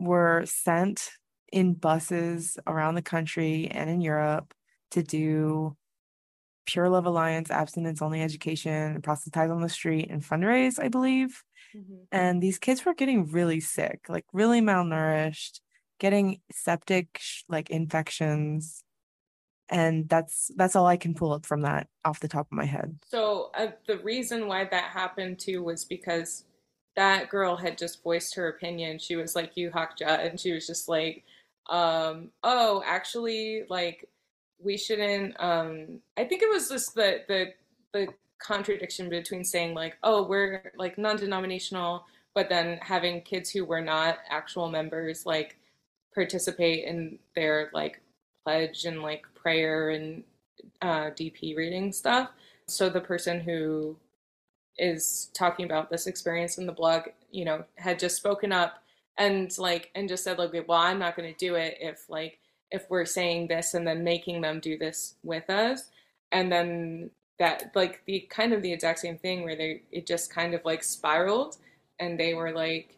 were 0.00 0.42
sent 0.46 1.10
in 1.52 1.74
buses 1.74 2.58
around 2.66 2.96
the 2.96 3.02
country 3.02 3.68
and 3.70 3.88
in 3.88 4.00
Europe 4.00 4.52
to 4.90 5.02
do 5.04 5.76
Pure 6.66 6.90
Love 6.90 7.06
Alliance, 7.06 7.50
abstinence 7.50 8.00
only 8.02 8.22
education, 8.22 9.00
proselytize 9.02 9.50
on 9.50 9.60
the 9.60 9.68
street, 9.68 10.10
and 10.10 10.22
fundraise, 10.22 10.82
I 10.82 10.88
believe. 10.88 11.42
Mm-hmm. 11.76 11.94
And 12.12 12.42
these 12.42 12.58
kids 12.58 12.84
were 12.84 12.94
getting 12.94 13.30
really 13.30 13.60
sick, 13.60 14.00
like 14.08 14.24
really 14.32 14.60
malnourished, 14.60 15.60
getting 15.98 16.40
septic 16.50 17.20
like 17.48 17.70
infections. 17.70 18.82
And 19.68 20.08
that's 20.08 20.50
that's 20.56 20.76
all 20.76 20.86
I 20.86 20.96
can 20.96 21.14
pull 21.14 21.32
up 21.32 21.46
from 21.46 21.62
that 21.62 21.88
off 22.04 22.20
the 22.20 22.28
top 22.28 22.46
of 22.46 22.56
my 22.56 22.66
head. 22.66 22.98
So 23.06 23.50
uh, 23.54 23.68
the 23.86 23.98
reason 23.98 24.46
why 24.46 24.64
that 24.64 24.84
happened 24.84 25.38
too 25.38 25.62
was 25.62 25.84
because 25.84 26.44
that 26.96 27.28
girl 27.28 27.56
had 27.56 27.78
just 27.78 28.02
voiced 28.02 28.34
her 28.34 28.48
opinion. 28.48 28.98
She 28.98 29.16
was 29.16 29.34
like, 29.34 29.56
"You 29.56 29.70
Hakja," 29.70 30.26
and 30.26 30.38
she 30.38 30.52
was 30.52 30.66
just 30.66 30.88
like, 30.88 31.24
um, 31.68 32.30
"Oh, 32.42 32.82
actually, 32.86 33.64
like 33.68 34.08
we 34.64 34.76
shouldn't 34.76 35.34
um 35.38 36.00
i 36.16 36.24
think 36.24 36.42
it 36.42 36.50
was 36.50 36.68
just 36.68 36.94
the 36.94 37.20
the 37.28 37.52
the 37.92 38.08
contradiction 38.38 39.08
between 39.08 39.44
saying 39.44 39.74
like 39.74 39.96
oh 40.02 40.22
we're 40.22 40.72
like 40.76 40.98
non-denominational 40.98 42.04
but 42.34 42.48
then 42.48 42.78
having 42.82 43.20
kids 43.22 43.48
who 43.48 43.64
were 43.64 43.80
not 43.80 44.18
actual 44.28 44.68
members 44.68 45.24
like 45.24 45.56
participate 46.12 46.84
in 46.84 47.18
their 47.34 47.70
like 47.72 48.00
pledge 48.44 48.84
and 48.84 49.02
like 49.02 49.24
prayer 49.34 49.90
and 49.90 50.22
uh, 50.82 51.10
dp 51.10 51.56
reading 51.56 51.92
stuff. 51.92 52.30
So 52.66 52.88
the 52.88 53.00
person 53.00 53.40
who 53.40 53.96
is 54.78 55.30
talking 55.34 55.64
about 55.64 55.90
this 55.90 56.06
experience 56.06 56.58
in 56.58 56.66
the 56.66 56.72
blog 56.72 57.02
you 57.30 57.44
know, 57.44 57.64
had 57.76 57.98
just 57.98 58.16
spoken 58.16 58.52
up 58.52 58.82
and 59.18 59.56
like 59.58 59.90
and 59.94 60.08
just 60.08 60.24
said 60.24 60.38
like, 60.38 60.52
well, 60.68 60.78
I'm 60.78 60.98
not 60.98 61.16
going 61.16 61.32
to 61.32 61.38
do 61.38 61.54
it 61.54 61.78
if 61.80 62.08
like 62.08 62.38
if 62.74 62.88
we're 62.90 63.04
saying 63.04 63.48
this 63.48 63.74
and 63.74 63.86
then 63.86 64.04
making 64.04 64.40
them 64.40 64.60
do 64.60 64.76
this 64.76 65.14
with 65.22 65.48
us, 65.48 65.90
and 66.32 66.50
then 66.50 67.10
that 67.38 67.70
like 67.74 68.02
the 68.06 68.20
kind 68.30 68.52
of 68.52 68.62
the 68.62 68.72
exact 68.72 68.98
same 68.98 69.18
thing 69.18 69.42
where 69.44 69.56
they 69.56 69.82
it 69.90 70.06
just 70.06 70.32
kind 70.32 70.54
of 70.54 70.64
like 70.64 70.82
spiraled 70.84 71.56
and 71.98 72.18
they 72.18 72.32
were 72.32 72.52
like 72.52 72.94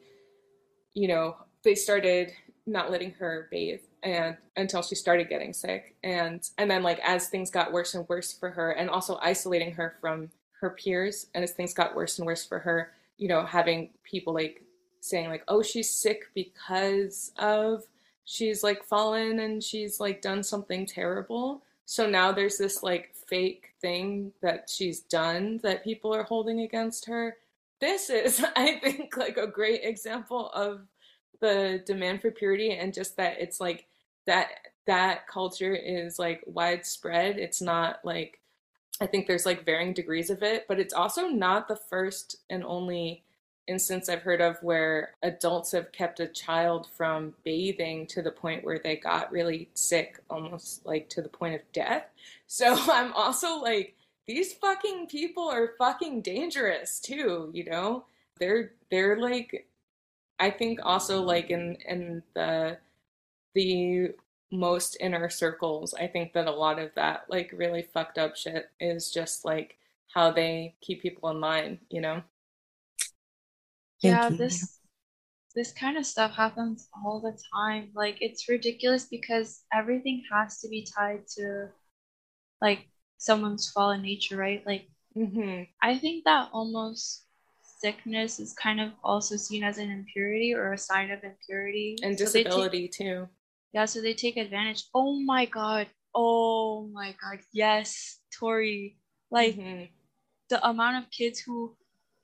you 0.93 1.09
know 1.09 1.37
they 1.63 1.75
started 1.75 2.33
not 2.67 2.91
letting 2.91 3.13
her 3.13 3.49
bathe 3.51 3.81
and 4.03 4.37
until 4.57 4.83
she 4.83 4.95
started 4.95 5.29
getting 5.29 5.53
sick. 5.53 5.97
And 6.03 6.49
and 6.59 6.71
then 6.71 6.83
like 6.83 7.01
as 7.05 7.29
things 7.29 7.51
got 7.51 7.73
worse 7.73 7.95
and 7.95 8.09
worse 8.09 8.33
for 8.33 8.51
her 8.51 8.71
and 8.73 8.91
also 8.91 9.19
isolating 9.23 9.73
her 9.75 9.97
from 10.01 10.31
her 10.61 10.71
peers 10.71 11.27
and 11.35 11.45
as 11.45 11.53
things 11.53 11.75
got 11.75 11.95
worse 11.95 12.19
and 12.19 12.27
worse 12.27 12.47
for 12.47 12.59
her 12.59 12.93
you 13.19 13.29
know 13.29 13.45
having 13.45 13.91
people 14.05 14.33
like 14.33 14.63
saying 15.01 15.29
like 15.29 15.45
oh 15.49 15.63
she's 15.63 15.93
sick 15.93 16.23
because 16.35 17.33
of 17.39 17.83
she's 18.27 18.63
like 18.63 18.85
fallen 18.85 19.39
and 19.41 19.65
she's 19.65 19.99
like 19.99 20.21
done 20.21 20.43
something 20.43 20.85
terrible 20.85 21.63
so 21.87 22.09
now 22.09 22.33
there's 22.33 22.59
this 22.59 22.83
like 22.83 23.15
fake 23.27 23.71
thing 23.81 24.33
that 24.43 24.69
she's 24.69 25.01
done 25.01 25.61
that 25.63 25.85
people 25.85 26.15
are 26.15 26.25
holding 26.25 26.61
against 26.61 27.07
her. 27.07 27.37
This 27.81 28.11
is, 28.11 28.45
I 28.57 28.79
think, 28.81 29.17
like 29.17 29.37
a 29.37 29.47
great 29.47 29.83
example 29.85 30.51
of 30.51 30.81
the 31.41 31.83
demand 31.87 32.23
for 32.23 32.31
purity 32.31 32.73
and 32.73 32.93
just 32.93 33.17
that 33.19 33.37
it's 33.39 33.61
like 33.61 33.87
that 34.27 34.49
that 34.87 35.29
culture 35.29 35.75
is 35.75 36.19
like 36.19 36.43
widespread. 36.47 37.39
It's 37.39 37.63
not 37.63 38.05
like 38.05 38.41
I 39.01 39.07
think 39.07 39.27
there's 39.27 39.47
like 39.47 39.65
varying 39.65 39.93
degrees 39.93 40.31
of 40.31 40.43
it, 40.43 40.65
but 40.67 40.81
it's 40.81 40.95
also 40.95 41.29
not 41.29 41.69
the 41.69 41.77
first 41.77 42.37
and 42.51 42.65
only 42.65 43.23
instance 43.67 44.09
I've 44.09 44.23
heard 44.23 44.41
of 44.41 44.57
where 44.63 45.15
adults 45.23 45.73
have 45.73 45.93
kept 45.93 46.21
a 46.21 46.27
child 46.27 46.89
from 46.97 47.35
bathing 47.45 48.07
to 48.09 48.23
the 48.23 48.31
point 48.31 48.65
where 48.65 48.79
they 48.79 48.97
got 48.97 49.33
really 49.33 49.69
sick, 49.75 50.21
almost 50.31 50.85
like 50.87 51.09
to 51.11 51.23
the 51.23 51.29
point 51.29 51.55
of 51.55 51.73
death. 51.73 52.05
So 52.47 52.77
I'm 52.93 53.13
also 53.13 53.61
like, 53.61 53.95
these 54.27 54.53
fucking 54.55 55.07
people 55.07 55.49
are 55.49 55.75
fucking 55.79 56.23
dangerous 56.23 57.01
too, 57.01 57.51
you 57.53 57.65
know? 57.65 58.05
They're 58.39 58.73
they're 58.91 59.19
like 59.19 59.67
I 60.39 60.51
think 60.51 60.81
also 60.83 61.23
like 61.23 61.51
in 61.51 61.77
in 61.87 62.23
the 62.35 62.79
the 63.55 64.11
most 64.53 64.97
inner 65.01 65.29
circles, 65.29 65.95
I 65.95 66.07
think 66.07 66.33
that 66.35 66.47
a 66.47 66.53
lot 66.53 66.79
of 66.79 66.95
that 66.95 67.25
like 67.29 67.53
really 67.55 67.83
fucked 67.83 68.19
up 68.19 68.37
shit 68.37 68.71
is 68.81 69.11
just 69.11 69.45
like 69.45 69.77
how 70.13 70.31
they 70.31 70.75
keep 70.81 71.03
people 71.03 71.31
in 71.31 71.41
line, 71.41 71.79
you 71.91 72.01
know? 72.01 72.23
Yeah, 74.01 74.29
this 74.29 74.79
this 75.55 75.73
kind 75.73 75.97
of 75.97 76.05
stuff 76.05 76.33
happens 76.33 76.89
all 76.95 77.21
the 77.21 77.37
time. 77.55 77.91
Like 77.95 78.19
it's 78.21 78.49
ridiculous 78.49 79.07
because 79.07 79.63
everything 79.73 80.23
has 80.31 80.61
to 80.61 80.69
be 80.69 80.87
tied 80.97 81.27
to 81.37 81.69
like 82.61 82.87
someone's 83.19 83.71
fallen 83.71 84.03
nature, 84.03 84.37
right? 84.37 84.63
Like 84.67 84.89
mm-hmm. 85.17 85.63
I 85.83 85.99
think 85.99 86.25
that 86.25 86.51
almost 86.53 87.25
sickness 87.81 88.39
is 88.39 88.53
kind 88.53 88.81
of 88.81 88.93
also 89.03 89.37
seen 89.37 89.65
as 89.65 89.79
an 89.79 89.91
impurity 89.91 90.55
or 90.55 90.73
a 90.73 90.79
sign 90.79 91.11
of 91.11 91.25
impurity 91.25 91.97
and 92.03 92.17
disability 92.17 92.91
so 92.93 93.05
take, 93.05 93.09
too. 93.09 93.29
Yeah, 93.73 93.87
so 93.87 94.01
they 94.01 94.15
take 94.15 94.37
advantage. 94.37 94.85
Oh 94.95 95.21
my 95.21 95.47
god. 95.47 95.87
Oh 96.15 96.89
my 96.93 97.15
god. 97.21 97.41
Yes, 97.53 98.19
Tori. 98.39 98.99
Like 99.31 99.57
mm-hmm. 99.57 99.85
the 100.51 100.67
amount 100.67 101.03
of 101.03 101.11
kids 101.11 101.41
who 101.41 101.77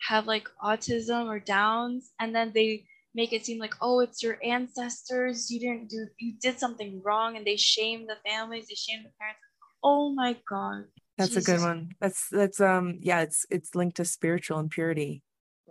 have 0.02 0.26
like 0.26 0.48
autism 0.62 1.26
or 1.26 1.38
downs 1.38 2.10
and 2.18 2.34
then 2.34 2.50
they 2.54 2.84
make 3.14 3.32
it 3.32 3.46
seem 3.46 3.58
like 3.58 3.74
oh 3.80 4.00
it's 4.00 4.22
your 4.22 4.38
ancestors. 4.42 5.50
You 5.50 5.60
didn't 5.60 5.90
do 5.90 6.06
you 6.18 6.34
did 6.40 6.58
something 6.58 7.00
wrong 7.04 7.36
and 7.36 7.46
they 7.46 7.56
shame 7.56 8.06
the 8.06 8.16
families 8.28 8.66
they 8.68 8.74
shame 8.74 9.02
the 9.04 9.10
parents. 9.18 9.40
Oh 9.82 10.12
my 10.12 10.36
god. 10.48 10.84
That's 11.18 11.30
Jesus. 11.30 11.48
a 11.48 11.52
good 11.52 11.60
one. 11.60 11.90
That's 12.00 12.28
that's 12.30 12.60
um 12.60 12.98
yeah 13.00 13.20
it's 13.20 13.46
it's 13.50 13.74
linked 13.74 13.96
to 13.98 14.04
spiritual 14.04 14.58
impurity 14.58 15.22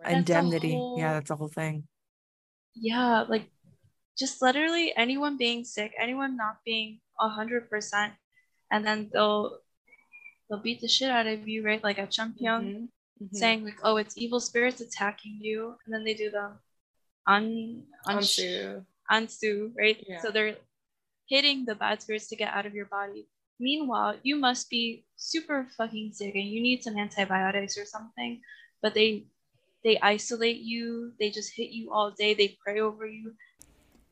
right. 0.02 0.18
indemnity. 0.18 0.72
Whole, 0.72 0.98
yeah 0.98 1.14
that's 1.14 1.30
the 1.30 1.36
whole 1.36 1.50
thing. 1.50 1.88
Yeah 2.76 3.26
like 3.28 3.50
just 4.18 4.42
literally 4.42 4.94
anyone 4.96 5.38
being 5.38 5.66
sick 5.66 5.94
anyone 6.00 6.38
not 6.38 6.58
being 6.64 7.00
a 7.20 7.28
hundred 7.28 7.70
percent 7.70 8.14
and 8.72 8.86
then 8.86 9.10
they'll 9.12 9.60
they'll 10.50 10.60
beat 10.60 10.80
the 10.80 10.88
shit 10.88 11.10
out 11.10 11.28
of 11.28 11.50
you 11.50 11.66
right? 11.66 11.84
Like 11.84 11.98
a 11.98 12.08
champion 12.08 12.62
mm-hmm 12.62 12.86
mm-hmm. 13.22 13.36
saying 13.36 13.66
like, 13.66 13.80
"Oh, 13.84 13.98
it's 13.98 14.18
evil 14.18 14.40
spirits 14.40 14.82
attacking 14.82 15.40
you," 15.42 15.76
and 15.86 15.94
then 15.94 16.04
they 16.04 16.14
do 16.14 16.32
the 16.32 16.52
un, 17.28 17.84
un- 18.08 18.18
ansu 18.18 18.84
ansu, 19.12 19.72
right? 19.78 20.04
Yeah. 20.08 20.22
So 20.22 20.32
they're 20.32 20.56
hitting 21.28 21.66
the 21.66 21.76
bad 21.76 22.02
spirits 22.02 22.28
to 22.30 22.36
get 22.36 22.54
out 22.54 22.66
of 22.66 22.74
your 22.74 22.86
body. 22.86 23.28
Meanwhile, 23.60 24.16
you 24.24 24.38
must 24.38 24.70
be 24.70 25.06
super 25.18 25.68
fucking 25.78 26.14
sick 26.14 26.34
and 26.34 26.48
you 26.48 26.62
need 26.62 26.84
some 26.84 26.98
antibiotics 26.98 27.78
or 27.78 27.86
something, 27.86 28.42
but 28.82 28.94
they 28.94 29.26
they 29.84 30.00
isolate 30.00 30.62
you, 30.62 31.14
they 31.20 31.30
just 31.30 31.54
hit 31.56 31.72
you 31.72 31.92
all 31.92 32.12
day, 32.12 32.34
they 32.34 32.58
pray 32.64 32.80
over 32.80 33.06
you. 33.06 33.34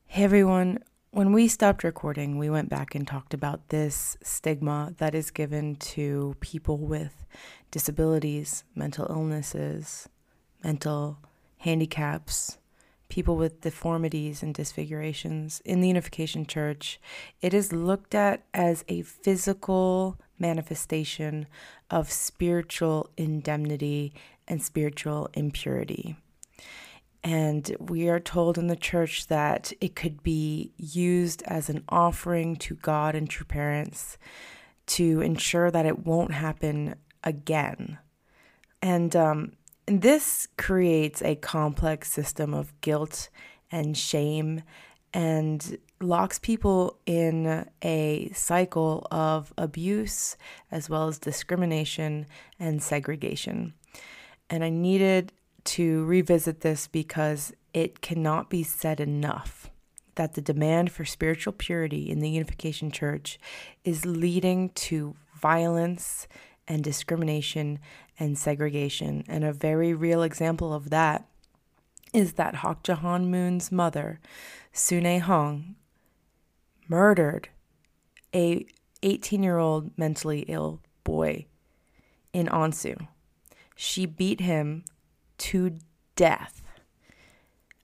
Hey 0.05 0.23
everyone, 0.23 0.83
when 1.11 1.31
we 1.31 1.47
stopped 1.47 1.83
recording, 1.83 2.37
we 2.37 2.49
went 2.49 2.69
back 2.69 2.93
and 2.93 3.07
talked 3.07 3.33
about 3.33 3.69
this 3.69 4.15
stigma 4.21 4.93
that 4.97 5.15
is 5.15 5.31
given 5.31 5.75
to 5.75 6.35
people 6.39 6.77
with 6.77 7.25
disabilities, 7.71 8.63
mental 8.75 9.07
illnesses, 9.09 10.07
mental 10.63 11.17
handicaps, 11.57 12.59
people 13.09 13.35
with 13.35 13.61
deformities 13.61 14.43
and 14.43 14.53
disfigurations. 14.53 15.61
In 15.65 15.81
the 15.81 15.87
Unification 15.87 16.45
Church, 16.45 16.99
it 17.41 17.55
is 17.55 17.73
looked 17.73 18.13
at 18.13 18.43
as 18.53 18.85
a 18.87 19.01
physical 19.01 20.19
manifestation 20.37 21.47
of 21.89 22.11
spiritual 22.11 23.09
indemnity 23.17 24.13
and 24.47 24.61
spiritual 24.61 25.27
impurity. 25.33 26.17
And 27.23 27.75
we 27.79 28.07
are 28.07 28.19
told 28.19 28.57
in 28.57 28.67
the 28.67 28.75
church 28.75 29.27
that 29.27 29.73
it 29.81 29.95
could 29.95 30.23
be 30.23 30.71
used 30.77 31.43
as 31.43 31.69
an 31.69 31.83
offering 31.89 32.55
to 32.57 32.75
God 32.75 33.13
and 33.13 33.29
true 33.29 33.45
parents 33.45 34.17
to 34.87 35.21
ensure 35.21 35.69
that 35.69 35.85
it 35.85 36.05
won't 36.05 36.31
happen 36.31 36.95
again. 37.23 37.97
And, 38.81 39.15
um, 39.15 39.53
and 39.87 40.01
this 40.01 40.47
creates 40.57 41.21
a 41.21 41.35
complex 41.35 42.11
system 42.11 42.53
of 42.53 42.79
guilt 42.81 43.29
and 43.71 43.97
shame 43.97 44.63
and 45.13 45.77
locks 45.99 46.39
people 46.39 46.97
in 47.05 47.67
a 47.83 48.31
cycle 48.33 49.05
of 49.11 49.53
abuse 49.57 50.37
as 50.71 50.89
well 50.89 51.07
as 51.07 51.19
discrimination 51.19 52.25
and 52.59 52.81
segregation. 52.81 53.73
And 54.49 54.63
I 54.63 54.69
needed 54.69 55.33
to 55.65 56.05
revisit 56.05 56.61
this 56.61 56.87
because 56.87 57.53
it 57.73 58.01
cannot 58.01 58.49
be 58.49 58.63
said 58.63 58.99
enough 58.99 59.69
that 60.15 60.33
the 60.33 60.41
demand 60.41 60.91
for 60.91 61.05
spiritual 61.05 61.53
purity 61.53 62.09
in 62.09 62.19
the 62.19 62.29
Unification 62.29 62.91
Church 62.91 63.39
is 63.83 64.05
leading 64.05 64.69
to 64.71 65.15
violence 65.35 66.27
and 66.67 66.83
discrimination 66.83 67.79
and 68.19 68.37
segregation. 68.37 69.23
And 69.27 69.43
a 69.43 69.53
very 69.53 69.93
real 69.93 70.23
example 70.23 70.73
of 70.73 70.89
that 70.89 71.25
is 72.13 72.33
that 72.33 72.55
Hak 72.55 72.87
Ja 72.87 72.95
Han 72.95 73.31
Moon's 73.31 73.71
mother, 73.71 74.19
Sune 74.73 75.21
Hong, 75.21 75.75
murdered 76.87 77.49
a 78.33 78.65
18-year-old 79.01 79.97
mentally 79.97 80.41
ill 80.47 80.81
boy 81.03 81.45
in 82.33 82.47
Ansu. 82.47 83.07
She 83.75 84.05
beat 84.05 84.41
him 84.41 84.83
to 85.39 85.77
death. 86.15 86.61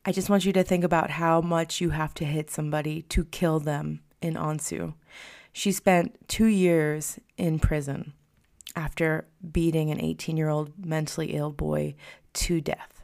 I 0.06 0.12
just 0.12 0.30
want 0.30 0.46
you 0.46 0.54
to 0.54 0.64
think 0.64 0.84
about 0.84 1.10
how 1.10 1.42
much 1.42 1.82
you 1.82 1.90
have 1.90 2.14
to 2.16 2.26
hit 2.26 2.52
somebody 2.52 3.02
to 3.04 3.26
kill 3.26 3.60
them 3.60 4.02
in 4.22 4.36
Ansu. 4.36 4.94
She 5.52 5.72
spent 5.72 6.28
two 6.28 6.46
years 6.46 7.20
in 7.38 7.60
prison 7.60 8.14
after 8.76 9.28
beating 9.52 9.90
an 9.90 10.00
18 10.00 10.38
year 10.38 10.50
old 10.50 10.86
mentally 10.86 11.34
ill 11.34 11.52
boy 11.52 11.96
to 12.34 12.62
death. 12.62 13.02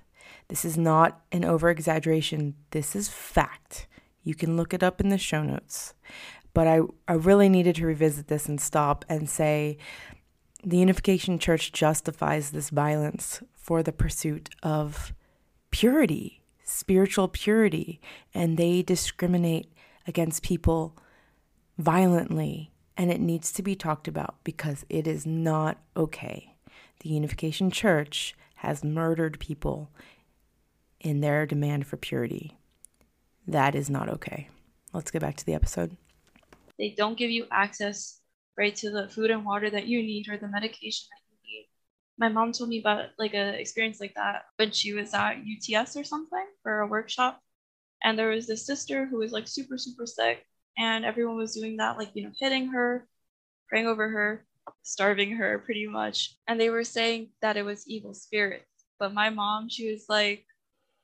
This 0.47 0.65
is 0.65 0.77
not 0.77 1.21
an 1.31 1.45
over 1.45 1.69
exaggeration, 1.69 2.55
this 2.71 2.95
is 2.95 3.07
fact. 3.07 3.87
You 4.23 4.35
can 4.35 4.57
look 4.57 4.73
it 4.73 4.83
up 4.83 4.99
in 4.99 5.09
the 5.09 5.17
show 5.17 5.43
notes. 5.43 5.93
But 6.53 6.67
I, 6.67 6.81
I 7.07 7.13
really 7.13 7.47
needed 7.47 7.75
to 7.77 7.85
revisit 7.85 8.27
this 8.27 8.47
and 8.47 8.59
stop 8.59 9.05
and 9.07 9.29
say 9.29 9.77
the 10.63 10.77
Unification 10.77 11.39
Church 11.39 11.71
justifies 11.71 12.51
this 12.51 12.69
violence 12.69 13.41
for 13.55 13.81
the 13.81 13.91
pursuit 13.91 14.49
of 14.61 15.13
purity, 15.71 16.41
spiritual 16.63 17.27
purity, 17.27 17.99
and 18.33 18.57
they 18.57 18.81
discriminate 18.81 19.71
against 20.07 20.43
people 20.43 20.97
violently. 21.77 22.71
And 22.97 23.11
it 23.11 23.21
needs 23.21 23.51
to 23.53 23.63
be 23.63 23.75
talked 23.75 24.07
about 24.07 24.35
because 24.43 24.85
it 24.89 25.07
is 25.07 25.25
not 25.25 25.79
okay. 25.97 26.55
The 26.99 27.09
Unification 27.09 27.71
Church 27.71 28.35
has 28.55 28.83
murdered 28.83 29.39
people 29.39 29.89
in 30.99 31.21
their 31.21 31.47
demand 31.47 31.87
for 31.87 31.97
purity. 31.97 32.57
That 33.47 33.73
is 33.73 33.89
not 33.89 34.07
okay. 34.07 34.49
Let's 34.93 35.09
get 35.09 35.21
back 35.21 35.35
to 35.37 35.45
the 35.45 35.55
episode. 35.55 35.97
They 36.77 36.93
don't 36.95 37.17
give 37.17 37.31
you 37.31 37.47
access 37.51 38.20
right 38.61 38.75
to 38.75 38.91
the 38.91 39.09
food 39.09 39.31
and 39.31 39.43
water 39.43 39.71
that 39.71 39.87
you 39.87 40.03
need 40.03 40.29
or 40.29 40.37
the 40.37 40.47
medication 40.47 41.07
that 41.09 41.23
you 41.27 41.37
need. 41.43 41.65
My 42.19 42.29
mom 42.29 42.51
told 42.51 42.69
me 42.69 42.79
about 42.79 43.09
like 43.17 43.33
an 43.33 43.55
experience 43.55 43.99
like 43.99 44.13
that 44.13 44.43
when 44.57 44.71
she 44.71 44.93
was 44.93 45.15
at 45.15 45.41
UTS 45.51 45.97
or 45.97 46.03
something 46.03 46.45
for 46.61 46.81
a 46.81 46.87
workshop. 46.87 47.41
And 48.03 48.17
there 48.17 48.29
was 48.29 48.45
this 48.45 48.65
sister 48.65 49.07
who 49.07 49.17
was 49.17 49.31
like 49.31 49.47
super, 49.47 49.79
super 49.79 50.05
sick. 50.05 50.45
And 50.77 51.03
everyone 51.03 51.37
was 51.37 51.55
doing 51.55 51.77
that, 51.77 51.97
like, 51.97 52.11
you 52.13 52.23
know, 52.23 52.31
hitting 52.39 52.67
her, 52.67 53.07
praying 53.67 53.87
over 53.87 54.07
her, 54.07 54.45
starving 54.83 55.31
her 55.31 55.59
pretty 55.59 55.87
much. 55.87 56.37
And 56.47 56.59
they 56.59 56.69
were 56.69 56.83
saying 56.83 57.29
that 57.41 57.57
it 57.57 57.65
was 57.65 57.87
evil 57.87 58.13
spirits. 58.13 58.65
But 58.99 59.13
my 59.13 59.29
mom, 59.31 59.69
she 59.69 59.91
was 59.91 60.05
like, 60.07 60.45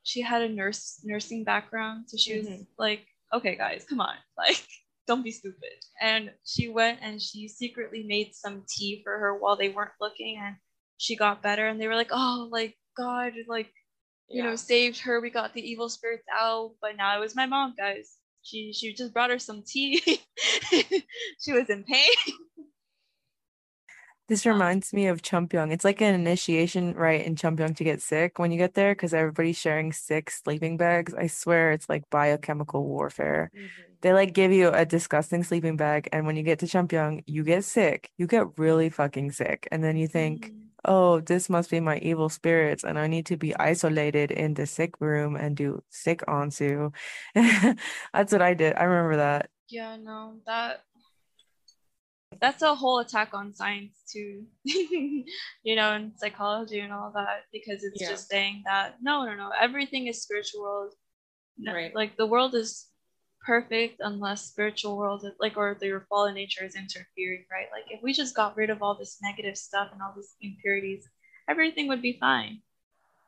she 0.04 0.22
had 0.22 0.42
a 0.42 0.48
nurse 0.48 1.00
nursing 1.04 1.42
background. 1.42 2.04
So 2.06 2.16
she 2.16 2.38
was 2.38 2.46
mm-hmm. 2.46 2.62
like, 2.78 3.04
okay, 3.32 3.56
guys, 3.56 3.84
come 3.88 4.00
on. 4.00 4.14
Like, 4.38 4.64
don't 5.08 5.24
be 5.24 5.32
stupid. 5.32 5.72
And 6.00 6.30
she 6.44 6.68
went 6.68 7.00
and 7.02 7.20
she 7.20 7.48
secretly 7.48 8.04
made 8.06 8.34
some 8.34 8.62
tea 8.68 9.00
for 9.02 9.18
her 9.18 9.34
while 9.36 9.56
they 9.56 9.70
weren't 9.70 9.90
looking 10.00 10.38
and 10.40 10.54
she 10.98 11.16
got 11.16 11.42
better 11.42 11.66
and 11.66 11.80
they 11.80 11.88
were 11.88 11.96
like, 11.96 12.10
oh, 12.12 12.48
like 12.52 12.76
God, 12.96 13.32
like, 13.48 13.72
you 14.28 14.42
yeah. 14.42 14.50
know, 14.50 14.56
saved 14.56 15.00
her. 15.00 15.20
We 15.20 15.30
got 15.30 15.54
the 15.54 15.68
evil 15.68 15.88
spirits 15.88 16.26
out. 16.32 16.72
But 16.80 16.96
now 16.96 17.16
it 17.16 17.20
was 17.20 17.34
my 17.34 17.46
mom, 17.46 17.74
guys. 17.76 18.16
She 18.42 18.72
she 18.72 18.92
just 18.92 19.12
brought 19.12 19.30
her 19.30 19.38
some 19.38 19.62
tea. 19.66 20.00
she 21.40 21.52
was 21.52 21.68
in 21.68 21.84
pain. 21.84 22.34
This 24.28 24.44
reminds 24.44 24.92
me 24.92 25.06
of 25.06 25.22
Cheongpyeong. 25.22 25.72
It's 25.72 25.86
like 25.86 26.02
an 26.02 26.14
initiation 26.14 26.94
right 26.94 27.24
in 27.24 27.34
Cheongpyeong 27.34 27.76
to 27.76 27.84
get 27.84 28.02
sick 28.02 28.38
when 28.38 28.52
you 28.52 28.58
get 28.58 28.74
there 28.74 28.94
because 28.94 29.14
everybody's 29.14 29.56
sharing 29.56 29.90
six 29.90 30.42
sleeping 30.42 30.76
bags. 30.76 31.14
I 31.14 31.28
swear 31.28 31.72
it's 31.72 31.88
like 31.88 32.10
biochemical 32.10 32.84
warfare. 32.84 33.50
Mm-hmm. 33.56 33.87
They 34.00 34.12
like 34.12 34.32
give 34.32 34.52
you 34.52 34.68
a 34.68 34.84
disgusting 34.84 35.42
sleeping 35.42 35.76
bag, 35.76 36.08
and 36.12 36.26
when 36.26 36.36
you 36.36 36.42
get 36.42 36.60
to 36.60 36.66
Cheongpyeong, 36.66 37.24
you 37.26 37.42
get 37.44 37.64
sick. 37.64 38.10
You 38.16 38.26
get 38.26 38.58
really 38.58 38.90
fucking 38.90 39.32
sick, 39.32 39.66
and 39.72 39.82
then 39.82 39.96
you 39.96 40.06
think, 40.06 40.46
mm-hmm. 40.46 40.58
"Oh, 40.84 41.20
this 41.20 41.50
must 41.50 41.70
be 41.70 41.80
my 41.80 41.98
evil 41.98 42.28
spirits, 42.28 42.84
and 42.84 42.98
I 42.98 43.08
need 43.08 43.26
to 43.26 43.36
be 43.36 43.56
isolated 43.56 44.30
in 44.30 44.54
the 44.54 44.66
sick 44.66 45.00
room 45.00 45.36
and 45.36 45.56
do 45.56 45.82
sick 45.90 46.20
onsu." 46.28 46.94
That's 47.34 48.32
what 48.32 48.42
I 48.42 48.54
did. 48.54 48.76
I 48.76 48.84
remember 48.84 49.16
that. 49.16 49.50
Yeah, 49.68 49.96
no, 49.96 50.36
that 50.46 50.82
that's 52.40 52.62
a 52.62 52.74
whole 52.74 52.98
attack 52.98 53.30
on 53.32 53.54
science 53.54 54.02
too 54.12 54.44
you 54.64 55.24
know 55.76 55.92
and 55.92 56.12
psychology 56.16 56.80
and 56.80 56.92
all 56.92 57.10
that 57.14 57.44
because 57.52 57.82
it's 57.82 58.00
yeah. 58.00 58.10
just 58.10 58.28
saying 58.28 58.62
that 58.66 58.96
no 59.00 59.24
no 59.24 59.34
no 59.34 59.50
everything 59.58 60.06
is 60.06 60.22
spiritual 60.22 60.90
no, 61.56 61.72
right 61.72 61.94
like 61.94 62.16
the 62.16 62.26
world 62.26 62.54
is 62.54 62.86
perfect 63.48 64.02
unless 64.04 64.44
spiritual 64.44 64.98
world 64.98 65.24
like 65.40 65.56
or 65.56 65.74
your 65.80 66.04
fallen 66.10 66.34
nature 66.34 66.66
is 66.66 66.76
interfering 66.76 67.46
right? 67.50 67.68
Like 67.72 67.86
if 67.90 68.02
we 68.02 68.12
just 68.12 68.36
got 68.36 68.54
rid 68.58 68.68
of 68.68 68.82
all 68.82 68.94
this 68.94 69.16
negative 69.22 69.56
stuff 69.56 69.88
and 69.90 70.02
all 70.02 70.12
these 70.14 70.36
impurities 70.42 71.08
everything 71.48 71.88
would 71.88 72.02
be 72.02 72.18
fine. 72.20 72.60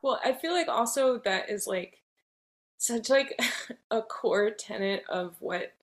Well 0.03 0.19
i 0.23 0.31
feel 0.31 0.51
like 0.51 0.67
also 0.67 1.17
that 1.25 1.49
is 1.49 1.65
like 1.65 1.97
such 2.77 3.09
like 3.09 3.39
a 3.91 4.03
core 4.03 4.51
tenet 4.51 5.03
of 5.09 5.35
what 5.39 5.73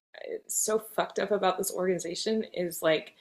so 0.47 0.79
fucked 0.79 1.19
up 1.19 1.33
about 1.33 1.59
this 1.59 1.73
organization 1.73 2.45
is 2.55 2.81
like 2.81 3.15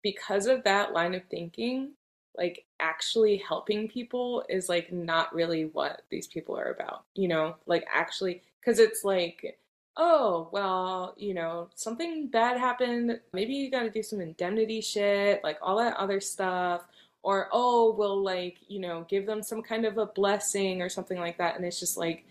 because 0.00 0.46
of 0.46 0.62
that 0.62 0.92
line 0.92 1.14
of 1.14 1.22
thinking 1.24 1.90
like 2.36 2.66
actually 2.78 3.36
helping 3.36 3.88
people 3.88 4.44
is 4.48 4.68
like 4.68 4.92
not 4.92 5.34
really 5.34 5.64
what 5.64 6.02
these 6.08 6.28
people 6.28 6.56
are 6.56 6.70
about 6.70 7.02
you 7.16 7.26
know? 7.26 7.56
Like 7.66 7.84
actually 7.92 8.42
because 8.60 8.78
it's 8.78 9.02
like 9.02 9.58
oh 9.96 10.48
well 10.52 11.14
you 11.18 11.34
know 11.34 11.68
something 11.74 12.26
bad 12.28 12.56
happened 12.58 13.20
maybe 13.32 13.52
you 13.52 13.70
got 13.70 13.82
to 13.82 13.90
do 13.90 14.02
some 14.02 14.20
indemnity 14.20 14.80
shit 14.80 15.42
like 15.44 15.58
all 15.60 15.76
that 15.76 15.96
other 15.96 16.20
stuff 16.20 16.82
or 17.22 17.48
oh 17.52 17.92
we'll 17.92 18.22
like 18.22 18.56
you 18.68 18.80
know 18.80 19.04
give 19.08 19.26
them 19.26 19.42
some 19.42 19.62
kind 19.62 19.84
of 19.84 19.98
a 19.98 20.06
blessing 20.06 20.80
or 20.80 20.88
something 20.88 21.18
like 21.18 21.36
that 21.36 21.56
and 21.56 21.64
it's 21.64 21.78
just 21.78 21.96
like 21.98 22.24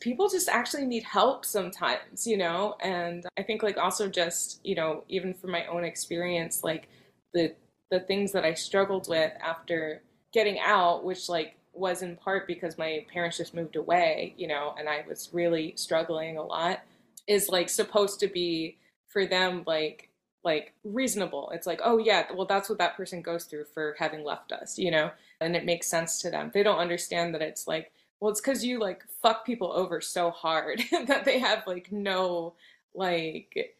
people 0.00 0.28
just 0.28 0.48
actually 0.48 0.86
need 0.86 1.02
help 1.02 1.44
sometimes, 1.44 2.26
you 2.26 2.36
know? 2.36 2.76
And 2.80 3.26
I 3.36 3.42
think 3.42 3.62
like 3.62 3.78
also 3.78 4.08
just, 4.08 4.60
you 4.64 4.74
know, 4.74 5.04
even 5.08 5.34
from 5.34 5.50
my 5.50 5.66
own 5.66 5.84
experience, 5.84 6.62
like 6.62 6.88
the 7.34 7.54
the 7.90 8.00
things 8.00 8.32
that 8.32 8.44
I 8.44 8.54
struggled 8.54 9.08
with 9.08 9.32
after 9.40 10.02
getting 10.32 10.58
out, 10.60 11.04
which 11.04 11.28
like 11.28 11.56
was 11.72 12.02
in 12.02 12.16
part 12.16 12.46
because 12.46 12.76
my 12.76 13.04
parents 13.12 13.38
just 13.38 13.54
moved 13.54 13.76
away, 13.76 14.34
you 14.36 14.46
know, 14.46 14.74
and 14.78 14.88
I 14.88 15.04
was 15.08 15.30
really 15.32 15.72
struggling 15.76 16.36
a 16.36 16.42
lot, 16.42 16.80
is 17.26 17.48
like 17.48 17.68
supposed 17.68 18.20
to 18.20 18.28
be 18.28 18.78
for 19.08 19.26
them 19.26 19.64
like 19.66 20.08
like 20.44 20.74
reasonable. 20.82 21.50
It's 21.54 21.66
like, 21.66 21.80
oh 21.84 21.98
yeah, 21.98 22.26
well 22.34 22.46
that's 22.46 22.68
what 22.68 22.78
that 22.78 22.96
person 22.96 23.22
goes 23.22 23.44
through 23.44 23.64
for 23.72 23.94
having 23.98 24.24
left 24.24 24.52
us, 24.52 24.78
you 24.78 24.90
know? 24.90 25.10
And 25.40 25.54
it 25.54 25.64
makes 25.64 25.86
sense 25.86 26.20
to 26.22 26.30
them. 26.30 26.50
They 26.52 26.62
don't 26.62 26.78
understand 26.78 27.34
that 27.34 27.42
it's 27.42 27.66
like 27.66 27.92
well, 28.20 28.30
it's 28.30 28.40
because 28.40 28.64
you 28.64 28.78
like 28.78 29.02
fuck 29.20 29.44
people 29.44 29.72
over 29.72 30.00
so 30.00 30.30
hard 30.30 30.80
that 31.06 31.24
they 31.24 31.38
have 31.38 31.64
like 31.66 31.90
no 31.90 32.54
like 32.94 33.76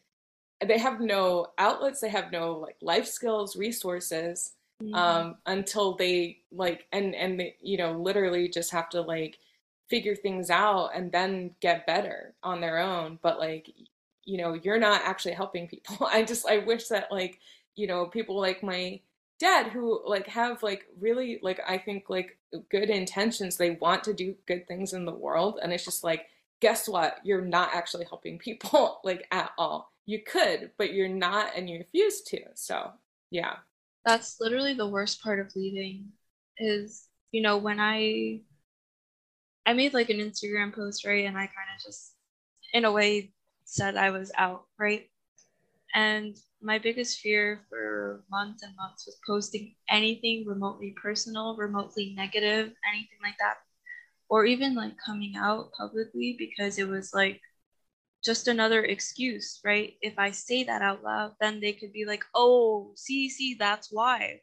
they 0.64 0.78
have 0.78 1.01
no 1.01 1.49
outlets, 1.59 2.01
they 2.01 2.09
have 2.09 2.32
no 2.32 2.55
like 2.55 2.76
life 2.80 3.07
skills, 3.07 3.57
resources 3.57 4.53
mm-hmm. 4.82 4.94
um, 4.94 5.36
until 5.46 5.94
they 5.94 6.38
like 6.50 6.86
and 6.92 7.14
and 7.14 7.40
they, 7.40 7.56
you 7.60 7.76
know 7.76 7.92
literally 7.92 8.48
just 8.48 8.70
have 8.72 8.88
to 8.90 9.00
like 9.00 9.38
figure 9.88 10.14
things 10.16 10.50
out 10.50 10.90
and 10.94 11.12
then 11.12 11.54
get 11.60 11.86
better 11.86 12.34
on 12.42 12.60
their 12.60 12.78
own. 12.78 13.18
But 13.22 13.38
like 13.38 13.70
you 14.24 14.38
know 14.38 14.54
you're 14.54 14.78
not 14.78 15.02
actually 15.02 15.34
helping 15.34 15.68
people. 15.68 16.06
I 16.10 16.24
just 16.24 16.46
I 16.46 16.58
wish 16.58 16.88
that 16.88 17.10
like 17.10 17.40
you 17.76 17.86
know 17.86 18.06
people 18.06 18.38
like 18.40 18.62
my 18.62 19.00
dad 19.38 19.68
who 19.68 20.00
like 20.06 20.28
have 20.28 20.62
like 20.62 20.86
really 21.00 21.40
like 21.42 21.60
I 21.66 21.78
think 21.78 22.08
like 22.08 22.38
good 22.70 22.90
intentions. 22.90 23.56
They 23.56 23.70
want 23.70 24.04
to 24.04 24.14
do 24.14 24.34
good 24.46 24.66
things 24.68 24.92
in 24.92 25.04
the 25.04 25.12
world 25.12 25.58
and 25.62 25.72
it's 25.72 25.84
just 25.84 26.04
like 26.04 26.26
guess 26.62 26.88
what? 26.88 27.18
You're 27.24 27.44
not 27.44 27.74
actually 27.74 28.04
helping 28.04 28.38
people 28.38 29.00
like 29.04 29.26
at 29.30 29.50
all. 29.58 29.92
You 30.06 30.20
could, 30.22 30.70
but 30.78 30.94
you're 30.94 31.08
not 31.08 31.50
and 31.56 31.68
you 31.68 31.78
refuse 31.78 32.22
to. 32.22 32.40
So, 32.54 32.92
yeah. 33.30 33.56
That's 34.05 34.40
literally 34.40 34.74
the 34.74 34.86
worst 34.88 35.22
part 35.22 35.40
of 35.40 35.55
leaving 35.57 36.12
is, 36.59 37.09
you 37.32 37.42
know, 37.42 37.57
when 37.59 37.80
I 37.80 38.42
I 39.66 39.72
made 39.72 39.94
like 39.94 40.11
an 40.11 40.18
Instagram 40.18 40.74
post, 40.74 41.05
right? 41.05 41.24
And 41.26 41.36
I 41.36 41.46
kind 41.46 41.68
of 41.76 41.82
just 41.84 42.14
in 42.72 42.84
a 42.84 42.92
way 42.92 43.32
said 43.64 43.96
I 43.96 44.11
was 44.11 44.32
out, 44.36 44.66
right? 44.78 45.09
And 45.94 46.36
my 46.62 46.78
biggest 46.78 47.20
fear 47.20 47.66
for 47.70 48.24
months 48.30 48.62
and 48.62 48.76
months 48.76 49.07
was 49.07 49.18
posting 49.26 49.76
anything 49.90 50.46
remotely 50.46 50.94
personal, 51.03 51.57
remotely 51.57 52.14
negative, 52.16 52.72
anything 52.88 53.18
like 53.22 53.36
that, 53.38 53.59
or 54.28 54.46
even 54.46 54.74
like 54.74 54.96
coming 55.05 55.36
out 55.36 55.72
publicly 55.78 56.36
because 56.38 56.78
it 56.78 56.88
was 56.88 57.14
like 57.14 57.40
just 58.24 58.48
another 58.48 58.84
excuse, 58.84 59.60
right? 59.64 59.94
If 60.00 60.18
I 60.18 60.30
say 60.30 60.64
that 60.64 60.82
out 60.82 61.02
loud, 61.02 61.32
then 61.40 61.60
they 61.60 61.72
could 61.72 61.92
be 61.92 62.04
like, 62.04 62.24
oh, 62.34 62.92
see, 62.96 63.28
see, 63.28 63.54
that's 63.54 63.88
why. 63.90 64.40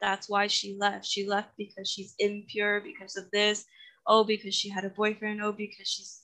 That's 0.00 0.28
why 0.28 0.46
she 0.46 0.76
left. 0.78 1.06
She 1.06 1.26
left 1.26 1.50
because 1.56 1.88
she's 1.88 2.14
impure, 2.18 2.80
because 2.80 3.16
of 3.16 3.30
this. 3.30 3.64
Oh, 4.06 4.24
because 4.24 4.54
she 4.54 4.68
had 4.68 4.84
a 4.84 4.90
boyfriend. 4.90 5.42
Oh, 5.42 5.52
because 5.52 5.88
she's, 5.88 6.22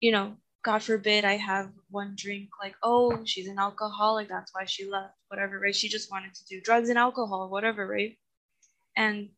you 0.00 0.12
know, 0.12 0.36
God 0.64 0.82
forbid 0.82 1.26
I 1.26 1.36
have 1.36 1.70
one 1.90 2.14
drink, 2.16 2.48
like, 2.60 2.74
oh, 2.82 3.22
she's 3.26 3.48
an 3.48 3.58
alcoholic, 3.58 4.28
that's 4.30 4.54
why 4.54 4.64
she 4.64 4.88
left, 4.88 5.12
whatever, 5.28 5.60
right? 5.60 5.76
She 5.76 5.90
just 5.90 6.10
wanted 6.10 6.34
to 6.34 6.44
do 6.46 6.60
drugs 6.62 6.88
and 6.88 6.98
alcohol, 6.98 7.50
whatever, 7.50 7.86
right? 7.86 8.16
And 8.96 9.28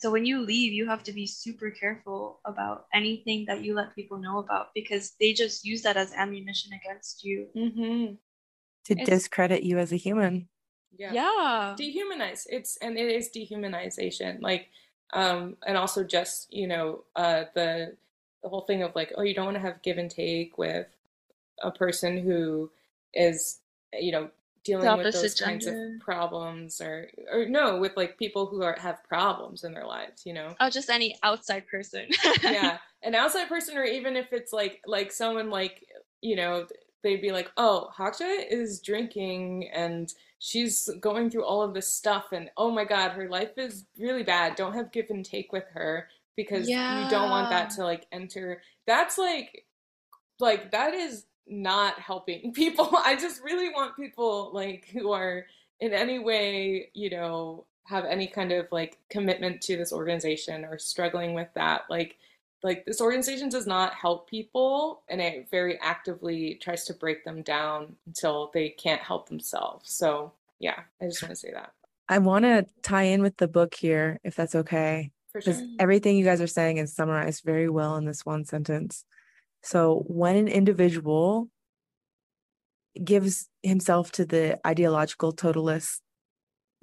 so 0.00 0.10
when 0.10 0.24
you 0.24 0.40
leave, 0.40 0.72
you 0.72 0.88
have 0.88 1.02
to 1.04 1.12
be 1.12 1.26
super 1.26 1.70
careful 1.70 2.40
about 2.46 2.86
anything 2.94 3.44
that 3.46 3.62
you 3.62 3.74
let 3.74 3.94
people 3.94 4.16
know 4.16 4.38
about 4.38 4.72
because 4.74 5.12
they 5.20 5.34
just 5.34 5.62
use 5.62 5.82
that 5.82 5.98
as 5.98 6.14
ammunition 6.14 6.72
against 6.72 7.22
you. 7.22 7.48
Mm-hmm. 7.54 8.14
To 8.86 8.98
it's, 8.98 9.10
discredit 9.10 9.62
you 9.62 9.78
as 9.78 9.92
a 9.92 9.96
human. 9.96 10.48
Yeah. 10.96 11.12
yeah. 11.12 11.76
Dehumanize. 11.78 12.46
It's, 12.48 12.78
and 12.78 12.96
it 12.96 13.10
is 13.10 13.28
dehumanization. 13.28 14.40
Like, 14.40 14.68
um, 15.12 15.58
and 15.66 15.76
also 15.76 16.02
just, 16.02 16.50
you 16.50 16.66
know, 16.66 17.04
uh, 17.14 17.44
the, 17.54 17.94
the 18.42 18.48
whole 18.48 18.62
thing 18.62 18.82
of 18.82 18.96
like, 18.96 19.12
oh, 19.18 19.22
you 19.22 19.34
don't 19.34 19.44
want 19.44 19.56
to 19.56 19.60
have 19.60 19.82
give 19.82 19.98
and 19.98 20.10
take 20.10 20.56
with 20.56 20.86
a 21.62 21.70
person 21.70 22.16
who 22.16 22.70
is, 23.12 23.58
you 23.92 24.12
know, 24.12 24.30
dealing 24.64 24.96
with 24.98 25.12
those 25.14 25.34
gender. 25.34 25.50
kinds 25.50 25.66
of 25.66 26.00
problems 26.00 26.80
or 26.80 27.08
or 27.32 27.46
no 27.46 27.78
with 27.78 27.96
like 27.96 28.18
people 28.18 28.46
who 28.46 28.62
are 28.62 28.76
have 28.78 29.02
problems 29.04 29.64
in 29.64 29.72
their 29.72 29.86
lives 29.86 30.26
you 30.26 30.34
know 30.34 30.54
oh 30.60 30.68
just 30.68 30.90
any 30.90 31.16
outside 31.22 31.66
person 31.66 32.06
yeah 32.42 32.78
an 33.02 33.14
outside 33.14 33.48
person 33.48 33.78
or 33.78 33.84
even 33.84 34.16
if 34.16 34.32
it's 34.32 34.52
like 34.52 34.80
like 34.86 35.10
someone 35.10 35.48
like 35.50 35.86
you 36.20 36.36
know 36.36 36.66
they'd 37.02 37.22
be 37.22 37.32
like 37.32 37.50
oh 37.56 37.88
Hakja 37.96 38.44
is 38.50 38.80
drinking 38.80 39.68
and 39.72 40.12
she's 40.38 40.90
going 41.00 41.30
through 41.30 41.44
all 41.44 41.62
of 41.62 41.72
this 41.72 41.88
stuff 41.88 42.32
and 42.32 42.50
oh 42.58 42.70
my 42.70 42.84
god 42.84 43.12
her 43.12 43.28
life 43.28 43.56
is 43.56 43.86
really 43.98 44.22
bad 44.22 44.56
don't 44.56 44.74
have 44.74 44.92
give 44.92 45.06
and 45.08 45.24
take 45.24 45.52
with 45.52 45.64
her 45.72 46.06
because 46.36 46.68
yeah. 46.68 47.04
you 47.04 47.10
don't 47.10 47.30
want 47.30 47.50
that 47.50 47.70
to 47.70 47.84
like 47.84 48.06
enter. 48.12 48.62
That's 48.86 49.18
like 49.18 49.66
like 50.38 50.70
that 50.72 50.94
is 50.94 51.24
not 51.50 51.98
helping 51.98 52.52
people. 52.54 52.90
I 53.04 53.16
just 53.16 53.42
really 53.42 53.70
want 53.70 53.96
people 53.96 54.50
like 54.52 54.88
who 54.92 55.12
are 55.12 55.46
in 55.80 55.92
any 55.92 56.18
way, 56.18 56.90
you 56.94 57.10
know, 57.10 57.64
have 57.90 58.04
any 58.04 58.28
kind 58.28 58.52
of 58.52 58.68
like 58.70 58.98
commitment 59.10 59.60
to 59.62 59.76
this 59.76 59.92
organization 59.92 60.64
or 60.64 60.78
struggling 60.78 61.34
with 61.34 61.48
that 61.54 61.82
like 61.90 62.16
like 62.62 62.84
this 62.84 63.00
organization 63.00 63.48
does 63.48 63.66
not 63.66 63.94
help 63.94 64.28
people 64.30 65.02
and 65.08 65.20
it 65.20 65.48
very 65.50 65.78
actively 65.80 66.58
tries 66.62 66.84
to 66.84 66.94
break 66.94 67.24
them 67.24 67.42
down 67.42 67.96
until 68.06 68.50
they 68.54 68.68
can't 68.68 69.00
help 69.00 69.28
themselves 69.28 69.90
so 69.90 70.32
yeah 70.60 70.80
i 71.02 71.06
just 71.06 71.20
want 71.22 71.30
to 71.30 71.36
say 71.36 71.50
that 71.52 71.72
i 72.08 72.18
want 72.18 72.44
to 72.44 72.64
tie 72.82 73.02
in 73.04 73.22
with 73.22 73.36
the 73.38 73.48
book 73.48 73.74
here 73.74 74.20
if 74.22 74.36
that's 74.36 74.54
okay 74.54 75.10
because 75.32 75.58
sure. 75.58 75.68
everything 75.80 76.16
you 76.16 76.24
guys 76.24 76.40
are 76.40 76.46
saying 76.46 76.76
is 76.76 76.94
summarized 76.94 77.42
very 77.44 77.68
well 77.68 77.96
in 77.96 78.04
this 78.04 78.24
one 78.24 78.44
sentence 78.44 79.04
so 79.62 80.04
when 80.06 80.36
an 80.36 80.48
individual 80.48 81.48
gives 83.02 83.48
himself 83.62 84.10
to 84.12 84.24
the 84.24 84.58
ideological 84.66 85.32
totalist 85.32 86.02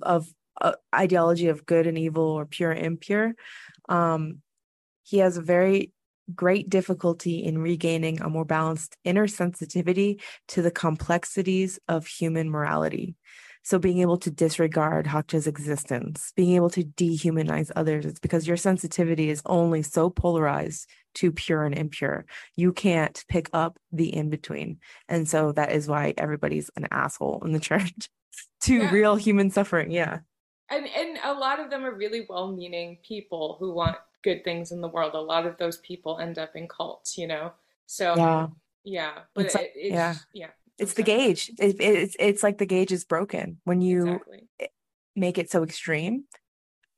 of 0.02 0.28
uh, 0.62 0.74
ideology 0.96 1.48
of 1.48 1.66
good 1.66 1.86
and 1.86 1.98
evil 1.98 2.24
or 2.24 2.46
pure 2.46 2.72
and 2.72 2.86
impure 2.86 3.34
um, 3.90 4.42
he 5.04 5.20
has 5.20 5.38
a 5.38 5.42
very 5.42 5.92
great 6.36 6.70
difficulty 6.70 7.44
in 7.44 7.58
regaining 7.58 8.20
a 8.22 8.30
more 8.30 8.46
balanced 8.46 8.98
inner 9.04 9.28
sensitivity 9.28 10.20
to 10.48 10.62
the 10.62 10.72
complexities 10.72 11.80
of 11.88 12.06
human 12.06 12.50
morality. 12.50 13.16
So, 13.68 13.78
being 13.78 14.00
able 14.00 14.16
to 14.20 14.32
disregard 14.32 15.08
Hakja's 15.08 15.46
existence, 15.46 16.32
being 16.38 16.56
able 16.56 16.70
to 16.70 16.86
dehumanize 16.86 17.70
others, 17.76 18.06
it's 18.06 18.18
because 18.18 18.48
your 18.48 18.56
sensitivity 18.56 19.30
is 19.30 19.42
only 19.46 19.84
so 19.84 20.10
polarized 20.10 20.90
to 21.16 21.34
pure 21.34 21.66
and 21.66 21.78
impure. 21.78 22.26
You 22.56 22.72
can't 22.72 23.22
pick 23.28 23.50
up 23.52 23.78
the 23.92 24.16
in 24.16 24.30
between. 24.30 24.78
And 25.10 25.28
so, 25.28 25.52
that 25.52 25.74
is 25.74 25.86
why 25.86 26.14
everybody's 26.18 26.72
an 26.78 26.88
asshole 26.92 27.42
in 27.44 27.52
the 27.52 27.60
church 27.70 28.10
to 28.62 28.74
yeah. 28.74 28.90
real 28.90 29.18
human 29.18 29.52
suffering. 29.52 29.92
Yeah. 29.92 30.20
And, 30.70 30.88
and 30.88 31.20
a 31.26 31.34
lot 31.34 31.60
of 31.60 31.70
them 31.70 31.84
are 31.84 31.94
really 31.94 32.26
well 32.30 32.50
meaning 32.54 33.00
people 33.06 33.58
who 33.60 33.74
want 33.74 33.98
good 34.24 34.46
things 34.46 34.72
in 34.72 34.80
the 34.80 34.88
world. 34.88 35.14
A 35.14 35.20
lot 35.20 35.46
of 35.46 35.58
those 35.58 35.80
people 35.80 36.20
end 36.20 36.38
up 36.38 36.56
in 36.56 36.70
cults, 36.70 37.18
you 37.18 37.28
know. 37.28 37.52
So 37.86 38.16
yeah, 38.16 38.48
yeah, 38.86 39.12
but 39.36 39.48
it's, 39.48 39.56
like, 39.56 39.74
it's 39.76 39.94
yeah, 39.94 40.16
yeah. 40.34 40.52
It's 40.78 40.94
the 40.94 41.04
gauge. 41.04 41.52
It, 41.58 41.78
it's 41.80 42.16
it's 42.20 42.44
like 42.44 42.58
the 42.58 42.66
gauge 42.66 42.92
is 42.92 43.04
broken 43.04 43.60
when 43.64 43.82
you 43.82 44.08
exactly. 44.08 44.48
make 45.16 45.38
it 45.38 45.50
so 45.50 45.64
extreme. 45.64 46.26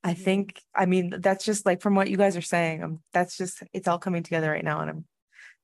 I 0.03 0.13
mm-hmm. 0.13 0.23
think. 0.23 0.61
I 0.75 0.85
mean, 0.85 1.15
that's 1.19 1.45
just 1.45 1.65
like 1.65 1.81
from 1.81 1.95
what 1.95 2.09
you 2.09 2.17
guys 2.17 2.35
are 2.35 2.41
saying. 2.41 2.83
Um, 2.83 2.99
that's 3.13 3.37
just 3.37 3.63
it's 3.73 3.87
all 3.87 3.99
coming 3.99 4.23
together 4.23 4.51
right 4.51 4.63
now, 4.63 4.81
and 4.81 4.89
I'm. 4.89 5.05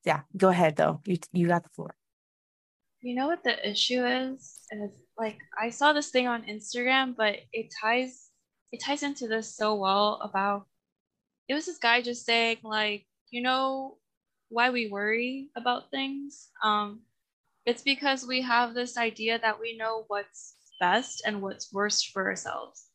Yeah, 0.04 0.20
go 0.36 0.48
ahead 0.48 0.76
though. 0.76 1.00
You 1.04 1.18
you 1.32 1.48
got 1.48 1.64
the 1.64 1.70
floor. 1.70 1.94
You 3.00 3.14
know 3.14 3.26
what 3.26 3.44
the 3.44 3.68
issue 3.68 4.04
is? 4.04 4.60
Is 4.70 4.92
like 5.18 5.38
I 5.60 5.70
saw 5.70 5.92
this 5.92 6.10
thing 6.10 6.26
on 6.26 6.44
Instagram, 6.44 7.14
but 7.16 7.36
it 7.52 7.72
ties 7.80 8.30
it 8.72 8.82
ties 8.82 9.02
into 9.02 9.28
this 9.28 9.54
so 9.54 9.74
well 9.74 10.20
about 10.22 10.66
it 11.48 11.54
was 11.54 11.66
this 11.66 11.78
guy 11.78 12.02
just 12.02 12.24
saying 12.24 12.58
like 12.62 13.06
you 13.30 13.42
know 13.42 13.96
why 14.48 14.70
we 14.70 14.88
worry 14.88 15.48
about 15.56 15.90
things 15.90 16.48
um 16.62 17.00
it's 17.66 17.82
because 17.82 18.24
we 18.26 18.42
have 18.42 18.74
this 18.74 18.96
idea 18.96 19.38
that 19.38 19.60
we 19.60 19.76
know 19.76 20.04
what's 20.08 20.54
best 20.80 21.22
and 21.26 21.42
what's 21.42 21.72
worst 21.72 22.10
for 22.12 22.26
ourselves 22.26 22.86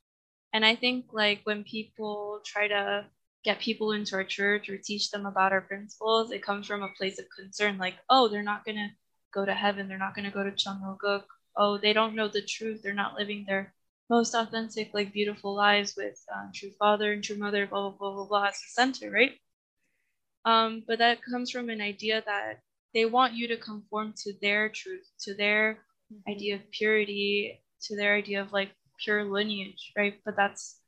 and 0.53 0.65
i 0.65 0.75
think 0.75 1.05
like 1.11 1.41
when 1.43 1.63
people 1.63 2.41
try 2.45 2.67
to 2.67 3.05
get 3.43 3.59
people 3.59 3.91
into 3.91 4.15
our 4.15 4.23
church 4.23 4.69
or 4.69 4.77
teach 4.77 5.09
them 5.11 5.25
about 5.25 5.51
our 5.51 5.61
principles 5.61 6.31
it 6.31 6.43
comes 6.43 6.67
from 6.67 6.83
a 6.83 6.93
place 6.97 7.19
of 7.19 7.25
concern 7.37 7.77
like 7.77 7.95
oh 8.09 8.27
they're 8.27 8.43
not 8.43 8.65
going 8.65 8.77
to 8.77 8.89
go 9.33 9.45
to 9.45 9.53
heaven 9.53 9.87
they're 9.87 9.97
not 9.97 10.15
going 10.15 10.25
to 10.25 10.31
go 10.31 10.43
to 10.43 10.51
Cheon 10.51 10.81
Il 10.83 10.97
Guk. 11.01 11.25
oh 11.57 11.77
they 11.77 11.93
don't 11.93 12.15
know 12.15 12.27
the 12.27 12.41
truth 12.41 12.81
they're 12.81 12.93
not 12.93 13.15
living 13.15 13.45
their 13.47 13.73
most 14.11 14.35
authentic, 14.35 14.93
like 14.93 15.13
beautiful 15.13 15.55
lives 15.55 15.95
with 15.95 16.21
um, 16.35 16.51
true 16.53 16.71
father 16.77 17.13
and 17.13 17.23
true 17.23 17.37
mother, 17.37 17.65
blah, 17.65 17.89
blah, 17.89 17.97
blah, 17.97 18.13
blah, 18.13 18.25
blah, 18.25 18.43
as 18.47 18.55
the 18.55 18.67
center, 18.67 19.09
right? 19.09 19.31
Um, 20.43 20.83
but 20.85 20.99
that 20.99 21.23
comes 21.23 21.49
from 21.49 21.69
an 21.69 21.79
idea 21.79 22.21
that 22.25 22.59
they 22.93 23.05
want 23.05 23.33
you 23.33 23.47
to 23.47 23.57
conform 23.57 24.13
to 24.23 24.33
their 24.41 24.69
truth, 24.69 25.07
to 25.21 25.33
their 25.33 25.79
mm-hmm. 26.11 26.31
idea 26.31 26.55
of 26.55 26.71
purity, 26.71 27.61
to 27.83 27.95
their 27.95 28.15
idea 28.15 28.41
of 28.41 28.51
like 28.51 28.71
pure 29.03 29.23
lineage, 29.23 29.91
right? 29.97 30.19
But 30.25 30.35
that's 30.35 30.79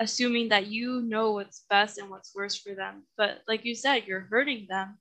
assuming 0.00 0.48
that 0.48 0.66
you 0.66 1.02
know 1.02 1.32
what's 1.32 1.64
best 1.70 1.98
and 1.98 2.10
what's 2.10 2.34
worst 2.34 2.62
for 2.62 2.74
them. 2.74 3.04
But 3.16 3.42
like 3.46 3.64
you 3.64 3.74
said, 3.74 4.04
you're 4.06 4.28
hurting 4.30 4.66
them 4.68 4.98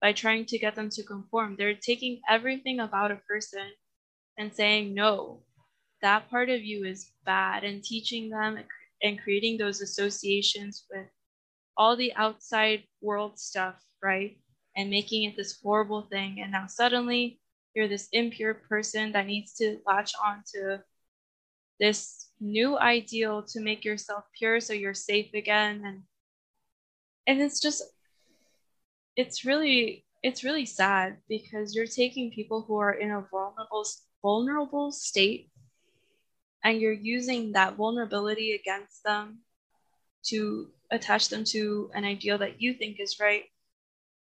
by 0.00 0.12
trying 0.12 0.46
to 0.46 0.58
get 0.58 0.74
them 0.74 0.90
to 0.90 1.02
conform. 1.02 1.56
They're 1.56 1.74
taking 1.74 2.20
everything 2.28 2.80
about 2.80 3.10
a 3.10 3.16
person 3.28 3.70
and 4.38 4.54
saying, 4.54 4.94
no, 4.94 5.42
that 6.02 6.30
part 6.30 6.50
of 6.50 6.62
you 6.62 6.84
is 6.84 7.10
bad 7.24 7.64
and 7.64 7.82
teaching 7.82 8.30
them 8.30 8.58
and 9.02 9.20
creating 9.20 9.58
those 9.58 9.80
associations 9.80 10.84
with 10.90 11.06
all 11.76 11.96
the 11.96 12.12
outside 12.14 12.84
world 13.00 13.38
stuff, 13.38 13.76
right? 14.02 14.38
And 14.78 14.90
making 14.90 15.24
it 15.24 15.36
this 15.36 15.58
horrible 15.60 16.02
thing. 16.02 16.40
And 16.40 16.52
now 16.52 16.68
suddenly 16.68 17.40
you're 17.74 17.88
this 17.88 18.08
impure 18.12 18.54
person 18.54 19.10
that 19.12 19.26
needs 19.26 19.54
to 19.54 19.78
latch 19.84 20.12
on 20.24 20.44
to 20.54 20.80
this 21.80 22.30
new 22.40 22.78
ideal 22.78 23.42
to 23.42 23.60
make 23.60 23.84
yourself 23.84 24.24
pure 24.38 24.60
so 24.60 24.72
you're 24.72 24.94
safe 24.94 25.34
again. 25.34 25.82
And 25.84 26.02
and 27.26 27.42
it's 27.42 27.60
just 27.60 27.82
it's 29.16 29.44
really 29.44 30.04
it's 30.22 30.44
really 30.44 30.64
sad 30.64 31.16
because 31.28 31.74
you're 31.74 31.86
taking 31.86 32.30
people 32.30 32.62
who 32.62 32.78
are 32.78 32.94
in 32.94 33.10
a 33.10 33.26
vulnerable 33.30 33.84
vulnerable 34.22 34.92
state 34.92 35.50
and 36.64 36.80
you're 36.80 36.92
using 36.92 37.52
that 37.52 37.74
vulnerability 37.74 38.52
against 38.52 39.02
them 39.04 39.38
to 40.24 40.68
attach 40.90 41.28
them 41.28 41.44
to 41.44 41.90
an 41.94 42.04
ideal 42.04 42.38
that 42.38 42.60
you 42.60 42.74
think 42.74 42.98
is 42.98 43.20
right 43.20 43.44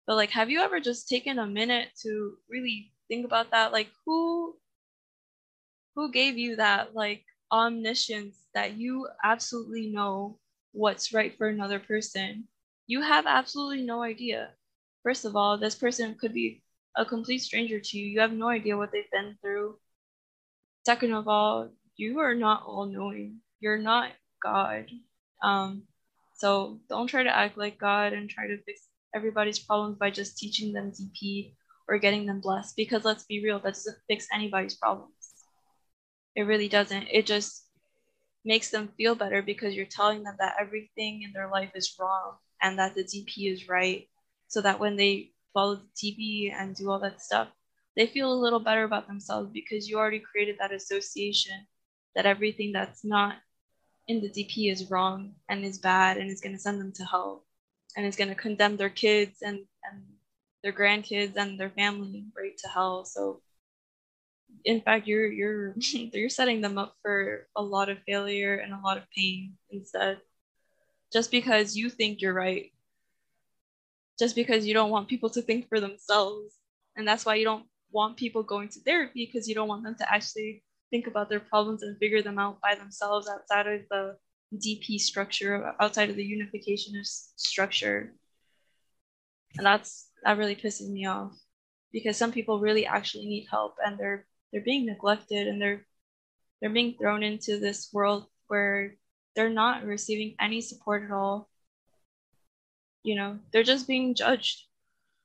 but 0.05 0.15
like 0.15 0.31
have 0.31 0.49
you 0.49 0.59
ever 0.59 0.79
just 0.79 1.07
taken 1.07 1.39
a 1.39 1.47
minute 1.47 1.89
to 2.01 2.37
really 2.49 2.91
think 3.07 3.25
about 3.25 3.51
that? 3.51 3.71
Like 3.71 3.89
who 4.05 4.55
who 5.95 6.11
gave 6.11 6.37
you 6.37 6.55
that 6.57 6.95
like 6.95 7.23
omniscience 7.51 8.37
that 8.53 8.73
you 8.73 9.07
absolutely 9.23 9.87
know 9.87 10.39
what's 10.71 11.13
right 11.13 11.37
for 11.37 11.47
another 11.47 11.79
person? 11.79 12.47
You 12.87 13.01
have 13.01 13.25
absolutely 13.27 13.83
no 13.83 14.01
idea. 14.01 14.49
First 15.03 15.25
of 15.25 15.35
all 15.35 15.57
this 15.57 15.75
person 15.75 16.15
could 16.15 16.33
be 16.33 16.63
a 16.95 17.05
complete 17.05 17.39
stranger 17.39 17.79
to 17.79 17.97
you. 17.97 18.05
You 18.05 18.19
have 18.19 18.33
no 18.33 18.49
idea 18.49 18.77
what 18.77 18.91
they've 18.91 19.11
been 19.11 19.37
through. 19.41 19.77
Second 20.85 21.13
of 21.13 21.27
all 21.27 21.69
you 21.95 22.19
are 22.19 22.35
not 22.35 22.63
all 22.65 22.85
knowing. 22.85 23.39
You're 23.59 23.77
not 23.77 24.11
God. 24.41 24.89
Um, 25.41 25.83
so 26.35 26.79
don't 26.89 27.07
try 27.07 27.23
to 27.23 27.35
act 27.35 27.57
like 27.57 27.77
God 27.77 28.13
and 28.13 28.29
try 28.29 28.47
to 28.47 28.61
fix 28.63 28.81
everybody's 29.13 29.59
problems 29.59 29.97
by 29.97 30.09
just 30.09 30.37
teaching 30.37 30.73
them 30.73 30.91
DP 30.91 31.55
or 31.87 31.97
getting 31.97 32.25
them 32.25 32.41
blessed. 32.41 32.75
Because 32.75 33.05
let's 33.05 33.25
be 33.25 33.43
real, 33.43 33.59
that 33.59 33.73
doesn't 33.73 33.97
fix 34.07 34.27
anybody's 34.33 34.75
problems. 34.75 35.13
It 36.35 36.43
really 36.43 36.67
doesn't. 36.67 37.07
It 37.11 37.25
just 37.25 37.65
makes 38.45 38.69
them 38.69 38.89
feel 38.97 39.15
better 39.15 39.41
because 39.41 39.75
you're 39.75 39.85
telling 39.85 40.23
them 40.23 40.35
that 40.39 40.55
everything 40.59 41.23
in 41.23 41.31
their 41.33 41.49
life 41.49 41.71
is 41.75 41.95
wrong 41.99 42.35
and 42.61 42.77
that 42.79 42.95
the 42.95 43.03
DP 43.03 43.51
is 43.51 43.69
right. 43.69 44.07
So 44.47 44.61
that 44.61 44.79
when 44.79 44.95
they 44.95 45.31
follow 45.53 45.75
the 45.75 45.87
DP 45.95 46.53
and 46.55 46.75
do 46.75 46.89
all 46.89 46.99
that 46.99 47.21
stuff, 47.21 47.47
they 47.95 48.07
feel 48.07 48.31
a 48.31 48.43
little 48.43 48.59
better 48.59 48.83
about 48.83 49.07
themselves 49.07 49.51
because 49.51 49.87
you 49.87 49.97
already 49.97 50.19
created 50.19 50.57
that 50.59 50.73
association 50.73 51.67
that 52.15 52.25
everything 52.25 52.71
that's 52.71 53.03
not 53.03 53.35
in 54.07 54.21
the 54.21 54.29
DP 54.29 54.71
is 54.71 54.89
wrong 54.89 55.33
and 55.49 55.63
is 55.63 55.79
bad 55.79 56.17
and 56.17 56.29
is 56.29 56.41
going 56.41 56.53
to 56.53 56.59
send 56.61 56.79
them 56.79 56.91
to 56.93 57.03
hell 57.05 57.42
and 57.95 58.05
is 58.05 58.15
going 58.15 58.29
to 58.29 58.35
condemn 58.35 58.77
their 58.77 58.89
kids 58.89 59.41
and, 59.41 59.59
and 59.83 60.03
their 60.63 60.73
grandkids 60.73 61.35
and 61.35 61.59
their 61.59 61.69
family 61.69 62.25
right 62.35 62.57
to 62.57 62.67
hell. 62.67 63.05
So 63.05 63.41
in 64.65 64.81
fact 64.81 65.07
you're 65.07 65.31
you're 65.31 65.73
you're 65.93 66.29
setting 66.29 66.61
them 66.61 66.77
up 66.77 66.95
for 67.01 67.47
a 67.55 67.61
lot 67.61 67.89
of 67.89 67.97
failure 68.07 68.55
and 68.55 68.73
a 68.73 68.79
lot 68.83 68.97
of 68.97 69.03
pain 69.15 69.53
instead. 69.71 70.19
Just 71.11 71.31
because 71.31 71.75
you 71.75 71.89
think 71.89 72.21
you're 72.21 72.33
right. 72.33 72.71
Just 74.17 74.35
because 74.35 74.65
you 74.65 74.73
don't 74.73 74.89
want 74.89 75.07
people 75.07 75.29
to 75.31 75.41
think 75.41 75.69
for 75.69 75.79
themselves. 75.79 76.55
And 76.95 77.07
that's 77.07 77.25
why 77.25 77.35
you 77.35 77.45
don't 77.45 77.65
want 77.91 78.17
people 78.17 78.41
going 78.43 78.69
to 78.69 78.79
therapy 78.79 79.25
because 79.25 79.47
you 79.47 79.53
don't 79.53 79.67
want 79.67 79.83
them 79.83 79.95
to 79.95 80.11
actually 80.11 80.63
think 80.89 81.07
about 81.07 81.29
their 81.29 81.39
problems 81.39 81.83
and 81.83 81.97
figure 81.97 82.21
them 82.21 82.39
out 82.39 82.59
by 82.61 82.75
themselves 82.75 83.27
outside 83.27 83.67
of 83.67 83.81
the 83.89 84.17
DP 84.53 84.99
structure, 84.99 85.73
outside 85.79 86.09
of 86.09 86.15
the 86.15 86.23
unificationist 86.25 87.33
structure. 87.37 88.13
And 89.57 89.65
that's 89.65 90.09
that 90.23 90.37
really 90.37 90.55
pisses 90.55 90.89
me 90.89 91.05
off 91.05 91.33
because 91.91 92.17
some 92.17 92.31
people 92.31 92.59
really 92.59 92.85
actually 92.85 93.25
need 93.25 93.47
help 93.49 93.75
and 93.85 93.97
they're 93.99 94.25
they're 94.51 94.61
being 94.61 94.85
neglected 94.85 95.47
and 95.47 95.61
they're 95.61 95.85
they're 96.61 96.69
being 96.71 96.95
thrown 96.97 97.23
into 97.23 97.59
this 97.59 97.89
world 97.93 98.27
where 98.47 98.95
they're 99.35 99.49
not 99.49 99.83
receiving 99.85 100.35
any 100.39 100.61
support 100.61 101.03
at 101.03 101.11
all. 101.11 101.49
you 103.03 103.15
know, 103.15 103.39
they're 103.51 103.63
just 103.63 103.87
being 103.87 104.15
judged 104.15 104.65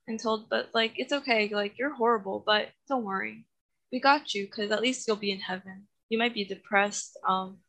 and 0.07 0.19
told, 0.19 0.49
but 0.49 0.69
like, 0.73 0.93
it's 0.97 1.13
okay. 1.13 1.49
Like, 1.53 1.77
you're 1.77 1.93
horrible, 1.93 2.43
but 2.45 2.69
don't 2.87 3.03
worry. 3.03 3.45
We 3.91 3.99
got 3.99 4.33
you 4.33 4.45
because 4.45 4.71
at 4.71 4.81
least 4.81 5.07
you'll 5.07 5.15
be 5.17 5.31
in 5.31 5.39
heaven. 5.39 5.87
You 6.09 6.17
might 6.17 6.33
be 6.33 6.45
depressed 6.45 7.17
um, 7.27 7.59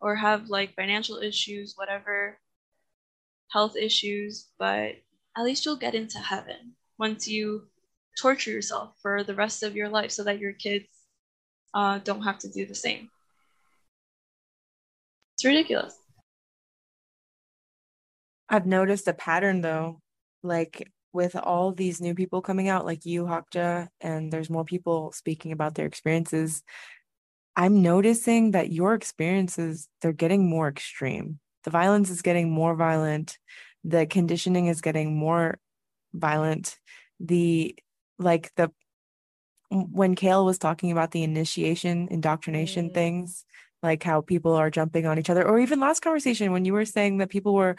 or 0.00 0.16
have 0.16 0.48
like 0.48 0.74
financial 0.74 1.18
issues, 1.18 1.74
whatever, 1.76 2.38
health 3.50 3.76
issues, 3.76 4.46
but 4.58 4.96
at 5.36 5.44
least 5.44 5.64
you'll 5.64 5.76
get 5.76 5.94
into 5.94 6.18
heaven 6.18 6.74
once 6.98 7.28
you 7.28 7.66
torture 8.20 8.50
yourself 8.50 8.94
for 9.02 9.22
the 9.24 9.34
rest 9.34 9.62
of 9.62 9.76
your 9.76 9.88
life 9.88 10.10
so 10.10 10.24
that 10.24 10.38
your 10.38 10.52
kids 10.52 10.86
uh, 11.74 11.98
don't 11.98 12.22
have 12.22 12.38
to 12.38 12.48
do 12.48 12.66
the 12.66 12.74
same. 12.74 13.10
It's 15.34 15.44
ridiculous. 15.44 15.96
I've 18.48 18.66
noticed 18.66 19.08
a 19.08 19.14
pattern 19.14 19.60
though, 19.60 20.00
like 20.42 20.90
with 21.12 21.34
all 21.36 21.72
these 21.72 22.00
new 22.00 22.14
people 22.14 22.42
coming 22.42 22.68
out, 22.68 22.84
like 22.84 23.04
you, 23.04 23.24
Hakja, 23.24 23.88
and 24.00 24.32
there's 24.32 24.50
more 24.50 24.64
people 24.64 25.12
speaking 25.12 25.52
about 25.52 25.74
their 25.74 25.86
experiences. 25.86 26.62
I'm 27.56 27.82
noticing 27.82 28.52
that 28.52 28.72
your 28.72 28.94
experiences, 28.94 29.88
they're 30.00 30.12
getting 30.12 30.48
more 30.48 30.68
extreme. 30.68 31.40
The 31.64 31.70
violence 31.70 32.10
is 32.10 32.22
getting 32.22 32.50
more 32.50 32.74
violent. 32.74 33.38
The 33.84 34.06
conditioning 34.06 34.66
is 34.66 34.80
getting 34.80 35.16
more 35.16 35.58
violent. 36.12 36.78
The 37.18 37.76
like 38.18 38.52
the 38.56 38.70
when 39.70 40.14
Kale 40.14 40.44
was 40.44 40.58
talking 40.58 40.90
about 40.90 41.10
the 41.12 41.22
initiation, 41.22 42.08
indoctrination 42.10 42.90
mm. 42.90 42.94
things, 42.94 43.44
like 43.82 44.02
how 44.02 44.20
people 44.20 44.54
are 44.54 44.70
jumping 44.70 45.06
on 45.06 45.18
each 45.18 45.30
other, 45.30 45.46
or 45.46 45.58
even 45.58 45.80
last 45.80 46.00
conversation 46.00 46.52
when 46.52 46.64
you 46.64 46.72
were 46.72 46.84
saying 46.84 47.18
that 47.18 47.30
people 47.30 47.54
were 47.54 47.76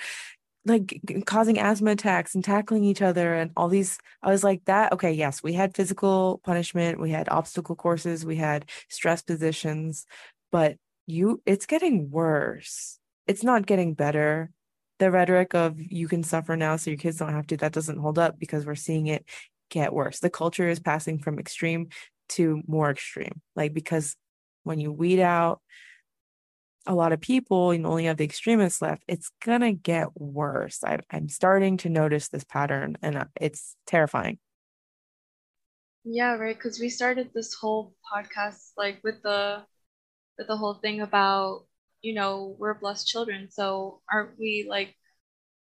like 0.66 1.02
causing 1.26 1.58
asthma 1.58 1.92
attacks 1.92 2.36
and 2.36 2.44
tackling 2.44 2.84
each 2.84 3.02
other 3.02 3.34
and 3.34 3.50
all 3.58 3.68
these 3.68 3.98
i 4.22 4.30
was 4.30 4.44
like 4.44 4.64
that 4.66 4.92
okay 4.94 5.12
yes 5.12 5.42
we 5.42 5.54
had 5.54 5.76
physical 5.76 6.40
punishment 6.44 7.00
we 7.00 7.10
had 7.10 7.28
obstacle 7.30 7.76
courses 7.76 8.24
we 8.24 8.36
had 8.36 8.70
stress 8.88 9.24
positions 9.24 10.06
but 10.52 10.78
you 11.08 11.42
it's 11.46 11.66
getting 11.66 12.10
worse. 12.10 13.00
It's 13.28 13.44
not 13.44 13.66
getting 13.66 13.94
better. 13.94 14.52
The 15.00 15.12
rhetoric 15.12 15.54
of 15.56 15.80
you 15.80 16.08
can 16.08 16.24
suffer 16.24 16.56
now 16.56 16.76
so 16.76 16.92
your 16.92 16.98
kids 16.98 17.18
don't 17.18 17.34
have 17.34 17.48
to 17.48 17.58
that 17.58 17.74
doesn't 17.74 17.98
hold 17.98 18.20
up 18.20 18.40
because 18.40 18.66
we're 18.66 18.76
seeing 18.76 19.08
it 19.08 19.26
get 19.70 19.94
worse. 19.94 20.20
The 20.20 20.30
culture 20.30 20.68
is 20.70 20.80
passing 20.80 21.20
from 21.20 21.40
extreme 21.40 21.90
to 22.30 22.62
more 22.68 22.90
extreme 22.90 23.42
like 23.56 23.74
because 23.74 24.16
when 24.64 24.80
you 24.80 24.92
weed 24.92 25.20
out 25.20 25.60
a 26.86 26.96
lot 26.96 27.14
of 27.14 27.22
people 27.22 27.72
and 27.72 27.86
only 27.86 28.06
have 28.06 28.18
the 28.18 28.24
extremists 28.24 28.82
left, 28.82 29.04
it's 29.08 29.32
gonna 29.44 29.74
get 29.74 30.10
worse. 30.20 30.84
I, 30.84 31.00
I'm 31.12 31.30
starting 31.30 31.78
to 31.78 31.90
notice 31.90 32.30
this 32.30 32.44
pattern, 32.44 32.98
and 33.02 33.18
uh, 33.18 33.26
it's 33.40 33.76
terrifying. 33.86 34.40
Yeah, 36.04 36.36
right. 36.36 36.56
Because 36.56 36.80
we 36.80 36.90
started 36.90 37.32
this 37.34 37.54
whole 37.54 37.94
podcast 38.12 38.72
like 38.78 39.02
with 39.04 39.22
the 39.24 39.64
with 40.38 40.48
the 40.48 40.58
whole 40.58 40.76
thing 40.76 41.02
about 41.02 41.66
you 42.02 42.14
know 42.14 42.56
we're 42.60 42.74
blessed 42.74 43.08
children, 43.08 43.50
so 43.52 44.02
aren't 44.12 44.38
we 44.40 44.66
like 44.70 44.96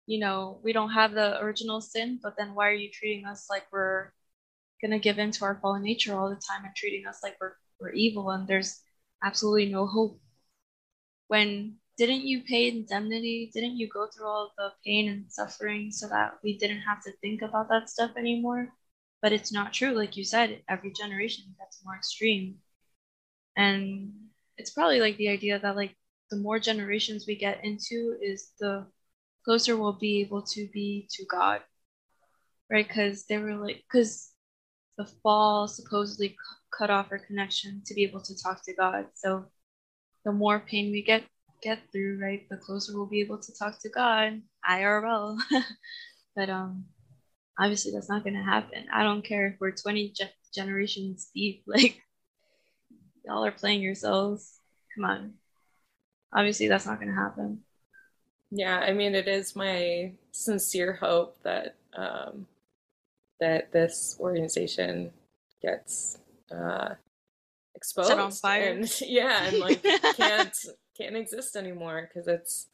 you 0.06 0.20
know 0.20 0.60
we 0.64 0.72
don't 0.72 0.90
have 0.92 1.12
the 1.12 1.40
original 1.42 1.80
sin, 1.80 2.20
but 2.22 2.36
then 2.38 2.54
why 2.54 2.68
are 2.68 2.74
you 2.74 2.90
treating 2.92 3.26
us 3.26 3.46
like 3.50 3.64
we're 3.72 4.12
gonna 4.82 4.98
give 4.98 5.18
in 5.18 5.30
to 5.32 5.44
our 5.44 5.58
fallen 5.62 5.82
nature 5.82 6.14
all 6.18 6.28
the 6.28 6.36
time 6.36 6.64
and 6.64 6.74
treating 6.76 7.06
us 7.06 7.20
like 7.22 7.36
we're 7.40 7.54
we're 7.80 7.90
evil 7.92 8.30
and 8.30 8.48
there's 8.48 8.80
absolutely 9.22 9.66
no 9.66 9.86
hope 9.86 10.20
when 11.28 11.76
didn't 11.96 12.26
you 12.26 12.42
pay 12.42 12.68
indemnity? 12.68 13.50
Didn't 13.54 13.78
you 13.78 13.88
go 13.88 14.06
through 14.06 14.26
all 14.26 14.52
the 14.58 14.72
pain 14.84 15.08
and 15.08 15.24
suffering 15.32 15.90
so 15.90 16.08
that 16.08 16.34
we 16.44 16.58
didn't 16.58 16.82
have 16.82 17.02
to 17.04 17.12
think 17.20 17.42
about 17.42 17.68
that 17.70 17.88
stuff 17.88 18.12
anymore? 18.16 18.68
But 19.22 19.32
it's 19.32 19.52
not 19.52 19.72
true. 19.72 19.92
Like 19.92 20.16
you 20.16 20.24
said, 20.24 20.62
every 20.68 20.92
generation 20.92 21.44
gets 21.58 21.80
more 21.84 21.96
extreme. 21.96 22.56
And 23.56 24.12
it's 24.58 24.70
probably 24.70 25.00
like 25.00 25.16
the 25.16 25.28
idea 25.28 25.58
that 25.58 25.76
like 25.76 25.96
the 26.30 26.36
more 26.36 26.58
generations 26.58 27.24
we 27.26 27.36
get 27.36 27.64
into 27.64 28.16
is 28.20 28.52
the 28.60 28.86
closer 29.44 29.76
we'll 29.76 29.94
be 29.94 30.20
able 30.20 30.42
to 30.42 30.68
be 30.72 31.08
to 31.12 31.24
God. 31.24 31.62
Right? 32.70 32.86
Because 32.86 33.24
they 33.24 33.38
were 33.38 33.54
like, 33.54 33.84
because 33.90 34.32
the 34.98 35.06
fall 35.22 35.66
supposedly 35.66 36.36
cut 36.76 36.90
off 36.90 37.08
our 37.10 37.18
connection 37.18 37.82
to 37.86 37.94
be 37.94 38.02
able 38.02 38.20
to 38.20 38.36
talk 38.36 38.62
to 38.64 38.74
God. 38.74 39.06
So 39.14 39.46
the 40.26 40.32
more 40.32 40.58
pain 40.58 40.90
we 40.90 41.02
get 41.02 41.22
get 41.62 41.78
through, 41.90 42.18
right, 42.20 42.46
the 42.50 42.56
closer 42.56 42.92
we'll 42.94 43.06
be 43.06 43.20
able 43.20 43.38
to 43.38 43.52
talk 43.56 43.80
to 43.80 43.88
God, 43.88 44.42
IRL. 44.68 45.38
but 46.36 46.50
um, 46.50 46.84
obviously 47.58 47.92
that's 47.92 48.10
not 48.10 48.24
gonna 48.24 48.44
happen. 48.44 48.86
I 48.92 49.04
don't 49.04 49.24
care 49.24 49.46
if 49.46 49.54
we're 49.60 49.70
20 49.70 50.10
ge- 50.10 50.52
generations 50.52 51.30
deep. 51.32 51.62
Like 51.66 52.02
y'all 53.24 53.44
are 53.44 53.52
playing 53.52 53.82
yourselves. 53.82 54.58
Come 54.94 55.04
on. 55.04 55.34
Obviously 56.34 56.68
that's 56.68 56.86
not 56.86 56.98
gonna 56.98 57.14
happen. 57.14 57.60
Yeah, 58.50 58.78
I 58.80 58.92
mean 58.92 59.14
it 59.14 59.28
is 59.28 59.54
my 59.54 60.12
sincere 60.32 60.94
hope 60.94 61.36
that 61.44 61.76
um, 61.96 62.46
that 63.40 63.72
this 63.72 64.16
organization 64.18 65.12
gets 65.62 66.18
uh, 66.50 66.94
exposed 67.86 68.08
Set 68.08 68.18
on 68.18 68.32
fire. 68.32 68.70
and 68.70 69.00
yeah 69.06 69.44
and 69.44 69.58
like 69.58 69.80
can't 70.16 70.56
can't 70.98 71.16
exist 71.16 71.54
anymore 71.54 72.08
because 72.08 72.26
it's 72.26 72.66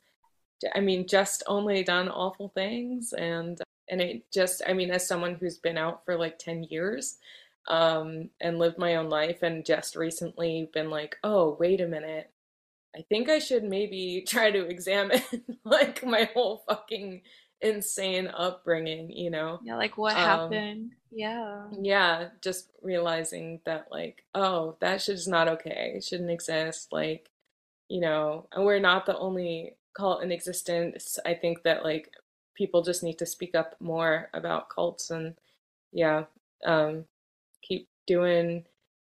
i 0.74 0.80
mean 0.80 1.06
just 1.06 1.42
only 1.46 1.84
done 1.84 2.08
awful 2.08 2.48
things 2.54 3.12
and 3.12 3.60
and 3.90 4.00
it 4.00 4.22
just 4.32 4.62
i 4.66 4.72
mean 4.72 4.90
as 4.90 5.06
someone 5.06 5.34
who's 5.34 5.58
been 5.58 5.76
out 5.76 6.02
for 6.04 6.16
like 6.16 6.38
10 6.38 6.64
years 6.64 7.18
um 7.68 8.30
and 8.40 8.58
lived 8.58 8.78
my 8.78 8.96
own 8.96 9.10
life 9.10 9.42
and 9.42 9.66
just 9.66 9.96
recently 9.96 10.70
been 10.72 10.88
like 10.88 11.16
oh 11.24 11.58
wait 11.60 11.82
a 11.82 11.86
minute 11.86 12.30
i 12.96 13.04
think 13.10 13.28
i 13.28 13.38
should 13.38 13.64
maybe 13.64 14.24
try 14.26 14.50
to 14.50 14.66
examine 14.66 15.22
like 15.64 16.02
my 16.06 16.24
whole 16.32 16.64
fucking 16.66 17.20
insane 17.62 18.26
upbringing 18.28 19.10
you 19.10 19.30
know 19.30 19.60
yeah 19.62 19.76
like 19.76 19.96
what 19.96 20.16
um, 20.16 20.18
happened 20.18 20.92
yeah. 21.14 21.64
Yeah, 21.78 22.28
just 22.40 22.70
realizing 22.82 23.60
that 23.66 23.88
like, 23.90 24.24
oh, 24.34 24.76
that 24.80 25.02
shit 25.02 25.16
is 25.16 25.28
not 25.28 25.46
okay. 25.48 25.92
It 25.96 26.04
shouldn't 26.04 26.30
exist. 26.30 26.88
Like, 26.90 27.30
you 27.88 28.00
know, 28.00 28.48
and 28.52 28.64
we're 28.64 28.80
not 28.80 29.04
the 29.04 29.18
only 29.18 29.76
cult 29.94 30.22
in 30.22 30.32
existence. 30.32 31.18
I 31.26 31.34
think 31.34 31.62
that 31.64 31.84
like 31.84 32.10
people 32.54 32.82
just 32.82 33.02
need 33.02 33.18
to 33.18 33.26
speak 33.26 33.54
up 33.54 33.76
more 33.78 34.30
about 34.32 34.70
cults 34.70 35.10
and 35.10 35.34
yeah, 35.92 36.24
um 36.64 37.04
keep 37.62 37.88
doing 38.06 38.64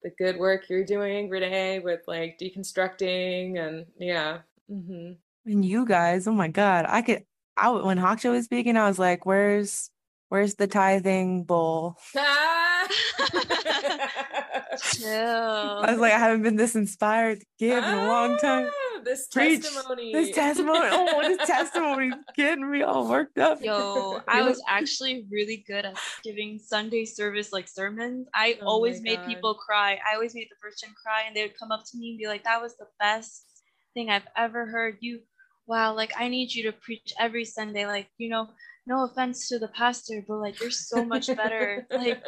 the 0.03 0.09
good 0.17 0.37
work 0.37 0.69
you're 0.69 0.83
doing, 0.83 1.29
Renee, 1.29 1.79
with 1.79 2.01
like 2.07 2.39
deconstructing 2.39 3.59
and 3.59 3.85
yeah. 3.99 4.39
Mm-hmm. 4.71 5.13
And 5.45 5.65
you 5.65 5.85
guys, 5.85 6.27
oh 6.27 6.33
my 6.33 6.47
god, 6.47 6.85
I 6.87 7.03
could 7.03 7.25
I 7.57 7.69
when 7.69 7.97
Hakja 7.97 8.31
was 8.31 8.45
speaking, 8.45 8.77
I 8.77 8.87
was 8.87 8.99
like, 8.99 9.25
"Where's 9.25 9.89
Where's 10.31 10.55
the 10.55 10.65
tithing 10.65 11.43
bowl? 11.43 11.97
I 12.15 12.87
was 15.89 15.99
like, 15.99 16.13
I 16.13 16.19
haven't 16.19 16.43
been 16.43 16.55
this 16.55 16.73
inspired 16.73 17.41
to 17.41 17.45
give 17.59 17.83
ah, 17.83 17.87
in 17.89 17.93
a 17.93 18.07
long 18.07 18.37
time. 18.37 18.69
Ah, 18.71 19.01
this 19.03 19.27
Preach. 19.27 19.61
testimony. 19.61 20.13
This 20.13 20.31
testimony. 20.31 20.87
Oh, 20.89 21.21
this 21.27 21.37
testimony 21.45 22.11
getting 22.33 22.71
me 22.71 22.81
all 22.81 23.09
worked 23.09 23.39
up. 23.39 23.61
Yo, 23.61 24.21
I 24.29 24.43
was 24.43 24.63
actually 24.69 25.25
really 25.29 25.65
good 25.67 25.83
at 25.83 25.97
giving 26.23 26.59
Sunday 26.59 27.03
service 27.03 27.51
like 27.51 27.67
sermons. 27.67 28.29
I 28.33 28.57
oh 28.61 28.67
always 28.67 29.01
made 29.01 29.25
people 29.25 29.55
cry. 29.55 29.99
I 30.09 30.15
always 30.15 30.33
made 30.33 30.47
the 30.49 30.55
person 30.61 30.95
cry, 31.03 31.23
and 31.27 31.35
they 31.35 31.41
would 31.41 31.59
come 31.59 31.73
up 31.73 31.83
to 31.91 31.97
me 31.97 32.11
and 32.11 32.17
be 32.17 32.27
like, 32.27 32.45
"That 32.45 32.61
was 32.61 32.77
the 32.77 32.87
best 33.01 33.63
thing 33.93 34.09
I've 34.09 34.27
ever 34.37 34.65
heard." 34.65 34.95
You, 35.01 35.19
wow, 35.67 35.93
like 35.95 36.13
I 36.17 36.27
need 36.27 36.53
you 36.53 36.63
to 36.63 36.71
preach 36.71 37.13
every 37.19 37.45
Sunday. 37.45 37.85
Like 37.85 38.09
you 38.17 38.29
know, 38.29 38.49
no 38.85 39.05
offense 39.05 39.47
to 39.49 39.59
the 39.59 39.67
pastor, 39.69 40.23
but 40.27 40.37
like 40.37 40.59
you're 40.59 40.71
so 40.71 41.05
much 41.05 41.27
better. 41.27 41.85
like 41.91 42.23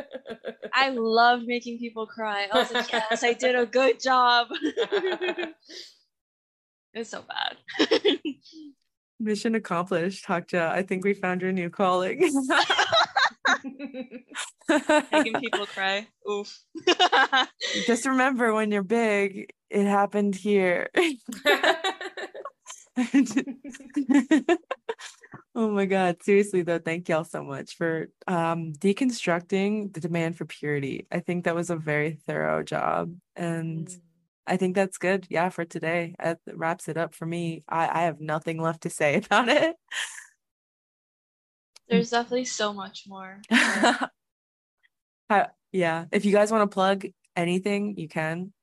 I 0.73 0.89
loved 0.89 1.45
making 1.45 1.79
people 1.79 2.05
cry. 2.05 2.47
I 2.51 2.57
was 2.57 2.71
like, 2.71 2.91
yes, 2.91 3.23
I 3.23 3.33
did 3.33 3.55
a 3.55 3.65
good 3.65 4.01
job. 4.01 4.47
it's 6.93 7.09
so 7.09 7.23
bad. 7.27 7.57
Mission 9.19 9.55
accomplished, 9.55 10.25
Hakja. 10.25 10.69
I 10.69 10.83
think 10.83 11.03
we 11.03 11.13
found 11.13 11.41
your 11.41 11.51
new 11.51 11.69
calling. 11.69 12.19
Making 15.11 15.39
people 15.39 15.65
cry. 15.67 16.07
Oof. 16.29 16.59
Just 17.85 18.05
remember 18.05 18.53
when 18.53 18.71
you're 18.71 18.83
big, 18.83 19.53
it 19.69 19.85
happened 19.85 20.35
here. 20.35 20.89
Oh 25.55 25.69
my 25.69 25.85
God. 25.85 26.23
Seriously, 26.23 26.63
though, 26.63 26.79
thank 26.79 27.07
y'all 27.07 27.23
so 27.23 27.43
much 27.43 27.77
for 27.77 28.07
um, 28.25 28.73
deconstructing 28.73 29.93
the 29.93 29.99
demand 29.99 30.35
for 30.35 30.45
purity. 30.45 31.05
I 31.11 31.19
think 31.19 31.43
that 31.45 31.53
was 31.53 31.69
a 31.69 31.75
very 31.75 32.13
thorough 32.25 32.63
job. 32.63 33.13
And 33.35 33.87
mm. 33.87 33.99
I 34.47 34.57
think 34.57 34.75
that's 34.75 34.97
good. 34.97 35.27
Yeah, 35.29 35.49
for 35.49 35.63
today. 35.63 36.15
That 36.21 36.39
wraps 36.51 36.87
it 36.87 36.97
up 36.97 37.13
for 37.13 37.27
me. 37.27 37.63
I, 37.69 37.87
I 37.87 38.01
have 38.05 38.19
nothing 38.19 38.59
left 38.59 38.81
to 38.81 38.89
say 38.89 39.15
about 39.25 39.47
it. 39.47 39.75
There's 41.87 42.09
definitely 42.09 42.45
so 42.45 42.73
much 42.73 43.03
more. 43.07 43.39
yeah. 45.71 46.05
If 46.11 46.25
you 46.25 46.31
guys 46.31 46.51
want 46.51 46.69
to 46.69 46.73
plug 46.73 47.05
anything, 47.35 47.95
you 47.97 48.07
can. 48.07 48.53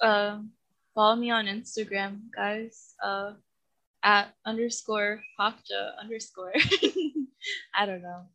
Uh, 0.00 0.38
follow 0.94 1.16
me 1.16 1.30
on 1.30 1.46
Instagram, 1.46 2.30
guys. 2.34 2.94
Uh, 3.02 3.32
at 4.04 4.34
underscore 4.44 5.22
Hakja 5.40 5.98
underscore. 5.98 6.52
I 7.74 7.86
don't 7.86 8.02
know. 8.02 8.26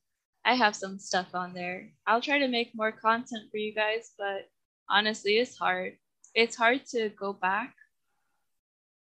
I 0.44 0.56
have 0.56 0.76
some 0.76 0.98
stuff 0.98 1.28
on 1.36 1.54
there. 1.54 1.92
I'll 2.08 2.22
try 2.22 2.40
to 2.40 2.48
make 2.48 2.74
more 2.74 2.92
content 2.92 3.52
for 3.52 3.58
you 3.58 3.74
guys, 3.74 4.12
but 4.18 4.50
honestly, 4.90 5.38
it's 5.38 5.58
hard. 5.58 5.94
It's 6.34 6.56
hard 6.56 6.86
to 6.88 7.10
go 7.10 7.34
back 7.34 7.76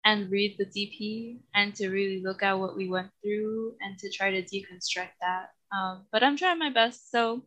and 0.03 0.29
read 0.29 0.57
the 0.57 0.65
DP 0.65 1.39
and 1.55 1.73
to 1.75 1.89
really 1.89 2.21
look 2.21 2.43
at 2.43 2.59
what 2.59 2.75
we 2.75 2.89
went 2.89 3.11
through 3.23 3.75
and 3.81 3.97
to 3.99 4.09
try 4.11 4.31
to 4.31 4.41
deconstruct 4.41 5.15
that. 5.21 5.51
Um, 5.73 6.05
but 6.11 6.23
I'm 6.23 6.35
trying 6.35 6.59
my 6.59 6.71
best, 6.71 7.11
so 7.11 7.43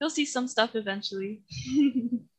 you'll 0.00 0.10
see 0.10 0.24
some 0.24 0.48
stuff 0.48 0.74
eventually. 0.74 1.42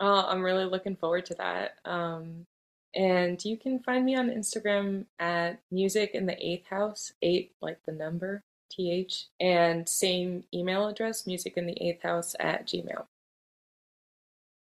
oh, 0.00 0.26
I'm 0.26 0.42
really 0.42 0.64
looking 0.64 0.96
forward 0.96 1.26
to 1.26 1.34
that. 1.34 1.76
Um, 1.84 2.46
and 2.94 3.42
you 3.44 3.56
can 3.56 3.80
find 3.80 4.04
me 4.04 4.16
on 4.16 4.30
Instagram 4.30 5.04
at 5.18 5.60
music 5.70 6.12
in 6.14 6.26
the 6.26 6.36
eighth 6.44 6.66
house, 6.66 7.12
eight 7.22 7.52
like 7.60 7.78
the 7.86 7.92
number, 7.92 8.42
th, 8.70 9.26
and 9.38 9.88
same 9.88 10.44
email 10.54 10.88
address, 10.88 11.26
music 11.26 11.54
in 11.56 11.66
the 11.66 11.76
eighth 11.80 12.02
house 12.02 12.34
at 12.40 12.66
gmail. 12.66 13.06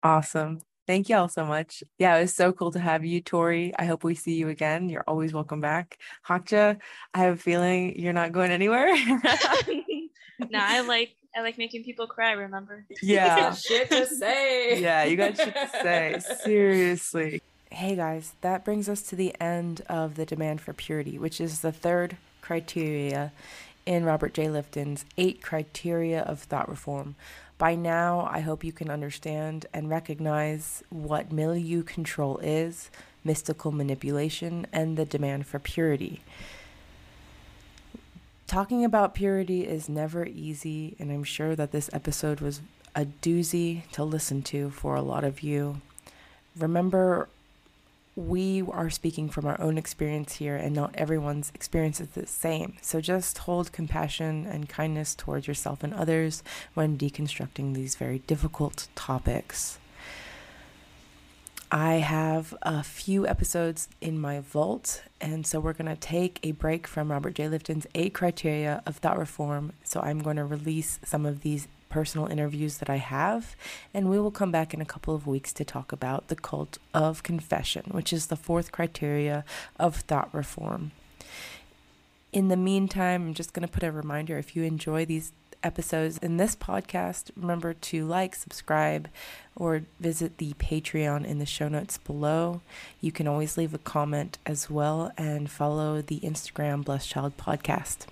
Awesome. 0.03 0.59
Thank 0.87 1.07
you 1.07 1.17
all 1.17 1.29
so 1.29 1.45
much. 1.45 1.83
Yeah, 1.99 2.17
it 2.17 2.21
was 2.21 2.33
so 2.33 2.51
cool 2.51 2.71
to 2.71 2.79
have 2.79 3.05
you, 3.05 3.21
Tori. 3.21 3.73
I 3.77 3.85
hope 3.85 4.03
we 4.03 4.15
see 4.15 4.33
you 4.33 4.49
again. 4.49 4.89
You're 4.89 5.03
always 5.07 5.33
welcome 5.33 5.61
back. 5.61 5.99
Hakja, 6.27 6.77
I 7.13 7.19
have 7.19 7.35
a 7.35 7.37
feeling 7.37 7.99
you're 7.99 8.11
not 8.11 8.31
going 8.31 8.51
anywhere. 8.51 8.87
no, 10.49 10.59
I 10.59 10.81
like 10.81 11.11
I 11.35 11.41
like 11.41 11.57
making 11.57 11.83
people 11.83 12.07
cry, 12.07 12.31
remember? 12.31 12.85
Yeah. 13.01 13.53
shit 13.53 13.89
to 13.91 14.05
say. 14.07 14.81
Yeah, 14.81 15.03
you 15.03 15.15
got 15.15 15.37
shit 15.37 15.53
to 15.53 15.69
say. 15.81 16.19
Seriously. 16.43 17.41
Hey 17.71 17.95
guys, 17.95 18.33
that 18.41 18.65
brings 18.65 18.89
us 18.89 19.03
to 19.03 19.15
the 19.15 19.35
end 19.39 19.81
of 19.87 20.15
the 20.15 20.25
demand 20.25 20.59
for 20.61 20.73
purity, 20.73 21.19
which 21.19 21.39
is 21.39 21.61
the 21.61 21.71
third 21.71 22.17
criteria 22.41 23.31
in 23.85 24.05
Robert 24.05 24.33
J. 24.33 24.49
Lifton's 24.49 25.05
eight 25.17 25.41
criteria 25.41 26.21
of 26.21 26.39
thought 26.39 26.67
reform. 26.67 27.15
By 27.59 27.75
now, 27.75 28.27
I 28.31 28.39
hope 28.39 28.63
you 28.63 28.71
can 28.71 28.89
understand 28.89 29.65
and 29.73 29.89
recognize 29.89 30.81
what 30.89 31.31
milieu 31.31 31.83
control 31.83 32.37
is, 32.39 32.89
mystical 33.23 33.71
manipulation, 33.71 34.65
and 34.71 34.97
the 34.97 35.05
demand 35.05 35.45
for 35.45 35.59
purity. 35.59 36.21
Talking 38.49 38.83
about 38.83 39.13
purity 39.13 39.67
is 39.67 39.87
never 39.87 40.25
easy, 40.25 40.95
and 40.97 41.11
I'm 41.11 41.23
sure 41.23 41.55
that 41.55 41.71
this 41.71 41.87
episode 41.93 42.41
was 42.41 42.61
a 42.95 43.05
doozy 43.05 43.87
to 43.91 44.03
listen 44.03 44.41
to 44.41 44.71
for 44.71 44.95
a 44.95 45.03
lot 45.03 45.23
of 45.23 45.43
you. 45.43 45.81
Remember, 46.57 47.29
we 48.15 48.63
are 48.63 48.89
speaking 48.89 49.29
from 49.29 49.45
our 49.45 49.61
own 49.61 49.77
experience 49.77 50.37
here, 50.37 50.55
and 50.55 50.73
not 50.73 50.95
everyone's 50.95 51.51
experience 51.53 52.01
is 52.01 52.07
the 52.07 52.25
same. 52.25 52.77
So 52.81 53.01
just 53.01 53.37
hold 53.37 53.71
compassion 53.71 54.47
and 54.47 54.67
kindness 54.67 55.13
towards 55.13 55.47
yourself 55.47 55.83
and 55.83 55.93
others 55.93 56.41
when 56.73 56.97
deconstructing 56.97 57.75
these 57.75 57.95
very 57.97 58.17
difficult 58.25 58.87
topics. 58.95 59.78
I 61.71 61.95
have 61.95 62.55
a 62.63 62.81
few 62.81 63.27
episodes 63.27 63.89
in 64.01 64.19
my 64.19 64.39
vault, 64.39 65.03
and 65.21 65.45
so 65.45 65.59
we're 65.59 65.73
going 65.73 65.85
to 65.85 65.95
take 65.95 66.39
a 66.41 66.51
break 66.51 66.87
from 66.87 67.11
Robert 67.11 67.35
J. 67.35 67.47
Lifton's 67.47 67.85
eight 67.93 68.15
criteria 68.15 68.81
of 68.87 68.97
thought 68.97 69.19
reform. 69.19 69.73
So 69.83 69.99
I'm 69.99 70.19
going 70.19 70.37
to 70.37 70.45
release 70.45 70.99
some 71.05 71.27
of 71.27 71.41
these 71.41 71.67
personal 71.87 72.25
interviews 72.25 72.79
that 72.79 72.89
I 72.89 72.95
have, 72.95 73.55
and 73.93 74.09
we 74.09 74.19
will 74.19 74.31
come 74.31 74.51
back 74.51 74.73
in 74.73 74.81
a 74.81 74.85
couple 74.85 75.13
of 75.13 75.27
weeks 75.27 75.53
to 75.53 75.63
talk 75.63 75.91
about 75.91 76.29
the 76.29 76.35
cult 76.35 76.79
of 76.91 77.21
confession, 77.21 77.83
which 77.91 78.11
is 78.11 78.27
the 78.27 78.35
fourth 78.35 78.71
criteria 78.71 79.45
of 79.79 79.97
thought 79.97 80.33
reform. 80.33 80.91
In 82.33 82.47
the 82.47 82.57
meantime, 82.57 83.27
I'm 83.27 83.33
just 83.35 83.53
going 83.53 83.67
to 83.67 83.71
put 83.71 83.83
a 83.83 83.91
reminder 83.91 84.39
if 84.39 84.55
you 84.55 84.63
enjoy 84.63 85.05
these 85.05 85.33
episodes 85.63 86.17
in 86.17 86.37
this 86.37 86.55
podcast, 86.55 87.31
remember 87.35 87.73
to 87.73 88.05
like, 88.05 88.35
subscribe, 88.35 89.09
or 89.55 89.83
visit 89.99 90.37
the 90.37 90.53
Patreon 90.53 91.25
in 91.25 91.39
the 91.39 91.45
show 91.45 91.67
notes 91.67 91.97
below. 91.97 92.61
You 93.01 93.11
can 93.11 93.27
always 93.27 93.57
leave 93.57 93.73
a 93.73 93.79
comment 93.79 94.37
as 94.45 94.69
well 94.69 95.11
and 95.17 95.49
follow 95.49 96.01
the 96.01 96.19
Instagram 96.21 96.83
Blessed 96.83 97.09
Child 97.09 97.37
Podcast. 97.37 98.05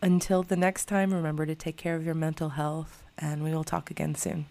Until 0.00 0.42
the 0.42 0.56
next 0.56 0.86
time, 0.86 1.14
remember 1.14 1.46
to 1.46 1.54
take 1.54 1.76
care 1.76 1.94
of 1.94 2.04
your 2.04 2.14
mental 2.14 2.50
health, 2.50 3.04
and 3.16 3.44
we 3.44 3.54
will 3.54 3.64
talk 3.64 3.90
again 3.90 4.14
soon. 4.16 4.46